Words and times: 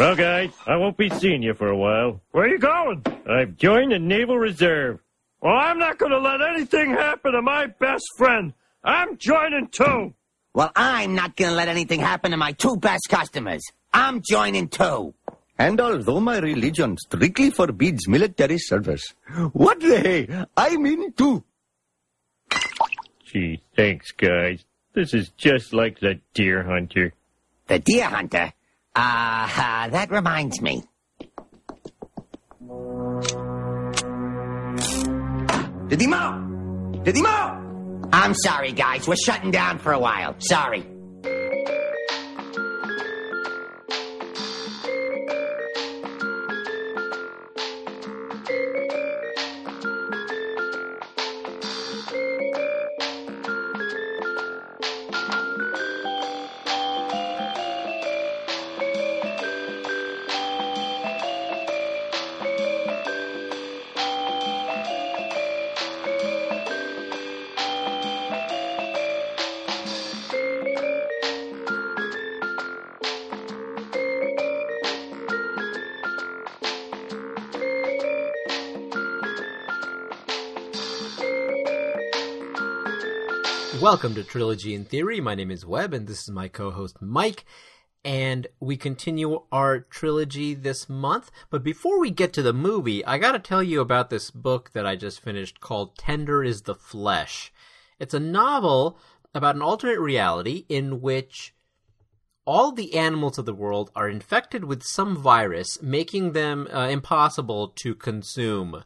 Well, 0.00 0.16
guys, 0.16 0.50
I 0.66 0.76
won't 0.76 0.96
be 0.96 1.10
seeing 1.10 1.42
you 1.42 1.52
for 1.52 1.68
a 1.68 1.76
while. 1.76 2.22
Where 2.30 2.44
are 2.44 2.48
you 2.48 2.58
going? 2.58 3.04
I've 3.28 3.58
joined 3.58 3.92
the 3.92 3.98
Naval 3.98 4.38
Reserve. 4.38 4.98
Well, 5.42 5.54
I'm 5.54 5.78
not 5.78 5.98
going 5.98 6.12
to 6.12 6.18
let 6.18 6.40
anything 6.40 6.92
happen 6.92 7.32
to 7.32 7.42
my 7.42 7.66
best 7.66 8.06
friend. 8.16 8.54
I'm 8.82 9.18
joining 9.18 9.68
too. 9.68 10.14
Well, 10.54 10.72
I'm 10.74 11.14
not 11.14 11.36
gonna 11.36 11.54
let 11.54 11.68
anything 11.68 12.00
happen 12.00 12.30
to 12.30 12.38
my 12.38 12.52
two 12.52 12.76
best 12.78 13.08
customers. 13.10 13.60
I'm 13.92 14.22
joining 14.22 14.68
too. 14.68 15.12
And 15.58 15.78
although 15.78 16.18
my 16.18 16.38
religion 16.38 16.96
strictly 16.96 17.50
forbids 17.50 18.08
military 18.08 18.58
service, 18.58 19.14
what 19.52 19.80
the 19.80 20.00
hey, 20.00 20.44
I'm 20.56 20.86
in 20.86 21.12
too. 21.12 21.44
Gee, 23.26 23.62
thanks, 23.76 24.12
guys. 24.12 24.64
This 24.94 25.12
is 25.12 25.28
just 25.36 25.74
like 25.74 26.00
the 26.00 26.20
deer 26.34 26.64
hunter. 26.64 27.12
The 27.68 27.78
deer 27.78 28.06
hunter? 28.06 28.52
Uh, 28.94 29.48
uh 29.56 29.88
that 29.88 30.10
reminds 30.10 30.60
me. 30.60 30.82
Didimo! 35.88 37.02
Didimo! 37.04 38.08
I'm 38.12 38.34
sorry, 38.34 38.72
guys. 38.72 39.06
We're 39.08 39.16
shutting 39.16 39.50
down 39.50 39.78
for 39.78 39.92
a 39.92 39.98
while. 39.98 40.34
Sorry. 40.38 40.86
Welcome 83.78 84.16
to 84.16 84.24
Trilogy 84.24 84.74
in 84.74 84.84
Theory. 84.84 85.20
My 85.20 85.36
name 85.36 85.50
is 85.50 85.64
Webb, 85.64 85.94
and 85.94 86.06
this 86.06 86.22
is 86.22 86.30
my 86.30 86.48
co 86.48 86.72
host 86.72 87.00
Mike. 87.00 87.44
And 88.04 88.48
we 88.58 88.76
continue 88.76 89.44
our 89.52 89.78
trilogy 89.78 90.54
this 90.54 90.88
month. 90.88 91.30
But 91.50 91.62
before 91.62 92.00
we 92.00 92.10
get 92.10 92.32
to 92.32 92.42
the 92.42 92.52
movie, 92.52 93.04
I 93.04 93.16
gotta 93.16 93.38
tell 93.38 93.62
you 93.62 93.80
about 93.80 94.10
this 94.10 94.32
book 94.32 94.72
that 94.72 94.84
I 94.84 94.96
just 94.96 95.20
finished 95.20 95.60
called 95.60 95.96
Tender 95.96 96.42
is 96.42 96.62
the 96.62 96.74
Flesh. 96.74 97.52
It's 98.00 98.12
a 98.12 98.20
novel 98.20 98.98
about 99.34 99.54
an 99.54 99.62
alternate 99.62 100.00
reality 100.00 100.66
in 100.68 101.00
which 101.00 101.54
all 102.44 102.72
the 102.72 102.96
animals 102.96 103.38
of 103.38 103.46
the 103.46 103.54
world 103.54 103.92
are 103.94 104.08
infected 104.08 104.64
with 104.64 104.82
some 104.82 105.16
virus, 105.16 105.80
making 105.80 106.32
them 106.32 106.66
uh, 106.72 106.88
impossible 106.88 107.68
to 107.76 107.94
consume. 107.94 108.82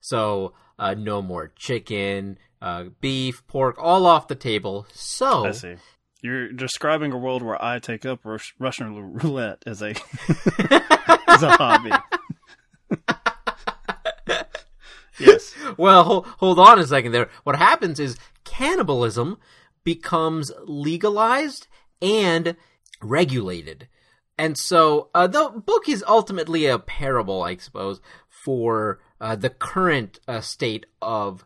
So, 0.00 0.54
uh, 0.78 0.94
no 0.94 1.20
more 1.20 1.52
chicken, 1.56 2.38
uh, 2.60 2.84
beef, 3.00 3.46
pork, 3.46 3.76
all 3.78 4.06
off 4.06 4.28
the 4.28 4.34
table. 4.34 4.86
So 4.92 5.46
I 5.46 5.52
see. 5.52 5.76
You're 6.20 6.50
describing 6.52 7.12
a 7.12 7.18
world 7.18 7.42
where 7.42 7.62
I 7.62 7.78
take 7.78 8.04
up 8.04 8.24
Rus- 8.24 8.52
Russian 8.58 9.14
roulette 9.14 9.62
as 9.66 9.82
a 9.82 9.90
as 11.28 11.42
a 11.42 11.50
hobby. 11.50 11.92
yes. 15.18 15.54
Well, 15.76 16.02
hold, 16.04 16.26
hold 16.26 16.58
on 16.58 16.80
a 16.80 16.86
second 16.86 17.12
there. 17.12 17.30
What 17.44 17.56
happens 17.56 18.00
is 18.00 18.16
cannibalism 18.44 19.38
becomes 19.84 20.50
legalized 20.64 21.68
and 22.02 22.56
regulated. 23.00 23.88
And 24.36 24.56
so 24.56 25.10
uh, 25.14 25.26
the 25.26 25.48
book 25.50 25.88
is 25.88 26.04
ultimately 26.06 26.66
a 26.66 26.78
parable, 26.78 27.42
I 27.42 27.56
suppose, 27.56 28.00
for 28.28 29.00
uh, 29.20 29.34
the 29.34 29.50
current 29.50 30.20
uh, 30.28 30.40
state 30.40 30.86
of 31.02 31.44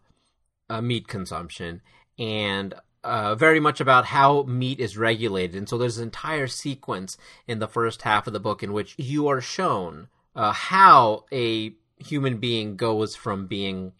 uh, 0.72 0.80
meat 0.80 1.06
consumption 1.06 1.82
and 2.18 2.74
uh, 3.04 3.34
very 3.34 3.60
much 3.60 3.80
about 3.80 4.06
how 4.06 4.42
meat 4.44 4.80
is 4.80 4.96
regulated. 4.96 5.56
And 5.56 5.68
so 5.68 5.76
there's 5.76 5.98
an 5.98 6.04
entire 6.04 6.46
sequence 6.46 7.18
in 7.46 7.58
the 7.58 7.68
first 7.68 8.02
half 8.02 8.26
of 8.26 8.32
the 8.32 8.40
book 8.40 8.62
in 8.62 8.72
which 8.72 8.94
you 8.96 9.28
are 9.28 9.40
shown 9.40 10.08
uh, 10.34 10.52
how 10.52 11.24
a 11.30 11.74
human 11.98 12.38
being 12.38 12.76
goes 12.76 13.14
from 13.14 13.46
being 13.46 13.92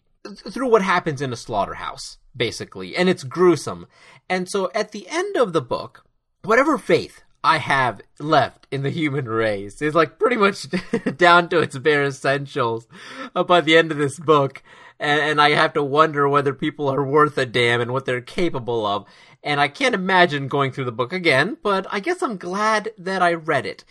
through 0.49 0.69
what 0.69 0.81
happens 0.81 1.21
in 1.21 1.31
a 1.31 1.37
slaughterhouse, 1.37 2.17
basically. 2.35 2.95
And 2.95 3.07
it's 3.07 3.23
gruesome. 3.23 3.85
And 4.27 4.49
so 4.49 4.71
at 4.73 4.91
the 4.91 5.07
end 5.09 5.35
of 5.35 5.53
the 5.53 5.61
book, 5.61 6.05
whatever 6.43 6.77
faith 6.77 7.21
I 7.43 7.57
have 7.57 8.01
left 8.19 8.67
in 8.71 8.83
the 8.83 8.89
human 8.89 9.25
race 9.25 9.81
is 9.81 9.93
like 9.93 10.17
pretty 10.17 10.37
much 10.37 10.65
down 11.17 11.49
to 11.49 11.59
its 11.59 11.77
bare 11.77 12.05
essentials 12.05 12.87
uh, 13.35 13.43
by 13.43 13.61
the 13.61 13.77
end 13.77 13.91
of 13.91 13.97
this 13.97 14.17
book 14.17 14.63
and, 14.99 15.19
and 15.21 15.41
I 15.41 15.51
have 15.51 15.73
to 15.73 15.83
wonder 15.83 16.27
whether 16.27 16.53
people 16.53 16.89
are 16.89 17.03
worth 17.03 17.37
a 17.37 17.45
damn 17.45 17.81
and 17.81 17.91
what 17.91 18.05
they're 18.05 18.21
capable 18.21 18.85
of. 18.85 19.05
And 19.43 19.59
I 19.59 19.67
can't 19.67 19.95
imagine 19.95 20.47
going 20.47 20.71
through 20.71 20.85
the 20.85 20.91
book 20.91 21.11
again, 21.11 21.57
but 21.61 21.85
I 21.91 21.99
guess 21.99 22.21
I'm 22.21 22.37
glad 22.37 22.91
that 22.97 23.21
I 23.21 23.33
read 23.33 23.65
it. 23.65 23.83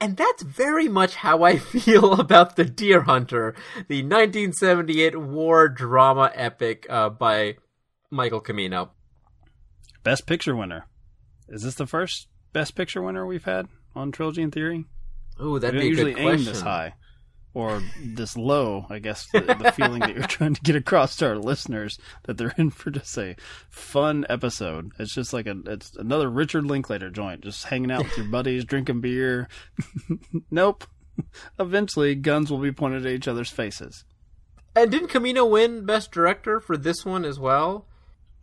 And 0.00 0.16
that's 0.16 0.42
very 0.42 0.88
much 0.88 1.16
how 1.16 1.44
I 1.44 1.56
feel 1.58 2.20
about 2.20 2.56
The 2.56 2.64
Deer 2.64 3.02
Hunter, 3.02 3.54
the 3.88 4.02
1978 4.02 5.18
war 5.18 5.68
drama 5.68 6.30
epic 6.34 6.86
uh, 6.90 7.08
by 7.08 7.56
Michael 8.10 8.42
Cimino. 8.42 8.90
Best 10.02 10.26
Picture 10.26 10.56
winner. 10.56 10.86
Is 11.48 11.62
this 11.62 11.76
the 11.76 11.86
first 11.86 12.28
Best 12.52 12.74
Picture 12.74 13.00
winner 13.00 13.24
we've 13.24 13.44
had 13.44 13.68
on 13.94 14.10
Trilogy 14.10 14.42
in 14.42 14.50
Theory? 14.50 14.84
Ooh, 15.40 15.58
that'd 15.58 15.74
we 15.74 15.80
be 15.80 15.86
a 15.86 15.90
usually 15.90 16.12
good 16.14 16.20
aim 16.20 16.28
question. 16.28 16.52
this 16.52 16.62
high 16.62 16.94
or 17.54 17.82
this 18.02 18.36
low. 18.36 18.86
I 18.88 18.98
guess 18.98 19.26
the, 19.32 19.40
the 19.40 19.72
feeling 19.72 20.00
that 20.00 20.14
you're 20.14 20.22
trying 20.26 20.54
to 20.54 20.60
get 20.60 20.76
across 20.76 21.16
to 21.16 21.26
our 21.26 21.36
listeners 21.36 21.98
that 22.24 22.38
they're 22.38 22.54
in 22.56 22.70
for 22.70 22.90
just 22.90 23.16
a 23.18 23.36
fun 23.70 24.26
episode. 24.28 24.92
It's 24.98 25.14
just 25.14 25.32
like 25.32 25.46
a 25.46 25.56
it's 25.66 25.94
another 25.96 26.30
Richard 26.30 26.64
Linklater 26.64 27.10
joint, 27.10 27.42
just 27.42 27.64
hanging 27.64 27.90
out 27.90 28.04
with 28.04 28.16
your 28.16 28.26
buddies, 28.26 28.64
drinking 28.64 29.00
beer. 29.00 29.48
nope. 30.50 30.84
Eventually, 31.58 32.14
guns 32.14 32.50
will 32.50 32.58
be 32.58 32.72
pointed 32.72 33.04
at 33.04 33.12
each 33.12 33.28
other's 33.28 33.50
faces. 33.50 34.04
And 34.74 34.90
didn't 34.90 35.10
Cimino 35.10 35.48
win 35.48 35.84
Best 35.84 36.10
Director 36.10 36.58
for 36.58 36.78
this 36.78 37.04
one 37.04 37.24
as 37.26 37.38
well? 37.38 37.86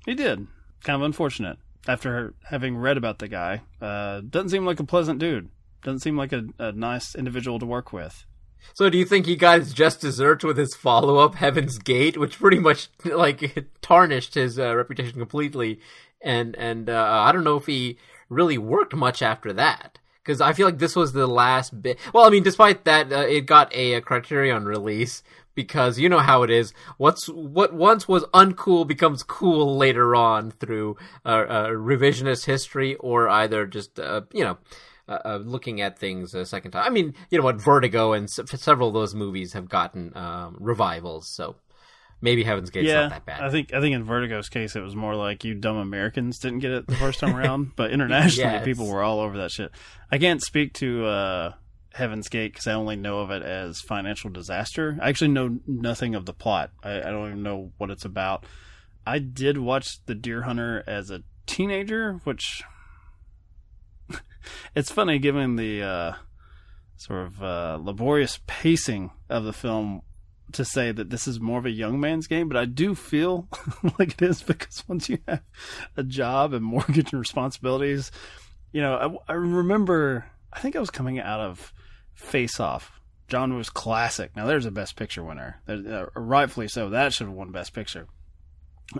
He 0.05 0.13
did. 0.13 0.47
Kind 0.83 1.01
of 1.01 1.05
unfortunate. 1.05 1.57
After 1.87 2.35
having 2.43 2.77
read 2.77 2.97
about 2.97 3.17
the 3.17 3.27
guy, 3.27 3.61
uh, 3.81 4.21
doesn't 4.21 4.49
seem 4.49 4.65
like 4.65 4.79
a 4.79 4.83
pleasant 4.83 5.19
dude. 5.19 5.49
Doesn't 5.81 6.01
seem 6.01 6.17
like 6.17 6.31
a, 6.31 6.43
a 6.59 6.71
nice 6.71 7.15
individual 7.15 7.57
to 7.57 7.65
work 7.65 7.91
with. 7.91 8.25
So 8.73 8.89
do 8.89 8.97
you 8.97 9.05
think 9.05 9.25
he 9.25 9.35
got 9.35 9.59
his 9.59 9.73
just 9.73 10.01
desserts 10.01 10.43
with 10.43 10.57
his 10.57 10.75
follow-up 10.75 11.35
Heaven's 11.35 11.77
Gate, 11.77 12.17
which 12.17 12.39
pretty 12.39 12.59
much 12.59 12.89
like 13.05 13.67
tarnished 13.81 14.35
his 14.35 14.59
uh, 14.59 14.75
reputation 14.75 15.19
completely? 15.19 15.79
And 16.21 16.55
and 16.55 16.89
uh, 16.89 17.23
I 17.25 17.31
don't 17.31 17.43
know 17.43 17.57
if 17.57 17.65
he 17.65 17.97
really 18.29 18.57
worked 18.57 18.95
much 18.95 19.21
after 19.21 19.51
that 19.53 19.99
because 20.23 20.41
I 20.41 20.53
feel 20.53 20.67
like 20.67 20.77
this 20.77 20.95
was 20.95 21.13
the 21.13 21.27
last 21.27 21.81
bit. 21.81 21.97
Well, 22.13 22.25
I 22.25 22.29
mean, 22.29 22.43
despite 22.43 22.85
that, 22.85 23.11
uh, 23.11 23.21
it 23.21 23.41
got 23.47 23.73
a, 23.73 23.93
a 23.93 24.01
Criterion 24.01 24.65
release 24.65 25.23
because 25.55 25.99
you 25.99 26.07
know 26.07 26.19
how 26.19 26.43
it 26.43 26.49
is. 26.49 26.73
What's 26.97 27.27
what 27.27 27.73
once 27.73 28.07
was 28.07 28.23
uncool 28.25 28.87
becomes 28.87 29.23
cool 29.23 29.75
later 29.75 30.15
on 30.15 30.51
through 30.51 30.97
uh, 31.25 31.29
uh, 31.29 31.67
revisionist 31.69 32.45
history 32.45 32.95
or 32.95 33.27
either 33.27 33.65
just 33.65 33.99
uh, 33.99 34.21
you 34.31 34.43
know. 34.43 34.57
Uh, 35.09 35.17
uh, 35.25 35.37
looking 35.43 35.81
at 35.81 35.97
things 35.97 36.35
a 36.35 36.45
second 36.45 36.69
time. 36.71 36.85
I 36.85 36.89
mean, 36.91 37.15
you 37.31 37.39
know 37.39 37.43
what, 37.43 37.59
Vertigo 37.59 38.13
and 38.13 38.25
s- 38.25 38.39
several 38.61 38.89
of 38.89 38.93
those 38.93 39.15
movies 39.15 39.53
have 39.53 39.67
gotten 39.67 40.15
um, 40.15 40.55
revivals, 40.59 41.27
so 41.27 41.55
maybe 42.21 42.43
Heaven's 42.43 42.69
Gate's 42.69 42.89
yeah, 42.89 43.01
not 43.01 43.09
that 43.09 43.25
bad. 43.25 43.41
I 43.41 43.49
think 43.49 43.73
I 43.73 43.81
think 43.81 43.95
in 43.95 44.03
Vertigo's 44.03 44.49
case, 44.49 44.75
it 44.75 44.81
was 44.81 44.95
more 44.95 45.15
like 45.15 45.43
you 45.43 45.55
dumb 45.55 45.77
Americans 45.77 46.37
didn't 46.37 46.59
get 46.59 46.71
it 46.71 46.85
the 46.87 46.95
first 46.95 47.19
time 47.19 47.35
around, 47.39 47.75
but 47.75 47.89
internationally, 47.91 48.53
Yes. 48.53 48.65
people 48.65 48.87
were 48.87 49.01
all 49.01 49.19
over 49.19 49.37
that 49.39 49.49
shit. 49.51 49.71
I 50.11 50.19
can't 50.19 50.43
speak 50.43 50.73
to 50.75 51.05
uh, 51.07 51.53
Heaven's 51.93 52.29
Gate 52.29 52.53
because 52.53 52.67
I 52.67 52.73
only 52.73 52.95
know 52.95 53.21
of 53.21 53.31
it 53.31 53.41
as 53.41 53.81
financial 53.81 54.29
disaster. 54.29 54.95
I 55.01 55.09
actually 55.09 55.29
know 55.31 55.59
nothing 55.65 56.13
of 56.13 56.27
the 56.27 56.33
plot. 56.33 56.69
I, 56.83 56.99
I 56.99 57.09
don't 57.09 57.27
even 57.29 57.41
know 57.43 57.71
what 57.79 57.89
it's 57.89 58.05
about. 58.05 58.45
I 59.07 59.17
did 59.17 59.57
watch 59.57 60.05
The 60.05 60.13
Deer 60.13 60.43
Hunter 60.43 60.83
as 60.85 61.09
a 61.09 61.23
teenager, 61.47 62.19
which 62.25 62.61
it's 64.75 64.91
funny 64.91 65.19
given 65.19 65.55
the 65.55 65.83
uh, 65.83 66.13
sort 66.97 67.25
of 67.25 67.43
uh, 67.43 67.79
laborious 67.81 68.39
pacing 68.45 69.11
of 69.29 69.43
the 69.43 69.53
film 69.53 70.01
to 70.53 70.65
say 70.65 70.91
that 70.91 71.09
this 71.09 71.27
is 71.27 71.39
more 71.39 71.59
of 71.59 71.65
a 71.65 71.71
young 71.71 71.99
man's 71.99 72.27
game, 72.27 72.47
but 72.47 72.57
I 72.57 72.65
do 72.65 72.95
feel 72.95 73.47
like 73.99 74.13
it 74.13 74.21
is 74.21 74.41
because 74.41 74.83
once 74.87 75.09
you 75.09 75.19
have 75.27 75.41
a 75.95 76.03
job 76.03 76.53
and 76.53 76.63
mortgage 76.65 77.11
and 77.11 77.19
responsibilities, 77.19 78.11
you 78.71 78.81
know, 78.81 79.19
I, 79.27 79.33
I 79.33 79.35
remember, 79.35 80.25
I 80.51 80.59
think 80.59 80.75
I 80.75 80.79
was 80.79 80.89
coming 80.89 81.19
out 81.19 81.39
of 81.39 81.73
Face 82.13 82.59
Off, 82.59 82.99
John 83.27 83.53
Woo's 83.53 83.69
classic. 83.69 84.35
Now 84.35 84.45
there's 84.45 84.65
a 84.65 84.71
Best 84.71 84.95
Picture 84.95 85.23
winner, 85.23 85.61
uh, 85.67 86.05
rightfully 86.15 86.67
so. 86.67 86.89
That 86.89 87.13
should 87.13 87.27
have 87.27 87.35
won 87.35 87.51
Best 87.51 87.73
Picture. 87.73 88.07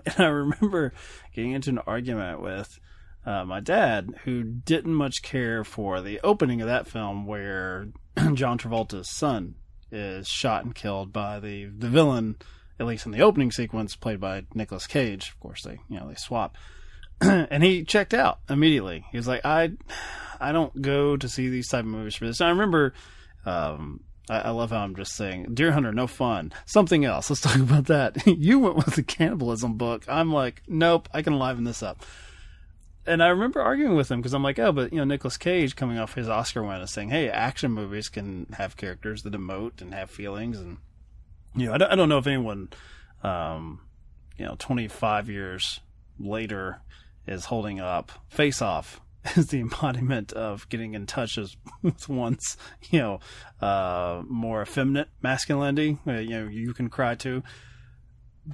And 0.06 0.19
I 0.19 0.28
remember 0.28 0.94
getting 1.34 1.54
into 1.54 1.72
an 1.72 1.80
argument 1.80 2.44
with 2.44 2.80
uh, 3.25 3.44
my 3.45 3.60
dad, 3.60 4.13
who 4.24 4.44
didn't 4.44 4.94
much 4.94 5.21
care 5.21 5.63
for 5.63 6.01
the 6.01 6.19
opening 6.21 6.62
of 6.62 6.68
that 6.68 6.88
film, 6.88 7.25
where 7.25 7.89
John 8.33 8.57
Travolta's 8.57 9.10
son 9.10 9.56
is 9.92 10.27
shot 10.27 10.63
and 10.63 10.74
killed 10.74 11.12
by 11.12 11.39
the 11.39 11.66
the 11.66 11.89
villain, 11.89 12.38
at 12.80 12.86
least 12.86 13.06
in 13.06 13.12
the 13.12 13.21
opening 13.21 13.51
sequence, 13.51 13.95
played 13.95 14.19
by 14.19 14.45
Nicolas 14.54 14.88
Cage. 14.88 15.30
Of 15.30 15.39
course, 15.39 15.63
they 15.63 15.80
you 15.89 16.00
know 16.00 16.07
they 16.07 16.16
swap, 16.16 16.56
and 17.21 17.63
he 17.63 17.83
checked 17.83 18.13
out 18.13 18.39
immediately. 18.50 19.06
He 19.12 19.18
was 19.18 19.27
like, 19.27 19.45
I 19.45 19.71
I 20.39 20.51
don't 20.51 20.81
go 20.81 21.18
to 21.18 21.27
see 21.27 21.50
these 21.50 21.68
type 21.68 21.81
of 21.81 21.88
movies 21.88 22.16
for 22.16 22.25
this. 22.25 22.39
And 22.39 22.48
I 22.48 22.51
remember. 22.51 22.94
Um, 23.45 24.01
I, 24.30 24.39
I 24.39 24.50
love 24.50 24.69
how 24.69 24.83
I'm 24.83 24.95
just 24.95 25.16
saying, 25.16 25.56
Deer 25.56 25.71
Hunter, 25.71 25.92
no 25.92 26.06
fun. 26.06 26.51
Something 26.66 27.04
else. 27.04 27.30
Let's 27.31 27.42
talk 27.42 27.56
about 27.56 27.86
that. 27.86 28.27
you 28.27 28.60
went 28.60 28.75
with 28.75 28.95
the 28.95 29.01
cannibalism 29.01 29.75
book. 29.75 30.04
I'm 30.07 30.31
like, 30.31 30.62
nope, 30.68 31.10
I 31.13 31.21
can 31.24 31.39
liven 31.39 31.63
this 31.63 31.81
up 31.81 32.06
and 33.10 33.24
I 33.24 33.30
remember 33.30 33.62
arguing 33.62 33.96
with 33.96 34.12
him 34.12 34.20
because 34.20 34.34
I'm 34.34 34.44
like, 34.44 34.60
oh, 34.60 34.72
but 34.72 34.94
you 34.94 35.00
know, 35.00 35.04
Nicolas 35.04 35.38
Cage 35.38 35.76
coming 35.76 35.98
off 35.98 36.14
his 36.14 36.30
Oscar 36.30 36.64
win 36.64 36.82
is 36.82 36.92
saying, 36.92 37.10
hey, 37.10 37.30
action 37.30 37.72
movies 37.72 38.08
can 38.08 38.46
have 38.58 38.78
characters 38.78 39.24
that 39.24 39.34
emote 39.34 39.82
and 39.82 39.94
have 39.94 40.10
feelings, 40.10 40.60
and 40.60 40.78
you 41.56 41.68
know, 41.68 41.74
I 41.74 41.78
don't, 41.78 41.92
I 41.92 41.96
don't 41.96 42.10
know 42.10 42.20
if 42.20 42.28
anyone, 42.28 42.70
um, 43.24 43.82
you 44.38 44.46
know, 44.46 44.56
25 44.60 45.30
years 45.30 45.80
later 46.20 46.82
is 47.26 47.46
holding 47.46 47.80
up 47.80 48.12
Face 48.30 48.62
Off 48.62 49.02
as 49.36 49.48
the 49.48 49.60
embodiment 49.60 50.32
of 50.34 50.70
getting 50.70 50.94
in 50.94 51.06
touch 51.06 51.38
with 51.82 52.08
one's, 52.08 52.58
you 52.92 53.00
know, 53.00 53.20
uh, 53.62 54.22
more 54.28 54.62
effeminate 54.62 55.10
masculinity. 55.22 55.98
Uh, 56.08 56.14
you 56.14 56.30
know, 56.30 56.48
you 56.48 56.74
can 56.74 56.90
cry 56.90 57.16
too 57.16 57.44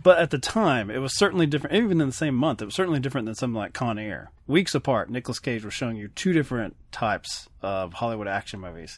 but 0.03 0.19
at 0.19 0.29
the 0.29 0.37
time, 0.37 0.89
it 0.89 0.97
was 0.97 1.17
certainly 1.17 1.45
different. 1.45 1.75
Even 1.75 2.01
in 2.01 2.07
the 2.07 2.13
same 2.13 2.35
month, 2.35 2.61
it 2.61 2.65
was 2.65 2.75
certainly 2.75 2.99
different 2.99 3.25
than 3.25 3.35
something 3.35 3.55
like 3.55 3.73
Con 3.73 3.97
Air. 3.97 4.31
Weeks 4.47 4.75
apart, 4.75 5.09
Nicolas 5.09 5.39
Cage 5.39 5.63
was 5.63 5.73
showing 5.73 5.95
you 5.95 6.09
two 6.09 6.33
different 6.33 6.75
types 6.91 7.47
of 7.61 7.93
Hollywood 7.93 8.27
action 8.27 8.59
movies. 8.59 8.97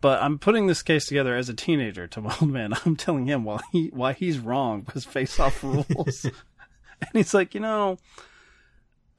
But 0.00 0.22
I'm 0.22 0.38
putting 0.38 0.66
this 0.66 0.82
case 0.82 1.06
together 1.06 1.36
as 1.36 1.48
a 1.48 1.54
teenager 1.54 2.06
to 2.08 2.20
old 2.40 2.50
man. 2.50 2.72
I'm 2.84 2.96
telling 2.96 3.26
him 3.26 3.44
why 3.44 3.60
he 3.72 3.88
why 3.92 4.14
he's 4.14 4.38
wrong 4.38 4.82
because 4.82 5.04
Face 5.04 5.38
Off 5.38 5.62
rules, 5.62 6.24
and 6.24 7.10
he's 7.12 7.34
like, 7.34 7.54
you 7.54 7.60
know, 7.60 7.98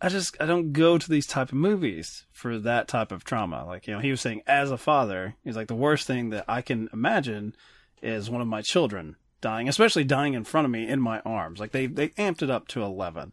I 0.01 0.09
just 0.09 0.35
I 0.41 0.45
don't 0.45 0.73
go 0.73 0.97
to 0.97 1.09
these 1.09 1.27
type 1.27 1.49
of 1.49 1.57
movies 1.57 2.25
for 2.31 2.57
that 2.59 2.87
type 2.87 3.11
of 3.11 3.23
trauma. 3.23 3.65
Like 3.65 3.87
you 3.87 3.93
know, 3.93 3.99
he 3.99 4.11
was 4.11 4.21
saying 4.21 4.41
as 4.47 4.71
a 4.71 4.77
father, 4.77 5.35
he's 5.43 5.55
like 5.55 5.67
the 5.67 5.75
worst 5.75 6.07
thing 6.07 6.31
that 6.31 6.45
I 6.47 6.61
can 6.61 6.89
imagine 6.91 7.55
is 8.01 8.29
one 8.29 8.41
of 8.41 8.47
my 8.47 8.61
children 8.61 9.15
dying, 9.43 9.69
especially 9.69 10.03
dying 10.03 10.33
in 10.33 10.43
front 10.43 10.65
of 10.65 10.71
me 10.71 10.87
in 10.87 10.99
my 10.99 11.19
arms. 11.19 11.59
Like 11.59 11.71
they 11.71 11.85
they 11.85 12.09
amped 12.09 12.41
it 12.41 12.49
up 12.49 12.67
to 12.69 12.81
eleven. 12.81 13.31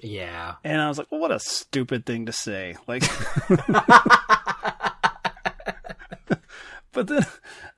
Yeah. 0.00 0.54
And 0.64 0.80
I 0.80 0.88
was 0.88 0.98
like, 0.98 1.12
well, 1.12 1.20
what 1.20 1.30
a 1.30 1.38
stupid 1.38 2.04
thing 2.04 2.26
to 2.26 2.32
say. 2.32 2.76
Like 2.88 3.04
But 6.92 7.06
then 7.06 7.26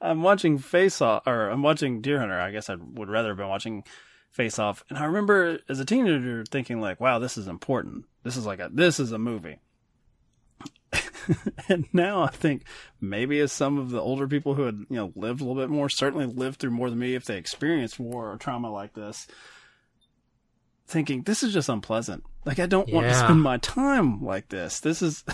I'm 0.00 0.22
watching 0.22 0.58
Face 0.58 1.00
Off 1.00 1.26
or 1.26 1.48
I'm 1.48 1.62
watching 1.62 2.00
Deer 2.00 2.18
Hunter. 2.18 2.40
I 2.40 2.50
guess 2.50 2.70
I 2.70 2.76
would 2.76 3.10
rather 3.10 3.28
have 3.28 3.36
been 3.36 3.48
watching 3.48 3.84
Face 4.30 4.58
Off. 4.58 4.84
And 4.88 4.98
I 4.98 5.04
remember 5.04 5.58
as 5.68 5.80
a 5.80 5.84
teenager 5.84 6.44
thinking 6.50 6.80
like, 6.80 7.00
wow, 7.00 7.18
this 7.18 7.36
is 7.36 7.46
important. 7.46 8.06
This 8.22 8.36
is 8.36 8.46
like 8.46 8.60
a 8.60 8.70
this 8.72 8.98
is 8.98 9.12
a 9.12 9.18
movie. 9.18 9.58
and 11.68 11.86
now 11.92 12.22
I 12.22 12.28
think 12.28 12.64
maybe 13.00 13.38
as 13.40 13.52
some 13.52 13.78
of 13.78 13.90
the 13.90 14.00
older 14.00 14.28
people 14.28 14.54
who 14.54 14.62
had 14.62 14.86
you 14.88 14.96
know 14.96 15.12
lived 15.14 15.40
a 15.40 15.44
little 15.44 15.60
bit 15.60 15.70
more, 15.70 15.88
certainly 15.88 16.26
lived 16.26 16.60
through 16.60 16.70
more 16.70 16.90
than 16.90 16.98
me, 16.98 17.14
if 17.14 17.24
they 17.24 17.36
experienced 17.36 17.98
war 17.98 18.30
or 18.30 18.36
trauma 18.36 18.70
like 18.70 18.94
this, 18.94 19.26
thinking 20.86 21.22
this 21.22 21.42
is 21.42 21.52
just 21.52 21.68
unpleasant. 21.68 22.24
Like 22.44 22.58
I 22.58 22.66
don't 22.66 22.88
yeah. 22.88 22.94
want 22.94 23.06
to 23.08 23.14
spend 23.14 23.42
my 23.42 23.58
time 23.58 24.22
like 24.22 24.48
this. 24.48 24.80
This 24.80 25.02
is 25.02 25.24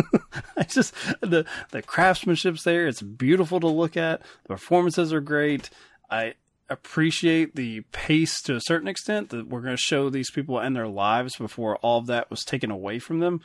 I 0.56 0.64
just 0.64 0.94
the 1.20 1.44
the 1.70 1.82
craftsmanship's 1.82 2.64
there. 2.64 2.86
It's 2.86 3.02
beautiful 3.02 3.60
to 3.60 3.68
look 3.68 3.96
at. 3.96 4.22
The 4.44 4.50
performances 4.50 5.12
are 5.12 5.20
great. 5.20 5.70
I 6.10 6.34
appreciate 6.70 7.54
the 7.54 7.82
pace 7.92 8.40
to 8.42 8.56
a 8.56 8.60
certain 8.60 8.88
extent 8.88 9.28
that 9.30 9.48
we're 9.48 9.60
going 9.60 9.76
to 9.76 9.82
show 9.82 10.08
these 10.08 10.30
people 10.30 10.58
and 10.58 10.74
their 10.74 10.88
lives 10.88 11.36
before 11.36 11.76
all 11.76 11.98
of 11.98 12.06
that 12.06 12.30
was 12.30 12.44
taken 12.44 12.70
away 12.70 12.98
from 12.98 13.18
them 13.20 13.42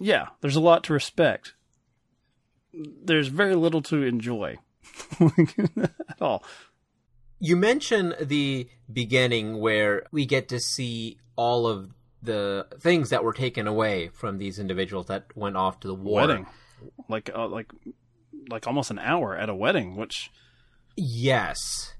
yeah, 0.00 0.28
there's 0.40 0.56
a 0.56 0.60
lot 0.60 0.84
to 0.84 0.92
respect. 0.92 1.54
There's 2.72 3.28
very 3.28 3.54
little 3.54 3.82
to 3.82 4.02
enjoy 4.02 4.58
at 5.20 6.20
all. 6.20 6.44
You 7.38 7.56
mention 7.56 8.14
the 8.20 8.68
beginning 8.92 9.58
where 9.58 10.04
we 10.10 10.26
get 10.26 10.48
to 10.48 10.60
see 10.60 11.18
all 11.36 11.66
of 11.66 11.90
the 12.22 12.66
things 12.80 13.10
that 13.10 13.24
were 13.24 13.32
taken 13.32 13.66
away 13.66 14.08
from 14.08 14.38
these 14.38 14.58
individuals 14.58 15.06
that 15.06 15.24
went 15.34 15.56
off 15.56 15.80
to 15.80 15.88
the 15.88 15.94
war. 15.94 16.22
Wedding, 16.22 16.46
like 17.08 17.30
uh, 17.34 17.48
like 17.48 17.72
like 18.50 18.66
almost 18.66 18.90
an 18.90 18.98
hour 18.98 19.36
at 19.36 19.48
a 19.48 19.54
wedding, 19.54 19.96
which 19.96 20.30
yes, 20.96 21.94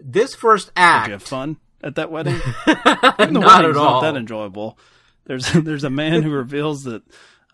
this 0.00 0.34
first 0.34 0.70
act. 0.76 1.06
Did 1.06 1.10
you 1.10 1.14
have 1.14 1.22
fun 1.22 1.56
at 1.82 1.96
that 1.96 2.10
wedding? 2.10 2.40
not 2.66 3.64
at 3.64 3.76
all. 3.76 4.00
Not 4.00 4.00
that 4.02 4.16
enjoyable. 4.16 4.78
There's 5.24 5.52
there's 5.52 5.84
a 5.84 5.90
man 5.90 6.22
who 6.22 6.30
reveals 6.30 6.84
that 6.84 7.02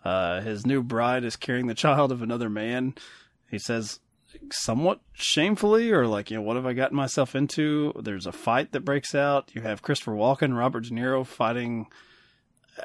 uh, 0.03 0.41
his 0.41 0.65
new 0.65 0.81
bride 0.81 1.23
is 1.23 1.35
carrying 1.35 1.67
the 1.67 1.73
child 1.73 2.11
of 2.11 2.21
another 2.21 2.49
man. 2.49 2.95
He 3.49 3.59
says, 3.59 3.99
somewhat 4.51 5.01
shamefully, 5.13 5.91
or 5.91 6.07
like, 6.07 6.29
you 6.29 6.37
know, 6.37 6.43
what 6.43 6.55
have 6.55 6.65
I 6.65 6.73
gotten 6.73 6.95
myself 6.95 7.35
into? 7.35 7.93
There's 7.99 8.25
a 8.25 8.31
fight 8.31 8.71
that 8.71 8.85
breaks 8.85 9.15
out. 9.15 9.51
You 9.53 9.61
have 9.61 9.81
Christopher 9.81 10.13
Walken, 10.13 10.57
Robert 10.57 10.85
De 10.85 10.91
Niro 10.91 11.25
fighting, 11.25 11.87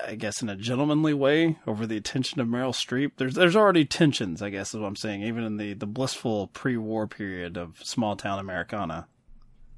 I 0.06 0.14
guess, 0.14 0.42
in 0.42 0.48
a 0.48 0.56
gentlemanly 0.56 1.14
way 1.14 1.58
over 1.66 1.86
the 1.86 1.96
attention 1.96 2.40
of 2.40 2.48
Meryl 2.48 2.74
Streep. 2.74 3.12
There's 3.16 3.34
there's 3.34 3.56
already 3.56 3.84
tensions, 3.84 4.42
I 4.42 4.50
guess, 4.50 4.74
is 4.74 4.80
what 4.80 4.86
I'm 4.86 4.96
saying, 4.96 5.22
even 5.22 5.44
in 5.44 5.56
the, 5.56 5.74
the 5.74 5.86
blissful 5.86 6.48
pre-war 6.48 7.06
period 7.06 7.56
of 7.56 7.78
small 7.82 8.16
town 8.16 8.38
Americana. 8.38 9.06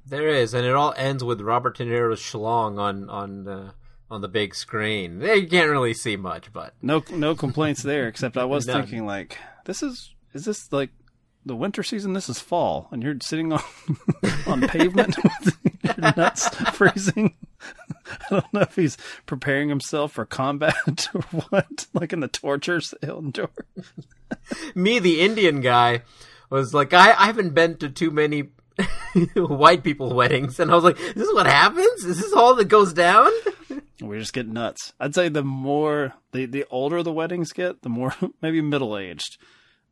There 0.05 0.29
is, 0.29 0.53
and 0.53 0.65
it 0.65 0.73
all 0.73 0.93
ends 0.95 1.23
with 1.23 1.41
Robert 1.41 1.77
De 1.77 1.85
Niro's 1.85 2.21
schlong 2.21 2.79
on 2.79 3.09
on. 3.09 3.47
Uh 3.47 3.71
on 4.09 4.21
the 4.21 4.27
big 4.27 4.55
screen. 4.55 5.21
Eh, 5.21 5.33
you 5.33 5.47
can't 5.47 5.69
really 5.69 5.93
see 5.93 6.15
much, 6.15 6.51
but 6.53 6.73
no 6.81 7.03
no 7.11 7.35
complaints 7.35 7.83
there. 7.83 8.07
Except 8.07 8.37
I 8.37 8.45
was 8.45 8.65
thinking 8.67 9.05
like, 9.05 9.37
this 9.65 9.83
is 9.83 10.13
is 10.33 10.45
this 10.45 10.71
like 10.71 10.89
the 11.45 11.55
winter 11.55 11.83
season? 11.83 12.13
This 12.13 12.29
is 12.29 12.39
fall, 12.39 12.87
and 12.91 13.03
you're 13.03 13.17
sitting 13.21 13.51
on 13.53 13.61
on 14.47 14.61
pavement 14.67 15.17
with 15.23 15.57
your 15.83 16.13
nuts 16.15 16.49
freezing. 16.71 17.35
I 18.09 18.15
don't 18.29 18.53
know 18.53 18.61
if 18.61 18.75
he's 18.75 18.97
preparing 19.25 19.69
himself 19.69 20.13
for 20.13 20.25
combat 20.25 21.09
or 21.13 21.21
what, 21.49 21.87
like 21.93 22.13
in 22.13 22.19
the 22.19 22.27
tortures 22.27 22.93
he'll 23.01 23.19
endure. 23.19 23.49
Me, 24.75 24.99
the 24.99 25.21
Indian 25.21 25.61
guy, 25.61 26.03
was 26.49 26.73
like, 26.73 26.93
I, 26.93 27.11
I 27.11 27.25
haven't 27.25 27.53
been 27.53 27.77
to 27.77 27.89
too 27.89 28.11
many 28.11 28.49
white 29.35 29.83
people 29.83 30.13
weddings, 30.13 30.59
and 30.59 30.71
I 30.71 30.75
was 30.75 30.83
like, 30.83 30.97
"This 30.97 31.27
is 31.27 31.33
what 31.33 31.47
happens? 31.47 32.05
Is 32.05 32.19
this 32.19 32.33
all 32.33 32.55
that 32.55 32.65
goes 32.65 32.93
down?" 32.93 33.31
We 33.99 34.19
just 34.19 34.33
get 34.33 34.47
nuts. 34.47 34.93
I'd 34.99 35.15
say 35.15 35.27
the 35.27 35.43
more 35.43 36.13
the 36.31 36.45
the 36.45 36.65
older 36.69 37.01
the 37.01 37.11
weddings 37.11 37.51
get, 37.51 37.81
the 37.81 37.89
more 37.89 38.13
maybe 38.43 38.61
middle 38.61 38.95
aged. 38.95 39.39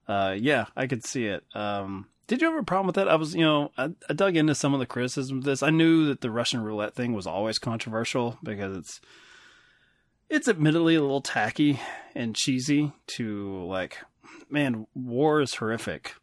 Uh, 0.08 0.36
yeah, 0.38 0.66
I 0.76 0.86
could 0.86 1.04
see 1.04 1.26
it. 1.26 1.44
Um, 1.56 2.08
did 2.28 2.42
you 2.42 2.52
have 2.52 2.60
a 2.60 2.64
problem 2.64 2.88
with 2.88 2.96
that? 2.96 3.08
I 3.08 3.16
was, 3.16 3.36
you 3.36 3.44
know, 3.44 3.72
I, 3.78 3.90
I 4.10 4.14
dug 4.14 4.36
into 4.36 4.54
some 4.56 4.74
of 4.74 4.80
the 4.80 4.86
criticism 4.86 5.40
of 5.40 5.44
this. 5.44 5.64
I 5.64 5.70
knew 5.72 6.06
that 6.08 6.22
the 6.22 6.30
Russian 6.30 6.62
roulette 6.62 6.96
thing 6.96 7.14
was 7.14 7.26
always 7.26 7.58
controversial 7.58 8.38
because 8.44 8.78
it's 8.78 9.02
it's 10.30 10.48
admittedly 10.48 10.96
a 10.96 11.02
little 11.02 11.22
tacky 11.22 11.80
and 12.16 12.36
cheesy 12.36 12.94
to 13.08 13.66
like, 13.66 13.98
man, 14.50 14.88
war 14.94 15.42
is 15.42 15.56
horrific. 15.56 16.14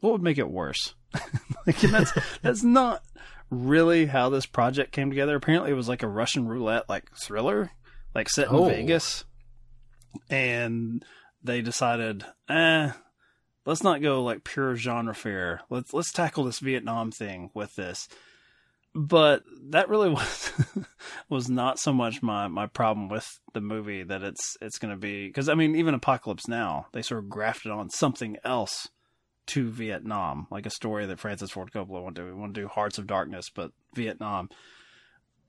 What 0.00 0.12
would 0.12 0.22
make 0.22 0.38
it 0.38 0.50
worse? 0.50 0.94
like, 1.66 1.80
that's 1.80 2.12
that's 2.42 2.62
not 2.62 3.02
really 3.50 4.06
how 4.06 4.28
this 4.28 4.46
project 4.46 4.92
came 4.92 5.10
together. 5.10 5.36
Apparently, 5.36 5.70
it 5.70 5.74
was 5.74 5.88
like 5.88 6.02
a 6.02 6.08
Russian 6.08 6.48
roulette 6.48 6.88
like 6.88 7.04
thriller, 7.16 7.70
like 8.14 8.28
set 8.28 8.48
in 8.48 8.54
oh. 8.54 8.68
Vegas, 8.68 9.24
and 10.30 11.04
they 11.42 11.62
decided, 11.62 12.24
eh, 12.48 12.90
let's 13.64 13.82
not 13.82 14.02
go 14.02 14.22
like 14.22 14.44
pure 14.44 14.76
genre 14.76 15.14
fare. 15.14 15.60
Let's 15.70 15.92
let's 15.92 16.12
tackle 16.12 16.44
this 16.44 16.58
Vietnam 16.58 17.10
thing 17.10 17.50
with 17.54 17.74
this. 17.76 18.08
But 18.94 19.42
that 19.70 19.88
really 19.88 20.08
was 20.10 20.52
was 21.28 21.48
not 21.48 21.78
so 21.78 21.92
much 21.92 22.22
my 22.22 22.48
my 22.48 22.66
problem 22.66 23.08
with 23.08 23.28
the 23.54 23.60
movie 23.60 24.02
that 24.02 24.22
it's 24.22 24.56
it's 24.60 24.78
going 24.78 24.92
to 24.92 24.98
be 24.98 25.26
because 25.26 25.48
I 25.48 25.54
mean 25.54 25.76
even 25.76 25.94
Apocalypse 25.94 26.48
Now 26.48 26.86
they 26.92 27.02
sort 27.02 27.22
of 27.22 27.28
grafted 27.28 27.70
on 27.70 27.90
something 27.90 28.36
else 28.44 28.88
to 29.48 29.68
Vietnam, 29.70 30.46
like 30.50 30.66
a 30.66 30.70
story 30.70 31.06
that 31.06 31.18
Francis 31.20 31.50
Ford 31.50 31.70
Coppola 31.72 32.02
wanted 32.02 32.16
to 32.16 32.22
do. 32.22 32.26
We 32.28 32.40
want 32.40 32.54
to 32.54 32.60
do 32.62 32.68
Hearts 32.68 32.98
of 32.98 33.06
Darkness, 33.06 33.50
but 33.54 33.72
Vietnam. 33.94 34.48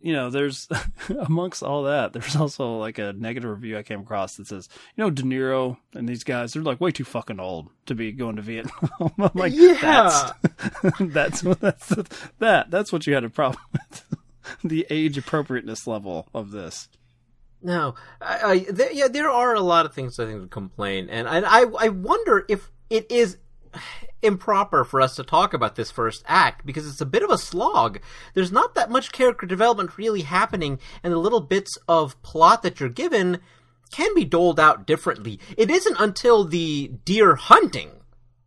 you 0.02 0.14
know, 0.14 0.30
there's 0.30 0.68
amongst 1.28 1.62
all 1.64 1.84
that, 1.84 2.14
there's 2.14 2.36
also 2.36 2.78
like 2.78 2.98
a 2.98 3.14
negative 3.14 3.50
review 3.50 3.78
I 3.78 3.84
came 3.84 4.00
across 4.02 4.36
that 4.36 4.48
says, 4.48 4.70
you 4.96 5.04
know, 5.04 5.10
De 5.10 5.24
Niro 5.24 5.78
and 5.94 6.08
these 6.08 6.24
guys, 6.24 6.54
they're 6.54 6.64
like 6.64 6.80
way 6.82 6.92
too 6.92 7.04
fucking 7.04 7.40
old 7.40 7.68
to 7.88 7.96
be 7.96 8.12
going 8.12 8.38
to 8.38 8.42
Vietnam. 8.42 8.90
I'm 9.20 9.30
like, 9.36 9.54
Yeah. 9.54 10.32
that's, 10.42 11.00
that's 11.00 11.44
what 11.44 11.60
that's 11.60 11.88
that 12.40 12.72
that's 12.72 12.92
what 12.94 13.06
you 13.08 13.14
had 13.14 13.24
a 13.26 13.30
problem 13.30 13.62
with. 13.74 14.06
the 14.64 14.86
age 14.90 15.18
appropriateness 15.18 15.86
level 15.86 16.28
of 16.34 16.52
this. 16.52 16.88
No, 17.62 17.96
I, 18.22 18.40
I 18.42 18.60
there, 18.72 18.92
yeah, 18.94 19.10
there 19.10 19.30
are 19.30 19.54
a 19.54 19.60
lot 19.60 19.86
of 19.86 19.94
things 19.94 20.18
I 20.18 20.26
think 20.26 20.42
to 20.42 20.48
complain, 20.48 21.10
and 21.10 21.28
I, 21.28 21.40
I, 21.42 21.66
I 21.78 21.90
wonder 21.90 22.46
if 22.48 22.72
it 22.90 23.12
is 23.12 23.36
improper 24.22 24.84
for 24.84 25.02
us 25.02 25.16
to 25.16 25.24
talk 25.24 25.54
about 25.54 25.76
this 25.76 25.92
first 25.92 26.24
act 26.28 26.66
because 26.66 26.88
it's 26.88 27.02
a 27.02 27.06
bit 27.06 27.24
of 27.24 27.30
a 27.30 27.38
slog. 27.38 28.00
There's 28.34 28.52
not 28.52 28.76
that 28.76 28.92
much 28.92 29.12
character 29.12 29.46
development 29.46 29.98
really 29.98 30.22
happening, 30.22 30.80
and 31.04 31.14
the 31.14 31.18
little 31.18 31.42
bits 31.42 31.78
of 31.88 32.22
plot 32.22 32.64
that 32.64 32.80
you're 32.80 32.90
given 32.90 33.40
can 33.92 34.14
be 34.14 34.26
doled 34.26 34.60
out 34.60 34.86
differently. 34.86 35.40
It 35.58 35.72
isn't 35.72 36.00
until 36.00 36.44
the 36.44 36.92
deer 37.06 37.36
hunting 37.36 38.00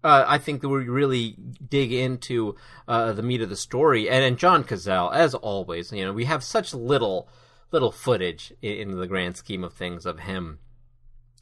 uh, 0.04 0.24
I 0.26 0.38
think 0.38 0.60
that 0.62 0.68
we 0.68 0.88
really 0.88 1.36
dig 1.68 1.92
into 1.92 2.56
uh, 2.88 3.12
the 3.12 3.22
meat 3.22 3.40
of 3.40 3.48
the 3.48 3.56
story. 3.56 4.08
And, 4.08 4.24
and 4.24 4.38
John 4.38 4.64
Cazale, 4.64 5.14
as 5.14 5.34
always, 5.34 5.92
you 5.92 6.04
know, 6.04 6.12
we 6.12 6.24
have 6.24 6.42
such 6.42 6.74
little 6.74 7.28
little 7.70 7.92
footage 7.92 8.52
in, 8.60 8.90
in 8.90 8.96
the 8.98 9.06
grand 9.06 9.36
scheme 9.36 9.64
of 9.64 9.72
things 9.72 10.04
of 10.04 10.20
him. 10.20 10.58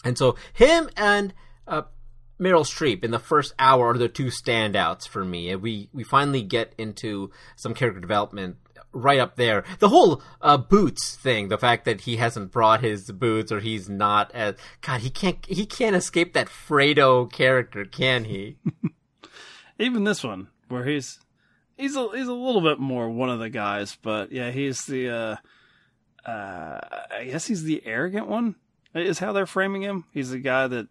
And 0.05 0.17
so 0.17 0.37
him 0.53 0.89
and 0.97 1.35
uh, 1.67 1.83
Meryl 2.41 2.65
Streep 2.65 3.05
in 3.05 3.11
the 3.11 3.19
first 3.19 3.55
hour 3.59 3.91
are 3.91 3.99
the 3.99 4.09
two 4.09 4.27
standouts 4.27 5.07
for 5.07 5.25
me. 5.25 5.55
We 5.57 5.89
we 5.93 6.03
finally 6.03 6.43
get 6.43 6.75
into 6.79 7.31
some 7.57 7.75
character 7.75 8.01
development 8.01 8.57
right 8.93 9.21
up 9.21 9.37
there. 9.37 9.65
The 9.79 9.89
whole 9.89 10.23
uh, 10.41 10.57
boots 10.57 11.17
thing, 11.17 11.49
the 11.49 11.59
fact 11.59 11.85
that 11.85 12.03
he 12.03 12.17
hasn't 12.17 12.51
brought 12.51 12.81
his 12.81 13.11
boots 13.13 13.53
or 13.53 13.61
he's 13.61 13.89
not 13.89 14.33
as 14.33 14.57
God, 14.81 15.01
he 15.03 15.11
can't 15.11 15.45
he 15.47 15.67
can't 15.67 15.97
escape 15.97 16.33
that 16.33 16.49
Fredo 16.49 17.31
character, 17.31 17.85
can 17.85 18.25
he? 18.25 18.57
Even 19.79 20.05
this 20.05 20.25
one, 20.25 20.49
where 20.69 20.85
he's 20.85 21.21
he's 21.77 21.97
a 21.97 22.09
he's 22.15 22.29
a 22.29 22.33
little 22.33 22.63
bit 22.63 22.79
more 22.79 23.09
one 23.11 23.31
of 23.31 23.39
the 23.39 23.51
guys, 23.51 23.97
but 24.03 24.33
yeah, 24.33 24.51
he's 24.51 24.85
the 24.87 25.11
uh 25.11 25.37
uh 26.29 26.81
I 27.13 27.25
guess 27.25 27.47
he's 27.47 27.65
the 27.65 27.83
arrogant 27.85 28.29
one 28.29 28.57
is 28.95 29.19
how 29.19 29.33
they're 29.33 29.47
framing 29.47 29.83
him. 29.83 30.05
He's 30.13 30.31
the 30.31 30.39
guy 30.39 30.67
that 30.67 30.89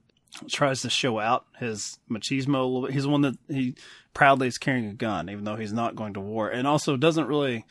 tries 0.47 0.81
to 0.81 0.89
show 0.89 1.19
out 1.19 1.45
his 1.59 1.99
machismo 2.09 2.55
a 2.55 2.63
little 2.63 2.81
bit. 2.83 2.91
He's 2.91 3.03
the 3.03 3.09
one 3.09 3.21
that 3.21 3.37
he 3.47 3.75
proudly 4.13 4.47
is 4.47 4.57
carrying 4.57 4.87
a 4.87 4.93
gun, 4.93 5.29
even 5.29 5.43
though 5.43 5.55
he's 5.55 5.73
not 5.73 5.95
going 5.95 6.13
to 6.13 6.19
war, 6.19 6.49
and 6.49 6.67
also 6.67 6.97
doesn't 6.97 7.27
really 7.27 7.65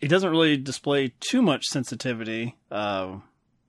he 0.00 0.08
doesn't 0.08 0.30
really 0.30 0.56
display 0.56 1.12
too 1.20 1.42
much 1.42 1.64
sensitivity 1.66 2.56
uh, 2.70 3.16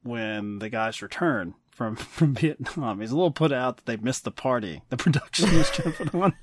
when 0.03 0.59
the 0.59 0.69
guys 0.69 1.01
return 1.01 1.55
from 1.71 1.95
from 1.95 2.33
Vietnam. 2.33 2.99
He's 2.99 3.11
a 3.11 3.15
little 3.15 3.31
put 3.31 3.51
out 3.51 3.77
that 3.77 3.85
they 3.85 3.97
missed 3.97 4.23
the 4.23 4.31
party, 4.31 4.81
the 4.89 4.97
production 4.97 5.55
was 5.55 5.69
jumping 5.71 6.21
on, 6.21 6.33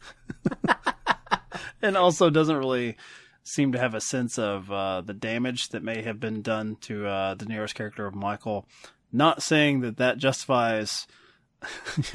and 1.83 1.97
also 1.97 2.31
doesn't 2.31 2.57
really 2.57 2.97
seem 3.43 3.73
to 3.73 3.79
have 3.79 3.95
a 3.95 4.01
sense 4.01 4.39
of 4.39 4.71
uh, 4.73 5.01
the 5.03 5.15
damage 5.15 5.69
that 5.69 5.83
may 5.83 6.03
have 6.03 6.19
been 6.19 6.43
done 6.43 6.77
to 6.81 7.07
uh, 7.07 7.35
De 7.35 7.45
Niro's 7.45 7.73
character 7.73 8.05
of 8.05 8.15
Michael. 8.15 8.67
Not 9.13 9.41
saying 9.41 9.81
that 9.81 9.99
that 9.99 10.19
justifies, 10.19 11.07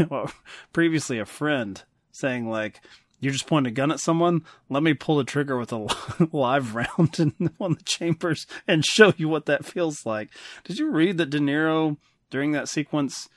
previously 0.73 1.19
a 1.19 1.25
friend 1.25 1.83
saying 2.11 2.49
like, 2.49 2.81
"You're 3.19 3.33
just 3.33 3.47
pointing 3.47 3.71
a 3.71 3.75
gun 3.75 3.91
at 3.91 3.99
someone. 3.99 4.43
Let 4.69 4.83
me 4.83 4.93
pull 4.93 5.17
the 5.17 5.23
trigger 5.23 5.57
with 5.57 5.71
a 5.71 5.87
live 6.31 6.75
round 6.75 7.19
in 7.19 7.51
one 7.57 7.71
of 7.73 7.77
the 7.77 7.83
chambers 7.83 8.47
and 8.67 8.85
show 8.85 9.13
you 9.17 9.29
what 9.29 9.45
that 9.45 9.65
feels 9.65 10.05
like." 10.05 10.29
Did 10.63 10.79
you 10.79 10.89
read 10.89 11.17
that 11.17 11.29
De 11.29 11.39
Niro 11.39 11.97
during 12.29 12.51
that 12.51 12.69
sequence 12.69 13.29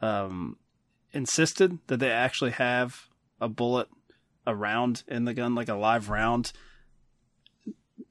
um, 0.00 0.56
insisted 1.12 1.78
that 1.86 1.98
they 1.98 2.10
actually 2.10 2.52
have 2.52 3.08
a 3.40 3.48
bullet, 3.48 3.88
a 4.46 4.54
round 4.54 5.02
in 5.08 5.24
the 5.24 5.34
gun, 5.34 5.54
like 5.54 5.68
a 5.68 5.74
live 5.74 6.08
round, 6.08 6.52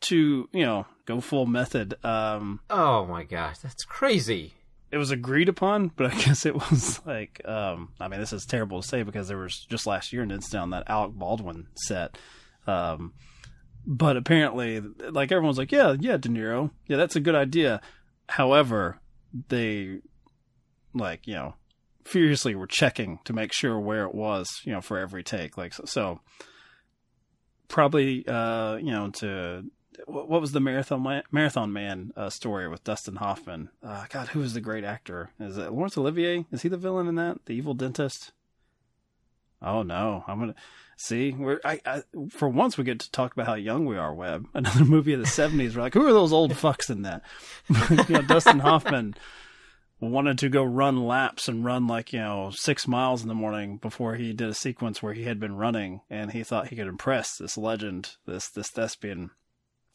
to 0.01 0.49
you 0.51 0.65
know 0.65 0.85
go 1.05 1.21
full 1.21 1.45
method. 1.45 1.95
Um, 2.03 2.59
oh 2.69 3.05
my 3.05 3.23
gosh, 3.23 3.59
that's 3.59 3.85
crazy. 3.85 4.54
It 4.95 4.97
was 4.97 5.11
agreed 5.11 5.49
upon, 5.49 5.89
but 5.97 6.13
I 6.13 6.15
guess 6.15 6.45
it 6.45 6.55
was 6.55 7.05
like, 7.05 7.41
um, 7.45 7.89
I 7.99 8.07
mean, 8.07 8.21
this 8.21 8.31
is 8.31 8.45
terrible 8.45 8.81
to 8.81 8.87
say 8.87 9.03
because 9.03 9.27
there 9.27 9.37
was 9.37 9.65
just 9.69 9.85
last 9.85 10.13
year 10.13 10.23
an 10.23 10.31
incident 10.31 10.63
on 10.63 10.69
that 10.69 10.89
Alec 10.89 11.11
Baldwin 11.11 11.67
set. 11.75 12.17
Um, 12.65 13.13
but 13.85 14.15
apparently, 14.15 14.79
like 14.79 15.33
everyone's 15.33 15.57
like, 15.57 15.73
yeah, 15.73 15.95
yeah, 15.99 16.15
De 16.15 16.29
Niro, 16.29 16.71
yeah, 16.87 16.95
that's 16.95 17.17
a 17.17 17.19
good 17.19 17.35
idea. 17.35 17.81
However, 18.29 18.99
they 19.49 19.99
like 20.93 21.27
you 21.27 21.33
know 21.33 21.55
furiously 22.05 22.55
were 22.55 22.65
checking 22.65 23.19
to 23.25 23.33
make 23.33 23.51
sure 23.53 23.77
where 23.77 24.05
it 24.05 24.15
was, 24.15 24.47
you 24.63 24.71
know, 24.71 24.81
for 24.81 24.97
every 24.97 25.23
take. 25.23 25.57
Like 25.57 25.73
so, 25.73 25.83
so 25.85 26.21
probably 27.67 28.25
uh, 28.27 28.77
you 28.77 28.91
know 28.91 29.09
to 29.09 29.65
what 30.05 30.41
was 30.41 30.51
the 30.51 30.59
marathon 30.59 31.03
man, 31.03 31.23
marathon 31.31 31.71
man 31.71 32.11
uh, 32.15 32.29
story 32.29 32.67
with 32.67 32.83
Dustin 32.83 33.17
Hoffman? 33.17 33.69
Uh, 33.83 34.05
God, 34.09 34.29
who 34.29 34.41
is 34.41 34.53
the 34.53 34.61
great 34.61 34.83
actor? 34.83 35.31
Is 35.39 35.57
it 35.57 35.71
Laurence 35.71 35.97
Olivier? 35.97 36.45
Is 36.51 36.61
he 36.61 36.69
the 36.69 36.77
villain 36.77 37.07
in 37.07 37.15
that? 37.15 37.45
The 37.45 37.53
evil 37.53 37.73
dentist? 37.73 38.31
Oh 39.61 39.83
no, 39.83 40.23
I'm 40.27 40.39
gonna 40.39 40.55
see. 40.97 41.31
We're 41.31 41.59
I, 41.63 41.79
I 41.85 42.03
for 42.29 42.47
once 42.47 42.77
we 42.77 42.83
get 42.83 42.99
to 42.99 43.11
talk 43.11 43.33
about 43.33 43.47
how 43.47 43.55
young 43.55 43.85
we 43.85 43.97
are. 43.97 44.13
Webb, 44.13 44.47
another 44.53 44.85
movie 44.85 45.13
of 45.13 45.19
the 45.19 45.25
'70s. 45.25 45.75
We're 45.75 45.81
like, 45.81 45.93
who 45.93 46.05
are 46.07 46.13
those 46.13 46.33
old 46.33 46.51
fucks 46.53 46.89
in 46.89 47.01
that? 47.03 47.23
know, 48.09 48.21
Dustin 48.21 48.59
Hoffman 48.59 49.15
wanted 49.99 50.37
to 50.39 50.49
go 50.49 50.63
run 50.63 51.05
laps 51.05 51.47
and 51.47 51.65
run 51.65 51.87
like 51.87 52.13
you 52.13 52.19
know 52.19 52.51
six 52.53 52.87
miles 52.87 53.21
in 53.21 53.27
the 53.27 53.33
morning 53.33 53.77
before 53.77 54.15
he 54.15 54.33
did 54.33 54.49
a 54.49 54.53
sequence 54.53 55.01
where 55.01 55.13
he 55.13 55.23
had 55.23 55.39
been 55.39 55.55
running 55.55 56.01
and 56.09 56.31
he 56.31 56.43
thought 56.43 56.67
he 56.67 56.75
could 56.75 56.87
impress 56.87 57.37
this 57.37 57.57
legend, 57.57 58.15
this 58.25 58.49
this 58.49 58.69
thespian. 58.69 59.31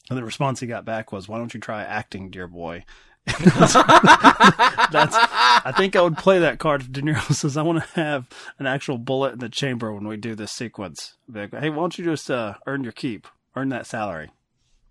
And 0.09 0.19
the 0.19 0.25
response 0.25 0.61
he 0.61 0.67
got 0.67 0.85
back 0.85 1.13
was, 1.13 1.29
"Why 1.29 1.39
don't 1.39 1.55
you 1.55 1.61
try 1.61 1.83
acting, 1.83 2.31
dear 2.31 2.49
boy?" 2.49 2.85
That's. 3.27 3.77
I 3.77 5.73
think 5.77 5.95
I 5.95 6.01
would 6.01 6.17
play 6.17 6.39
that 6.41 6.59
card 6.59 6.81
if 6.81 6.93
De 6.93 7.03
Niro 7.03 7.33
says, 7.35 7.57
"I 7.57 7.63
want 7.63 7.83
to 7.83 8.01
have 8.01 8.29
an 8.59 8.67
actual 8.67 8.99
bullet 8.99 9.35
in 9.35 9.39
the 9.39 9.49
chamber 9.49 9.93
when 9.93 10.09
we 10.09 10.17
do 10.17 10.35
this 10.35 10.53
sequence." 10.53 11.17
Like, 11.33 11.55
hey, 11.55 11.71
why 11.71 11.77
don't 11.77 11.99
you 11.99 12.05
just 12.05 12.31
uh, 12.31 12.55
earn 12.67 12.83
your 12.83 12.93
keep, 12.93 13.29
earn 13.55 13.69
that 13.69 13.87
salary? 13.87 14.31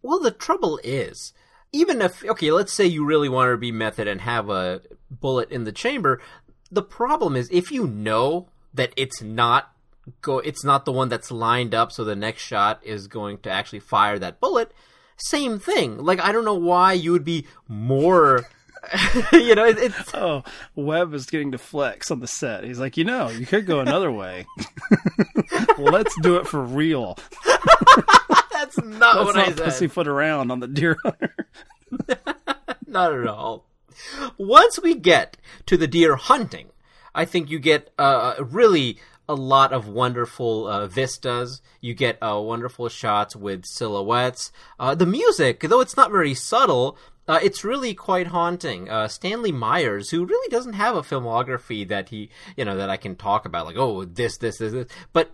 Well, 0.01 0.19
the 0.19 0.31
trouble 0.31 0.79
is, 0.83 1.33
even 1.71 2.01
if 2.01 2.23
okay, 2.23 2.51
let's 2.51 2.73
say 2.73 2.85
you 2.85 3.05
really 3.05 3.29
want 3.29 3.51
to 3.51 3.57
be 3.57 3.71
method 3.71 4.07
and 4.07 4.21
have 4.21 4.49
a 4.49 4.81
bullet 5.09 5.51
in 5.51 5.63
the 5.65 5.71
chamber, 5.71 6.21
the 6.71 6.83
problem 6.83 7.35
is 7.35 7.49
if 7.51 7.71
you 7.71 7.87
know 7.87 8.47
that 8.73 8.93
it's 8.95 9.21
not 9.21 9.73
go 10.21 10.39
it's 10.39 10.63
not 10.63 10.85
the 10.85 10.91
one 10.91 11.09
that's 11.09 11.29
lined 11.29 11.75
up 11.75 11.91
so 11.91 12.03
the 12.03 12.15
next 12.15 12.41
shot 12.41 12.83
is 12.83 13.07
going 13.07 13.37
to 13.39 13.49
actually 13.49 13.79
fire 13.79 14.17
that 14.19 14.39
bullet, 14.39 14.71
same 15.19 15.59
thing. 15.59 15.97
Like 15.97 16.19
I 16.19 16.31
don't 16.31 16.45
know 16.45 16.55
why 16.55 16.93
you 16.93 17.11
would 17.11 17.25
be 17.25 17.45
more 17.67 18.45
you 19.33 19.55
know, 19.55 19.65
it, 19.65 19.77
it's 19.77 20.11
Oh, 20.13 20.43
Webb 20.75 21.13
is 21.13 21.25
getting 21.25 21.51
to 21.51 21.57
flex 21.57 22.11
on 22.11 22.19
the 22.19 22.27
set. 22.27 22.63
He's 22.63 22.79
like, 22.79 22.97
you 22.97 23.03
know, 23.03 23.29
you 23.29 23.45
could 23.45 23.65
go 23.65 23.79
another 23.79 24.11
way. 24.11 24.45
Let's 25.77 26.15
do 26.21 26.37
it 26.37 26.47
for 26.47 26.61
real. 26.61 27.17
that's 28.51 28.77
not 28.81 29.17
Let's 29.17 29.25
what 29.25 29.35
not 29.35 29.47
I 29.49 29.51
said. 29.53 29.57
pussyfoot 29.57 30.07
around 30.07 30.51
on 30.51 30.59
the 30.59 30.67
deer 30.67 30.97
hunter. 31.03 31.35
Not 32.87 33.13
at 33.13 33.27
all. 33.27 33.65
Once 34.37 34.79
we 34.81 34.95
get 34.95 35.37
to 35.65 35.77
the 35.77 35.87
deer 35.87 36.15
hunting, 36.15 36.69
I 37.13 37.25
think 37.25 37.49
you 37.49 37.59
get 37.59 37.91
uh, 37.99 38.35
really 38.39 38.97
a 39.29 39.35
lot 39.35 39.71
of 39.71 39.87
wonderful 39.87 40.67
uh, 40.67 40.87
vistas. 40.87 41.61
You 41.79 41.93
get 41.93 42.17
uh, 42.21 42.41
wonderful 42.41 42.89
shots 42.89 43.35
with 43.35 43.63
silhouettes. 43.65 44.51
Uh, 44.79 44.95
the 44.95 45.05
music, 45.05 45.61
though 45.61 45.81
it's 45.81 45.95
not 45.95 46.11
very 46.11 46.33
subtle, 46.33 46.97
uh, 47.27 47.39
it's 47.43 47.63
really 47.63 47.93
quite 47.93 48.27
haunting. 48.27 48.89
Uh, 48.89 49.07
Stanley 49.07 49.51
Myers, 49.51 50.09
who 50.09 50.25
really 50.25 50.49
doesn't 50.49 50.73
have 50.73 50.95
a 50.95 51.03
filmography 51.03 51.87
that 51.87 52.09
he, 52.09 52.31
you 52.57 52.65
know, 52.65 52.75
that 52.75 52.89
I 52.89 52.97
can 52.97 53.15
talk 53.15 53.45
about, 53.45 53.67
like, 53.67 53.77
oh, 53.77 54.03
this, 54.03 54.37
this, 54.37 54.57
this, 54.57 54.73
this, 54.73 54.87
but 55.13 55.29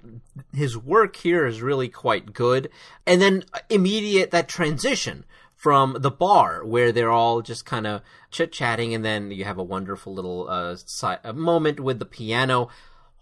his 0.54 0.78
work 0.78 1.16
here 1.16 1.48
is 1.48 1.62
really 1.62 1.88
quite 1.88 2.34
good. 2.34 2.70
And 3.08 3.22
then 3.22 3.46
immediate 3.70 4.32
that 4.32 4.50
transition 4.50 5.24
from 5.56 5.96
the 6.00 6.12
bar 6.12 6.66
where 6.66 6.92
they're 6.92 7.10
all 7.10 7.42
just 7.42 7.66
kind 7.66 7.88
of 7.88 8.02
chit 8.30 8.52
chatting, 8.52 8.94
and 8.94 9.06
then 9.06 9.32
you 9.32 9.46
have 9.46 9.58
a 9.58 9.64
wonderful 9.64 10.14
little 10.14 10.50
uh, 10.50 10.75
si- 10.75 11.32
moment 11.34 11.80
with 11.80 12.00
the 12.00 12.06
piano. 12.06 12.68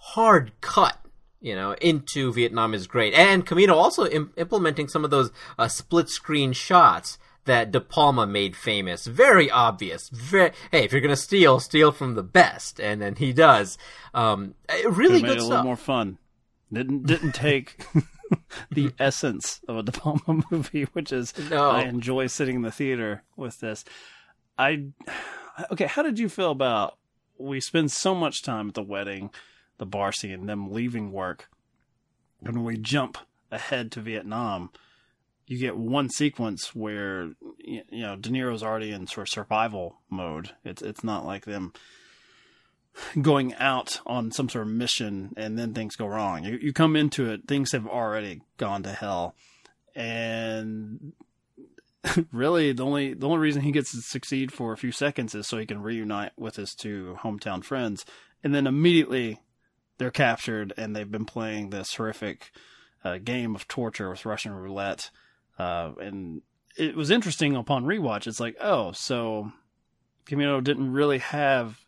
Hard 0.07 0.51
cut, 0.62 0.98
you 1.39 1.55
know, 1.55 1.74
into 1.81 2.33
Vietnam 2.33 2.74
is 2.74 2.88
great, 2.88 3.13
and 3.13 3.45
Cimino 3.45 3.74
also 3.74 4.05
Im- 4.05 4.33
implementing 4.38 4.88
some 4.88 5.05
of 5.05 5.12
those 5.12 5.31
uh, 5.57 5.67
split 5.67 6.10
screen 6.10 6.51
shots 6.53 7.17
that 7.45 7.72
De 7.72 7.79
Palma 7.79 8.25
made 8.27 8.55
famous. 8.55 9.05
Very 9.07 9.50
obvious. 9.50 10.10
Very 10.10 10.51
hey, 10.72 10.83
if 10.83 10.91
you're 10.91 11.01
gonna 11.01 11.15
steal, 11.15 11.60
steal 11.60 11.91
from 11.91 12.15
the 12.15 12.24
best, 12.24 12.79
and 12.79 13.01
then 13.01 13.15
he 13.15 13.33
does. 13.33 13.77
Um, 14.13 14.55
really 14.86 15.22
Made 15.22 15.31
it 15.31 15.36
good 15.36 15.39
a 15.39 15.45
little 15.45 15.63
more 15.63 15.75
fun. 15.75 16.17
Didn't 16.72 17.05
didn't 17.05 17.33
take 17.33 17.86
the 18.72 18.93
essence 19.00 19.62
of 19.67 19.77
a 19.77 19.83
De 19.83 19.91
Palma 19.91 20.43
movie, 20.51 20.83
which 20.93 21.12
is 21.12 21.33
No. 21.50 21.69
I 21.69 21.83
enjoy 21.83 22.27
sitting 22.27 22.57
in 22.57 22.62
the 22.62 22.72
theater 22.72 23.24
with 23.36 23.60
this. 23.60 23.86
I 24.57 24.88
okay. 25.72 25.86
How 25.86 26.03
did 26.03 26.19
you 26.19 26.29
feel 26.29 26.51
about? 26.51 26.98
We 27.38 27.60
spend 27.60 27.91
so 27.91 28.13
much 28.15 28.41
time 28.41 28.69
at 28.69 28.74
the 28.75 28.83
wedding, 28.83 29.31
the 29.77 29.86
bar 29.86 30.12
scene, 30.12 30.46
them 30.46 30.72
leaving 30.72 31.12
work, 31.12 31.50
and 32.44 32.56
when 32.56 32.65
we 32.65 32.77
jump 32.77 33.18
ahead 33.51 33.92
to 33.92 34.01
Vietnam, 34.01 34.70
you 35.46 35.58
get 35.60 35.77
one 35.77 36.10
sequence 36.10 36.74
where 36.74 37.32
you 37.60 37.84
know 37.92 38.15
De 38.15 38.30
Niro's 38.30 38.63
already 38.63 38.92
in 38.92 39.08
sort 39.08 39.27
of 39.27 39.34
survival 39.34 39.98
mode. 40.10 40.51
It's 40.63 40.82
it's 40.82 41.03
not 41.03 41.25
like 41.25 41.46
them 41.46 41.74
going 43.22 43.53
out 43.56 44.00
on 44.06 44.32
some 44.32 44.50
sort 44.50 44.68
of 44.68 44.74
mission 44.74 45.34
and 45.36 45.58
then 45.58 45.74
things 45.74 45.96
go 45.96 46.08
wrong. 46.08 46.44
You 46.44 46.58
you 46.62 46.74
come 46.74 46.96
into 46.96 47.32
it, 47.32 47.48
things 47.48 47.72
have 47.72 47.88
already 47.88 48.42
gone 48.58 48.84
to 48.84 48.92
hell, 48.92 49.36
and 49.96 51.13
really 52.32 52.72
the 52.74 52.86
only 52.86 53.13
the 53.13 53.27
only 53.27 53.39
reason 53.39 53.62
he 53.62 53.72
gets 53.72 53.92
to 53.92 54.01
succeed 54.01 54.51
for 54.51 54.74
a 54.74 54.77
few 54.77 54.92
seconds 54.92 55.36
is 55.36 55.48
so 55.48 55.58
he 55.58 55.65
can 55.65 55.82
reunite 55.82 56.32
with 56.38 56.56
his 56.56 56.74
two 56.74 57.18
hometown 57.22 57.63
friends, 57.63 58.06
and 58.44 58.53
then 58.53 58.68
immediately 58.68 59.39
they're 59.97 60.12
captured 60.12 60.73
and 60.77 60.95
they've 60.95 61.12
been 61.12 61.25
playing 61.25 61.69
this 61.69 61.95
horrific 61.95 62.51
uh, 63.03 63.17
game 63.17 63.55
of 63.55 63.67
torture 63.67 64.09
with 64.09 64.25
Russian 64.25 64.53
roulette, 64.53 65.09
uh, 65.59 65.91
and 66.00 66.41
it 66.77 66.95
was 66.95 67.12
interesting 67.12 67.55
upon 67.55 67.85
rewatch. 67.85 68.27
It's 68.27 68.39
like, 68.39 68.55
oh, 68.59 68.91
so 68.93 69.51
Cimino 70.25 70.63
didn't 70.63 70.91
really 70.91 71.19
have 71.19 71.79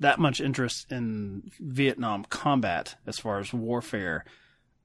that 0.00 0.18
much 0.18 0.40
interest 0.40 0.90
in 0.90 1.50
Vietnam 1.58 2.24
combat 2.24 2.94
as 3.06 3.18
far 3.18 3.40
as 3.40 3.52
warfare 3.52 4.24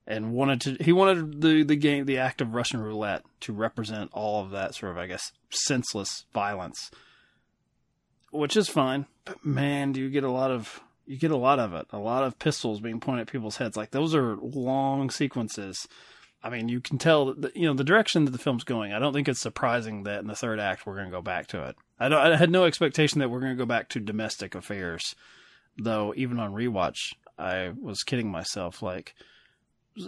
and 0.06 0.32
wanted 0.32 0.60
to 0.60 0.76
he 0.84 0.92
wanted 0.92 1.40
the 1.40 1.62
the 1.62 1.76
game 1.76 2.04
the 2.04 2.18
act 2.18 2.40
of 2.40 2.54
Russian 2.54 2.80
roulette 2.80 3.22
to 3.40 3.52
represent 3.52 4.10
all 4.12 4.42
of 4.42 4.50
that 4.50 4.74
sort 4.74 4.92
of 4.92 4.98
I 4.98 5.06
guess 5.06 5.32
senseless 5.50 6.26
violence 6.34 6.90
which 8.30 8.56
is 8.56 8.68
fine 8.68 9.06
but 9.24 9.44
man 9.44 9.92
do 9.92 10.00
you 10.00 10.10
get 10.10 10.24
a 10.24 10.30
lot 10.30 10.50
of 10.50 10.82
you 11.06 11.18
get 11.18 11.30
a 11.30 11.36
lot 11.36 11.58
of 11.58 11.74
it. 11.74 11.86
A 11.90 11.98
lot 11.98 12.24
of 12.24 12.38
pistols 12.38 12.80
being 12.80 13.00
pointed 13.00 13.22
at 13.22 13.32
people's 13.32 13.56
heads. 13.56 13.76
Like 13.76 13.90
those 13.90 14.14
are 14.14 14.36
long 14.36 15.10
sequences. 15.10 15.86
I 16.42 16.50
mean 16.50 16.68
you 16.68 16.80
can 16.80 16.98
tell 16.98 17.34
that 17.34 17.56
you 17.56 17.66
know 17.66 17.74
the 17.74 17.84
direction 17.84 18.24
that 18.24 18.30
the 18.30 18.38
film's 18.38 18.64
going 18.64 18.92
I 18.92 18.98
don't 18.98 19.12
think 19.12 19.28
it's 19.28 19.40
surprising 19.40 20.02
that 20.04 20.20
in 20.20 20.26
the 20.26 20.34
third 20.34 20.60
act 20.60 20.86
we're 20.86 20.96
going 20.96 21.06
to 21.06 21.16
go 21.16 21.22
back 21.22 21.46
to 21.48 21.64
it. 21.64 21.76
I 21.98 22.06
I 22.06 22.36
had 22.36 22.50
no 22.50 22.64
expectation 22.64 23.20
that 23.20 23.30
we're 23.30 23.40
going 23.40 23.56
to 23.56 23.62
go 23.62 23.66
back 23.66 23.88
to 23.90 24.00
domestic 24.00 24.54
affairs 24.54 25.14
though 25.76 26.12
even 26.16 26.38
on 26.38 26.52
rewatch 26.52 27.14
I 27.38 27.72
was 27.80 28.02
kidding 28.02 28.30
myself 28.30 28.82
like 28.82 29.14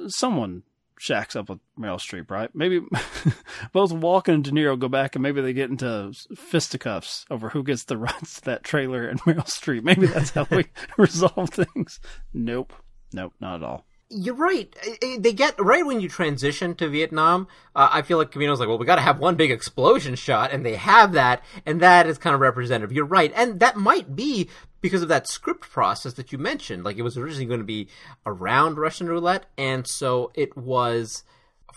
someone 0.08 0.62
shacks 0.98 1.36
up 1.36 1.48
with 1.48 1.58
Meryl 1.78 1.98
Streep, 1.98 2.30
right? 2.30 2.50
Maybe 2.54 2.80
both 3.72 3.92
Walken 3.92 4.34
and 4.34 4.44
De 4.44 4.50
Niro 4.50 4.78
go 4.78 4.88
back 4.88 5.14
and 5.14 5.22
maybe 5.22 5.40
they 5.40 5.52
get 5.52 5.70
into 5.70 6.12
fisticuffs 6.34 7.26
over 7.30 7.50
who 7.50 7.62
gets 7.62 7.84
the 7.84 7.96
rights 7.98 8.36
to 8.36 8.44
that 8.46 8.64
trailer 8.64 9.06
and 9.06 9.20
Meryl 9.22 9.46
Streep. 9.46 9.82
Maybe 9.82 10.06
that's 10.06 10.30
how 10.30 10.46
we 10.50 10.66
resolve 10.96 11.50
things. 11.50 12.00
Nope. 12.32 12.72
Nope, 13.12 13.34
not 13.40 13.56
at 13.56 13.62
all. 13.62 13.86
You're 14.08 14.36
right. 14.36 14.74
They 15.18 15.32
get 15.32 15.60
right 15.60 15.84
when 15.84 16.00
you 16.00 16.08
transition 16.08 16.76
to 16.76 16.88
Vietnam. 16.88 17.48
Uh, 17.74 17.88
I 17.90 18.02
feel 18.02 18.18
like 18.18 18.30
Cimino's 18.30 18.60
like, 18.60 18.68
well, 18.68 18.78
we 18.78 18.86
got 18.86 18.96
to 18.96 19.02
have 19.02 19.18
one 19.18 19.34
big 19.34 19.50
explosion 19.50 20.14
shot, 20.14 20.52
and 20.52 20.64
they 20.64 20.76
have 20.76 21.12
that, 21.14 21.42
and 21.64 21.80
that 21.80 22.06
is 22.06 22.16
kind 22.16 22.32
of 22.32 22.40
representative. 22.40 22.92
You're 22.92 23.04
right, 23.04 23.32
and 23.34 23.58
that 23.58 23.76
might 23.76 24.14
be 24.14 24.48
because 24.86 25.02
of 25.02 25.08
that 25.08 25.26
script 25.26 25.68
process 25.68 26.12
that 26.12 26.30
you 26.30 26.38
mentioned. 26.38 26.84
Like 26.84 26.96
it 26.96 27.02
was 27.02 27.18
originally 27.18 27.46
going 27.46 27.58
to 27.58 27.64
be 27.64 27.88
around 28.24 28.78
Russian 28.78 29.08
roulette, 29.08 29.46
and 29.58 29.84
so 29.84 30.30
it 30.34 30.56
was 30.56 31.24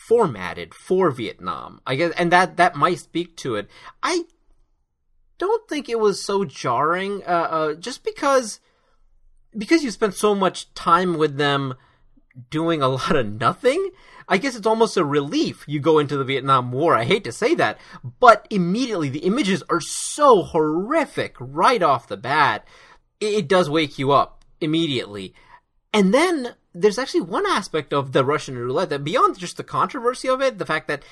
formatted 0.08 0.76
for 0.76 1.10
Vietnam. 1.10 1.82
I 1.88 1.96
guess, 1.96 2.14
and 2.20 2.32
that 2.32 2.58
that 2.58 2.76
might 2.76 3.00
speak 3.00 3.36
to 3.38 3.56
it. 3.56 3.68
I 4.04 4.26
don't 5.40 5.68
think 5.68 5.90
it 5.90 6.00
was 6.00 6.24
so 6.24 6.46
jarring, 6.46 7.24
uh, 7.26 7.48
uh, 7.50 7.74
just 7.74 8.04
because 8.04 8.60
because 9.58 9.84
you 9.84 9.90
spent 9.90 10.14
so 10.14 10.36
much 10.36 10.72
time 10.76 11.18
with 11.18 11.38
them 11.38 11.74
doing 12.52 12.84
a 12.84 12.88
lot 13.00 13.16
of 13.16 13.26
nothing. 13.26 13.90
I 14.28 14.38
guess 14.38 14.56
it's 14.56 14.68
almost 14.68 14.98
a 14.98 15.04
relief 15.04 15.66
you 15.68 15.80
go 15.80 15.98
into 15.98 16.16
the 16.16 16.24
Vietnam 16.24 16.72
War. 16.72 16.94
I 16.94 17.06
hate 17.06 17.24
to 17.24 17.32
say 17.32 17.56
that, 17.56 17.80
but 18.20 18.46
immediately 18.52 19.10
the 19.10 19.26
images 19.26 19.64
are 19.68 19.82
so 19.82 20.44
horrific 20.44 21.36
right 21.40 21.82
off 21.82 22.08
the 22.08 22.18
bat. 22.18 22.68
It, 23.20 23.48
does 23.48 23.70
wake 23.70 24.00
you 24.00 24.12
up 24.12 24.44
immediately. 24.62 25.34
And 25.94 26.14
then 26.14 26.56
there's 26.74 27.00
actually 27.00 27.22
one 27.22 27.46
aspect 27.48 27.94
of 27.94 28.12
the 28.12 28.24
Russian 28.24 28.58
roulette 28.58 28.90
that 28.90 29.04
beyond 29.04 29.40
just 29.40 29.58
the 29.58 29.64
controversy 29.64 30.30
of 30.30 30.40
it, 30.42 30.60
the 30.60 30.66
fact 30.66 30.88
that 30.88 31.04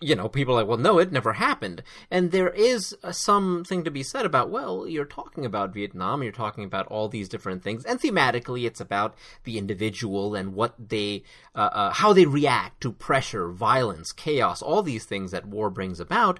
you 0.00 0.14
know 0.14 0.28
people 0.28 0.54
are 0.54 0.60
like, 0.60 0.68
well, 0.68 0.78
no, 0.78 0.98
it 1.00 1.10
never 1.10 1.32
happened, 1.32 1.82
and 2.08 2.30
there 2.30 2.50
is 2.50 2.96
uh, 3.02 3.10
something 3.10 3.82
to 3.82 3.90
be 3.90 4.04
said 4.04 4.24
about, 4.24 4.48
well, 4.48 4.86
you're 4.86 5.04
talking 5.04 5.44
about 5.44 5.74
Vietnam, 5.74 6.22
you're 6.22 6.30
talking 6.30 6.62
about 6.62 6.86
all 6.86 7.08
these 7.08 7.28
different 7.28 7.64
things, 7.64 7.84
and 7.84 8.00
thematically, 8.00 8.64
it's 8.64 8.80
about 8.80 9.16
the 9.42 9.58
individual 9.58 10.36
and 10.36 10.54
what 10.54 10.74
they, 10.78 11.24
uh, 11.56 11.70
uh, 11.72 11.90
how 11.90 12.12
they 12.12 12.24
react 12.24 12.80
to 12.80 12.92
pressure, 12.92 13.48
violence, 13.48 14.12
chaos, 14.12 14.62
all 14.62 14.84
these 14.84 15.04
things 15.04 15.32
that 15.32 15.46
war 15.46 15.68
brings 15.68 15.98
about. 15.98 16.38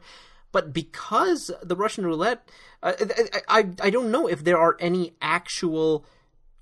But 0.52 0.72
because 0.72 1.50
the 1.62 1.76
Russian 1.76 2.06
roulette, 2.06 2.48
uh, 2.82 2.92
I, 3.48 3.60
I 3.60 3.68
I 3.82 3.90
don't 3.90 4.10
know 4.10 4.28
if 4.28 4.44
there 4.44 4.58
are 4.58 4.76
any 4.78 5.14
actual 5.20 6.04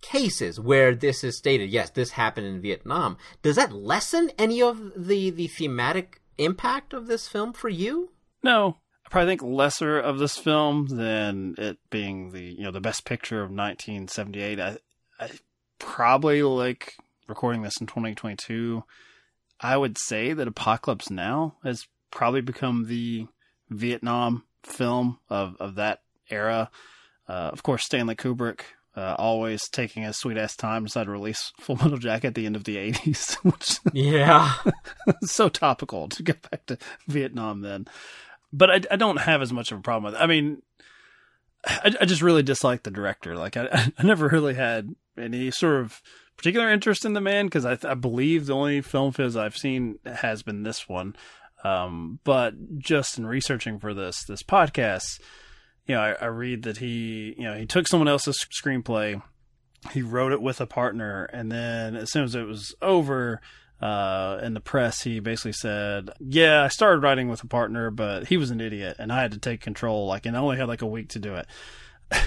cases 0.01 0.59
where 0.59 0.95
this 0.95 1.23
is 1.23 1.37
stated, 1.37 1.71
yes, 1.71 1.91
this 1.91 2.13
happened 2.13 2.47
in 2.47 2.61
Vietnam. 2.61 3.19
Does 3.43 3.57
that 3.57 3.73
lessen 3.73 4.31
any 4.39 4.63
of 4.63 4.93
the 4.97 5.31
the 5.31 5.49
thematic 5.49 6.21
impact 6.39 6.93
of 6.93 7.07
this 7.07 7.29
film 7.29 7.53
for 7.53 7.69
you? 7.69 8.11
No, 8.43 8.79
I 9.05 9.11
probably 9.11 9.33
think 9.33 9.43
lesser 9.43 9.99
of 9.99 10.19
this 10.19 10.39
film 10.39 10.87
than 10.87 11.55
it 11.59 11.79
being 11.91 12.31
the 12.31 12.43
you 12.43 12.63
know 12.63 12.71
the 12.71 12.81
best 12.81 13.05
picture 13.05 13.43
of 13.43 13.51
1978. 13.51 14.61
I, 14.61 14.79
I 15.19 15.31
probably 15.79 16.43
like 16.43 16.95
recording 17.27 17.63
this 17.63 17.81
in 17.81 17.87
2022. 17.87 18.85
I 19.61 19.77
would 19.77 19.99
say 19.99 20.33
that 20.33 20.49
Apocalypse 20.49 21.11
Now 21.11 21.57
has 21.65 21.87
probably 22.11 22.41
become 22.41 22.87
the 22.87 23.27
Vietnam 23.71 24.45
film 24.63 25.19
of 25.29 25.57
of 25.61 25.77
that 25.77 26.03
era. 26.29 26.71
Uh, 27.29 27.51
of 27.53 27.63
course, 27.63 27.85
Stanley 27.85 28.17
Kubrick. 28.17 28.61
Uh, 28.97 29.15
always 29.19 29.69
taking 29.69 30.03
his 30.03 30.17
sweet 30.19 30.37
ass 30.37 30.57
time 30.57 30.83
decided 30.83 31.05
to 31.07 31.13
release 31.13 31.53
Full 31.61 31.77
Metal 31.77 31.97
Jacket 31.97 32.27
at 32.27 32.35
the 32.35 32.45
end 32.45 32.57
of 32.57 32.65
the 32.65 32.77
80s, 32.77 33.35
which 33.45 33.79
Yeah. 33.93 34.53
so 35.23 35.49
topical 35.49 36.09
to 36.09 36.25
get 36.25 36.51
back 36.51 36.67
to 36.67 36.77
Vietnam 37.07 37.61
then. 37.61 37.87
But 38.53 38.71
I, 38.71 38.81
I 38.91 38.97
don't 38.97 39.21
have 39.21 39.43
as 39.43 39.53
much 39.53 39.71
of 39.71 39.79
a 39.79 39.81
problem 39.81 40.13
with 40.13 40.21
it. 40.21 40.25
I 40.25 40.27
mean, 40.27 40.63
I, 41.65 41.95
I 42.01 42.05
just 42.05 42.21
really 42.21 42.43
dislike 42.43 42.83
the 42.83 42.91
director. 42.91 43.37
Like, 43.37 43.57
I, 43.57 43.93
I 43.99 44.03
never 44.03 44.27
really 44.27 44.55
had 44.55 44.95
any 45.17 45.53
sort 45.53 45.81
of 45.81 46.03
particular 46.37 46.69
interest 46.69 47.05
in 47.05 47.13
the 47.13 47.21
man 47.21 47.47
because 47.47 47.65
I, 47.65 47.79
I 47.89 47.95
believe 47.95 48.47
the 48.47 48.55
only 48.55 48.81
film 48.81 49.09
of 49.09 49.17
his 49.17 49.37
I've 49.37 49.57
seen 49.57 50.01
has 50.05 50.43
been 50.43 50.65
this 50.65 50.89
one. 50.89 51.15
Um, 51.65 52.21
but 52.25 52.79
just 52.79 53.19
in 53.19 53.27
researching 53.27 53.79
for 53.79 53.93
this 53.95 54.25
this 54.25 54.43
podcast, 54.43 55.21
you 55.87 55.95
know, 55.95 56.01
I, 56.01 56.13
I 56.13 56.27
read 56.27 56.63
that 56.63 56.79
he, 56.79 57.35
you 57.37 57.45
know, 57.45 57.55
he 57.55 57.67
took 57.67 57.87
someone 57.87 58.09
else's 58.09 58.45
screenplay, 58.63 59.23
he 59.93 60.03
wrote 60.03 60.33
it 60.33 60.43
with 60.43 60.61
a 60.61 60.67
partner, 60.67 61.25
and 61.33 61.51
then 61.51 61.97
as 61.97 62.11
soon 62.13 62.25
as 62.25 62.35
it 62.35 62.47
was 62.47 62.75
over, 62.81 63.41
uh, 63.81 64.39
in 64.43 64.55
the 64.55 64.61
press, 64.61 65.03
he 65.03 65.21
basically 65.21 65.53
said, 65.53 66.11
"Yeah, 66.21 66.63
I 66.65 66.69
started 66.69 67.03
writing 67.03 67.29
with 67.29 67.43
a 67.43 67.47
partner, 67.47 67.91
but 67.91 68.29
he 68.29 68.37
was 68.37 68.51
an 68.51 68.61
idiot, 68.61 68.97
and 68.99 69.13
I 69.13 69.23
had 69.23 69.33
to 69.33 69.39
take 69.39 69.61
control. 69.61 70.07
Like, 70.07 70.27
and 70.27 70.37
I 70.37 70.41
only 70.41 70.59
had 70.59 70.69
like 70.69 70.83
a 70.83 70.87
week 70.87 71.09
to 71.11 71.19
do 71.19 71.35
it." 71.35 71.47